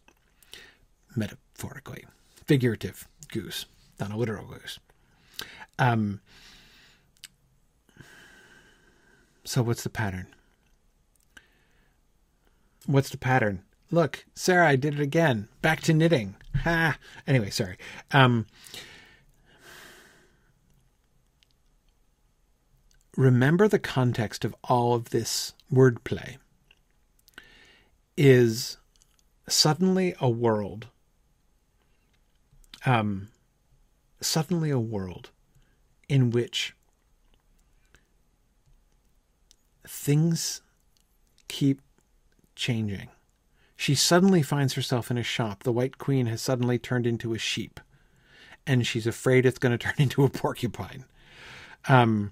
[1.15, 2.05] Metaphorically,
[2.45, 3.65] figurative goose,
[3.99, 4.79] not a literal goose.
[5.77, 6.21] Um,
[9.43, 10.27] so, what's the pattern?
[12.85, 13.63] What's the pattern?
[13.91, 15.49] Look, Sarah, I did it again.
[15.61, 16.35] Back to knitting.
[16.63, 16.97] Ha.
[17.27, 17.77] Anyway, sorry.
[18.11, 18.45] Um,
[23.17, 26.37] remember the context of all of this wordplay
[28.15, 28.77] is
[29.51, 30.87] suddenly a world
[32.85, 33.29] um,
[34.19, 35.29] suddenly a world
[36.07, 36.73] in which
[39.87, 40.61] things
[41.47, 41.81] keep
[42.55, 43.09] changing.
[43.75, 45.63] She suddenly finds herself in a shop.
[45.63, 47.79] The White Queen has suddenly turned into a sheep,
[48.67, 51.05] and she's afraid it's going to turn into a porcupine.
[51.87, 52.31] Um,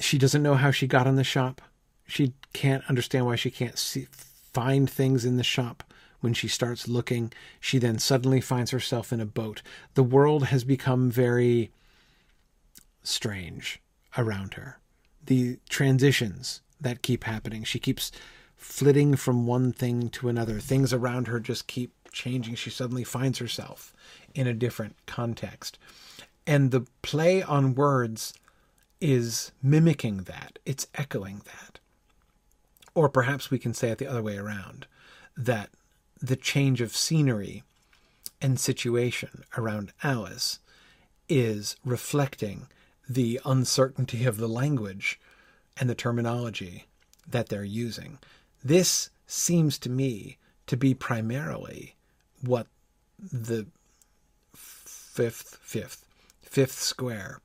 [0.00, 1.60] she doesn't know how she got in the shop.
[2.06, 4.06] She can't understand why she can't see,
[4.52, 5.84] find things in the shop.
[6.20, 9.62] When she starts looking, she then suddenly finds herself in a boat.
[9.94, 11.70] The world has become very
[13.04, 13.80] strange
[14.16, 14.78] around her.
[15.24, 17.64] The transitions that keep happening.
[17.64, 18.10] She keeps
[18.56, 20.58] flitting from one thing to another.
[20.58, 22.56] Things around her just keep changing.
[22.56, 23.94] She suddenly finds herself
[24.34, 25.78] in a different context.
[26.46, 28.34] And the play on words
[29.00, 31.77] is mimicking that, it's echoing that.
[32.98, 34.88] Or perhaps we can say it the other way around
[35.36, 35.70] that
[36.20, 37.62] the change of scenery
[38.42, 40.58] and situation around Alice
[41.28, 42.66] is reflecting
[43.08, 45.20] the uncertainty of the language
[45.76, 46.88] and the terminology
[47.24, 48.18] that they're using.
[48.64, 51.94] This seems to me to be primarily
[52.40, 52.66] what
[53.20, 53.66] the
[54.56, 56.04] fifth, fifth,
[56.42, 57.40] fifth square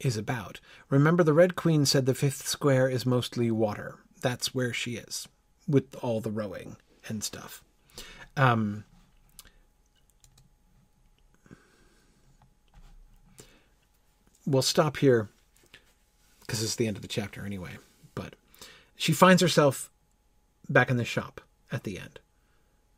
[0.00, 0.60] is about.
[0.88, 3.98] Remember, the Red Queen said the fifth square is mostly water.
[4.20, 5.28] That's where she is
[5.66, 6.76] with all the rowing
[7.08, 7.62] and stuff.
[8.36, 8.84] Um,
[14.46, 15.28] we'll stop here
[16.40, 17.72] because it's the end of the chapter anyway.
[18.14, 18.34] But
[18.96, 19.90] she finds herself
[20.68, 21.40] back in the shop
[21.70, 22.18] at the end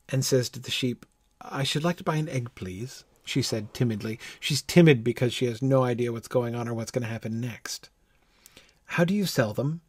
[0.08, 1.04] and says to the sheep,
[1.40, 4.18] I should like to buy an egg, please, she said timidly.
[4.38, 7.40] She's timid because she has no idea what's going on or what's going to happen
[7.40, 7.88] next.
[8.84, 9.80] How do you sell them?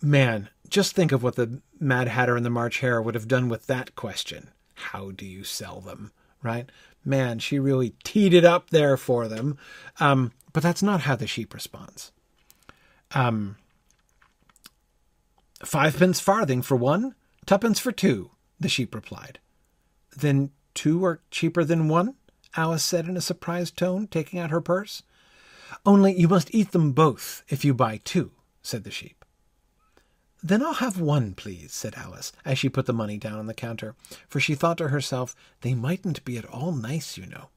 [0.00, 3.48] Man, just think of what the Mad Hatter and the March Hare would have done
[3.48, 4.50] with that question.
[4.74, 6.12] How do you sell them?
[6.42, 6.70] Right?
[7.04, 9.58] Man, she really teed it up there for them.
[9.98, 12.12] Um, but that's not how the sheep responds.
[13.12, 13.56] Um,
[15.60, 17.14] Fivepence farthing for one,
[17.46, 18.30] twopence for two,
[18.60, 19.40] the sheep replied.
[20.16, 22.14] Then two are cheaper than one?
[22.56, 25.02] Alice said in a surprised tone, taking out her purse.
[25.84, 29.17] Only you must eat them both if you buy two, said the sheep.
[30.42, 33.54] Then I'll have one, please, said Alice, as she put the money down on the
[33.54, 33.94] counter,
[34.28, 37.48] for she thought to herself, they mightn't be at all nice, you know.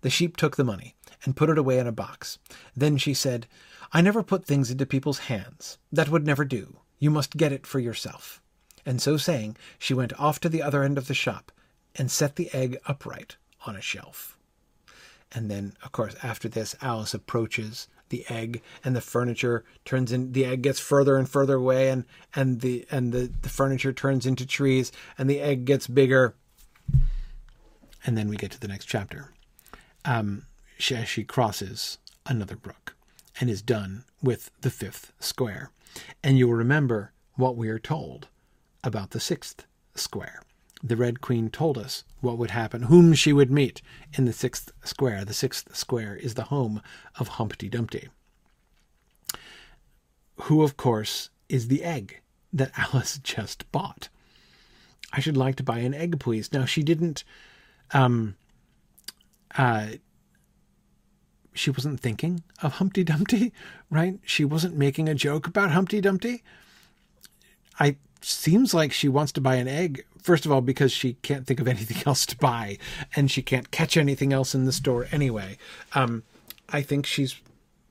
[0.00, 0.94] The sheep took the money
[1.24, 2.38] and put it away in a box.
[2.76, 3.46] Then she said,
[3.92, 5.78] I never put things into people's hands.
[5.92, 6.78] That would never do.
[6.98, 8.42] You must get it for yourself.
[8.86, 11.52] And so saying, she went off to the other end of the shop
[11.96, 13.36] and set the egg upright
[13.66, 14.36] on a shelf.
[15.32, 20.32] And then, of course, after this, Alice approaches the egg and the furniture turns in
[20.32, 22.04] the egg gets further and further away and
[22.34, 26.34] and the and the, the furniture turns into trees and the egg gets bigger.
[28.06, 29.32] And then we get to the next chapter.
[30.04, 30.46] Um
[30.78, 32.96] she, she crosses another brook
[33.40, 35.70] and is done with the fifth square.
[36.22, 38.28] And you will remember what we are told
[38.82, 40.42] about the sixth square
[40.84, 43.80] the Red Queen told us what would happen, whom she would meet
[44.12, 45.24] in the sixth square.
[45.24, 46.82] The sixth square is the home
[47.18, 48.10] of Humpty Dumpty,
[50.42, 52.20] who, of course, is the egg
[52.52, 54.10] that Alice just bought.
[55.10, 56.52] I should like to buy an egg, please.
[56.52, 57.24] Now, she didn't,
[57.92, 58.36] um,
[59.56, 59.86] uh,
[61.54, 63.54] she wasn't thinking of Humpty Dumpty,
[63.90, 64.18] right?
[64.26, 66.42] She wasn't making a joke about Humpty Dumpty.
[67.80, 70.04] I seems like she wants to buy an egg.
[70.22, 72.78] First of all because she can't think of anything else to buy
[73.14, 75.58] and she can't catch anything else in the store anyway.
[75.94, 76.22] Um,
[76.70, 77.40] i think she's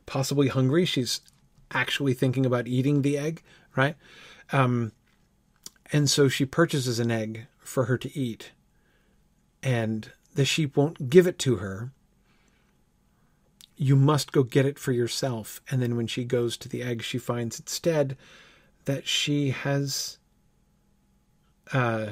[0.06, 0.86] possibly hungry.
[0.86, 1.22] She's
[1.72, 3.42] actually thinking about eating the egg
[3.76, 3.96] right?
[4.52, 4.92] Um,
[5.92, 8.52] and so she purchases an egg for her to eat
[9.62, 11.92] and the sheep won't give it to her.
[13.76, 15.62] You must go get it for yourself.
[15.70, 18.18] And then when she goes to the egg she finds instead
[18.86, 20.18] that she has
[21.72, 22.08] uh,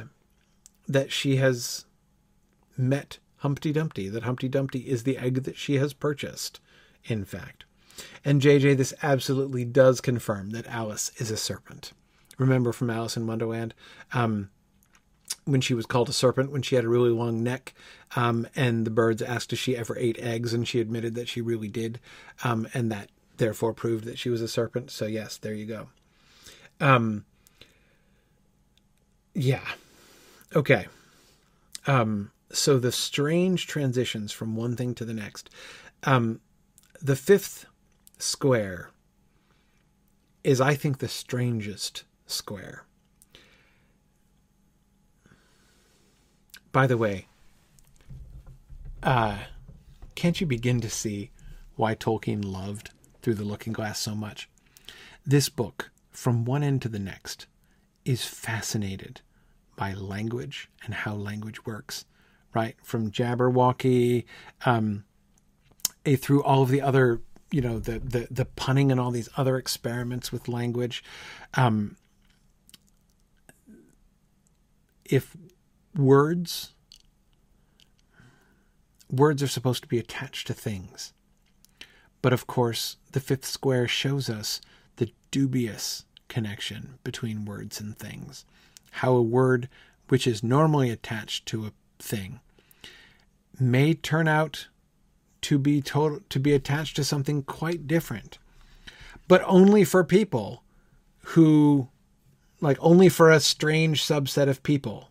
[0.88, 1.86] that she has
[2.78, 6.60] met Humpty Dumpty, that Humpty Dumpty is the egg that she has purchased,
[7.04, 7.66] in fact.
[8.24, 11.92] And JJ, this absolutely does confirm that Alice is a serpent.
[12.38, 13.74] Remember from Alice in Wonderland,
[14.14, 14.50] um,
[15.46, 17.74] when she was called a serpent, when she had a really long neck,
[18.16, 21.42] um, and the birds asked if she ever ate eggs, and she admitted that she
[21.42, 22.00] really did,
[22.44, 24.92] um, and that therefore proved that she was a serpent.
[24.92, 25.88] So, yes, there you go.
[26.80, 27.26] Um,
[29.34, 29.68] yeah.
[30.56, 30.88] Okay.
[31.88, 35.50] Um, so the strange transitions from one thing to the next.
[36.04, 36.42] Um,
[37.02, 37.66] the fifth
[38.18, 38.90] square
[40.44, 42.86] is, I think, the strangest square.
[46.72, 47.28] By the way,
[49.04, 49.40] uh,
[50.16, 51.32] can't you begin to see
[51.76, 52.92] why Tolkien loved
[53.22, 54.50] Through the Looking Glass so much?
[55.26, 57.46] This book, from one end to the next,
[58.06, 59.22] is fascinated
[59.76, 62.06] by language and how language works,
[62.54, 62.76] right?
[62.84, 64.26] From Jabberwocky
[64.66, 65.04] um,
[66.06, 67.22] a, through all of the other,
[67.52, 71.04] you know, the, the, the punning and all these other experiments with language.
[71.56, 71.98] Um,
[75.06, 75.36] if
[75.96, 76.74] words
[79.12, 81.14] words are supposed to be attached to things.
[82.22, 84.62] But of course, the fifth square shows us
[84.96, 88.46] the dubious connection between words and things.
[88.92, 89.68] How a word
[90.08, 92.40] which is normally attached to a thing
[93.60, 94.68] may turn out
[95.42, 98.38] to be total, to be attached to something quite different.
[99.28, 100.64] But only for people
[101.36, 101.90] who
[102.62, 105.10] like only for a strange subset of people.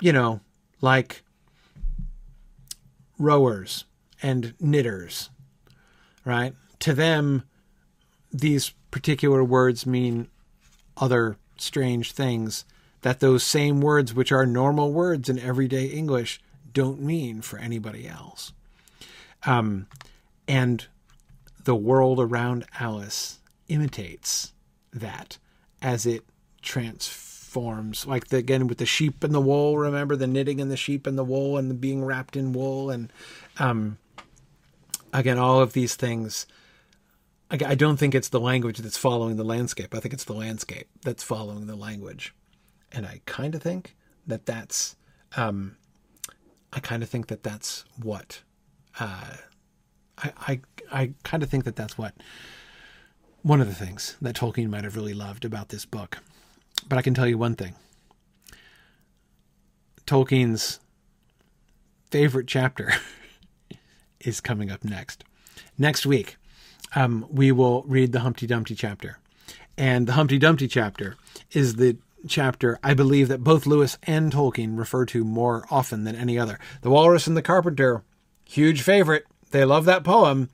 [0.00, 0.40] You know,
[0.80, 1.22] like
[3.18, 3.84] rowers
[4.22, 5.28] and knitters,
[6.24, 6.54] right?
[6.80, 7.42] To them,
[8.32, 10.28] these particular words mean
[10.96, 12.64] other strange things
[13.02, 16.40] that those same words, which are normal words in everyday English,
[16.72, 18.52] don't mean for anybody else.
[19.46, 19.86] Um,
[20.46, 20.86] and
[21.62, 23.38] the world around Alice
[23.68, 24.52] imitates
[24.92, 25.38] that
[25.80, 26.24] as it
[26.62, 28.06] transforms.
[28.06, 29.78] Like the, again with the sheep and the wool.
[29.78, 32.90] Remember the knitting and the sheep and the wool and the being wrapped in wool
[32.90, 33.12] and
[33.58, 33.98] um,
[35.12, 36.46] again all of these things
[37.50, 39.94] I don't think it's the language that's following the landscape.
[39.94, 42.34] I think it's the landscape that's following the language,
[42.92, 43.96] and I kind of think
[44.26, 44.96] that that's,
[45.34, 45.76] um,
[46.72, 48.42] I kind of think that that's what,
[49.00, 49.36] uh,
[50.18, 50.60] I, I,
[50.92, 52.14] I kind of think that that's what
[53.42, 56.18] one of the things that Tolkien might have really loved about this book.
[56.86, 57.74] But I can tell you one thing
[60.06, 60.80] Tolkien's
[62.10, 62.92] favorite chapter
[64.20, 65.24] is coming up next.
[65.76, 66.36] Next week,
[66.98, 69.18] um, we will read the Humpty Dumpty chapter.
[69.76, 71.16] And the Humpty Dumpty chapter
[71.52, 71.96] is the
[72.26, 76.58] chapter I believe that both Lewis and Tolkien refer to more often than any other.
[76.82, 78.02] The Walrus and the Carpenter,
[78.44, 79.26] huge favorite.
[79.52, 80.50] They love that poem.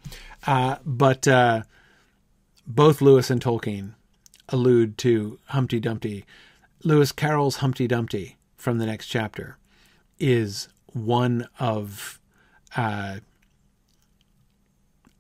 [0.47, 1.63] Uh, but uh,
[2.67, 3.95] both Lewis and Tolkien
[4.51, 6.27] allude to Humpty Dumpty.
[6.83, 9.57] Lewis Carroll's Humpty Dumpty from the next chapter
[10.19, 12.21] is one of
[12.77, 13.21] uh,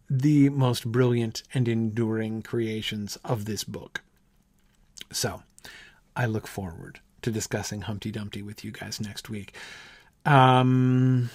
[0.09, 4.03] the most brilliant and enduring creations of this book.
[5.13, 5.43] So,
[6.17, 9.55] I look forward to discussing Humpty Dumpty with you guys next week.
[10.25, 11.31] Um,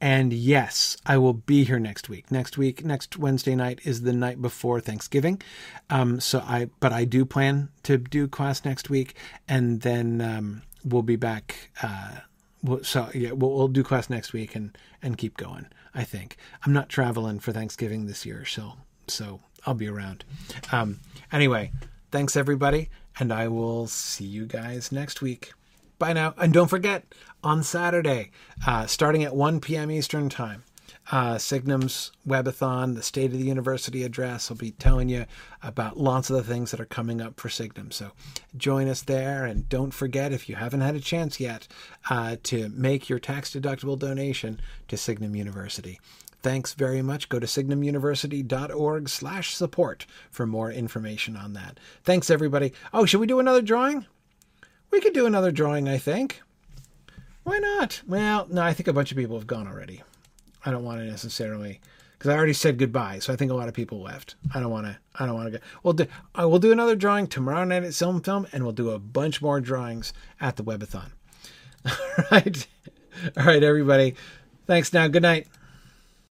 [0.00, 2.30] and yes, I will be here next week.
[2.30, 5.40] Next week, next Wednesday night is the night before Thanksgiving.
[5.88, 9.14] Um, so I, but I do plan to do class next week,
[9.48, 11.70] and then um, we'll be back.
[11.82, 12.16] Uh,
[12.82, 15.66] so yeah, we'll, we'll do class next week and and keep going.
[15.94, 18.74] I think I'm not traveling for Thanksgiving this year, so
[19.06, 20.24] so I'll be around.
[20.72, 21.00] Um,
[21.32, 21.72] anyway,
[22.10, 25.52] thanks everybody, and I will see you guys next week.
[25.98, 27.04] Bye now, and don't forget
[27.42, 28.30] on Saturday,
[28.66, 29.90] uh, starting at 1 p.m.
[29.90, 30.64] Eastern Time.
[31.12, 34.48] Uh, Signum's Webathon, the State of the University address.
[34.48, 35.26] will be telling you
[35.62, 37.90] about lots of the things that are coming up for Signum.
[37.90, 38.12] So
[38.56, 41.68] join us there, and don't forget if you haven't had a chance yet
[42.08, 46.00] uh, to make your tax deductible donation to Signum University.
[46.42, 47.28] Thanks very much.
[47.28, 51.80] Go to signumuniversity.org slash support for more information on that.
[52.02, 52.72] Thanks, everybody.
[52.92, 54.06] Oh, should we do another drawing?
[54.90, 56.42] We could do another drawing, I think.
[57.44, 58.02] Why not?
[58.06, 60.02] Well, no, I think a bunch of people have gone already.
[60.64, 61.80] I don't want to necessarily
[62.24, 64.36] because I already said goodbye, so I think a lot of people left.
[64.54, 64.96] I don't want to.
[65.14, 65.64] I don't want to go.
[65.82, 66.06] We'll do.
[66.34, 69.42] I will do another drawing tomorrow night at Film Film, and we'll do a bunch
[69.42, 71.10] more drawings at the Webathon.
[71.86, 72.66] All right,
[73.36, 74.14] all right, everybody.
[74.66, 74.92] Thanks.
[74.92, 75.46] Now, good night.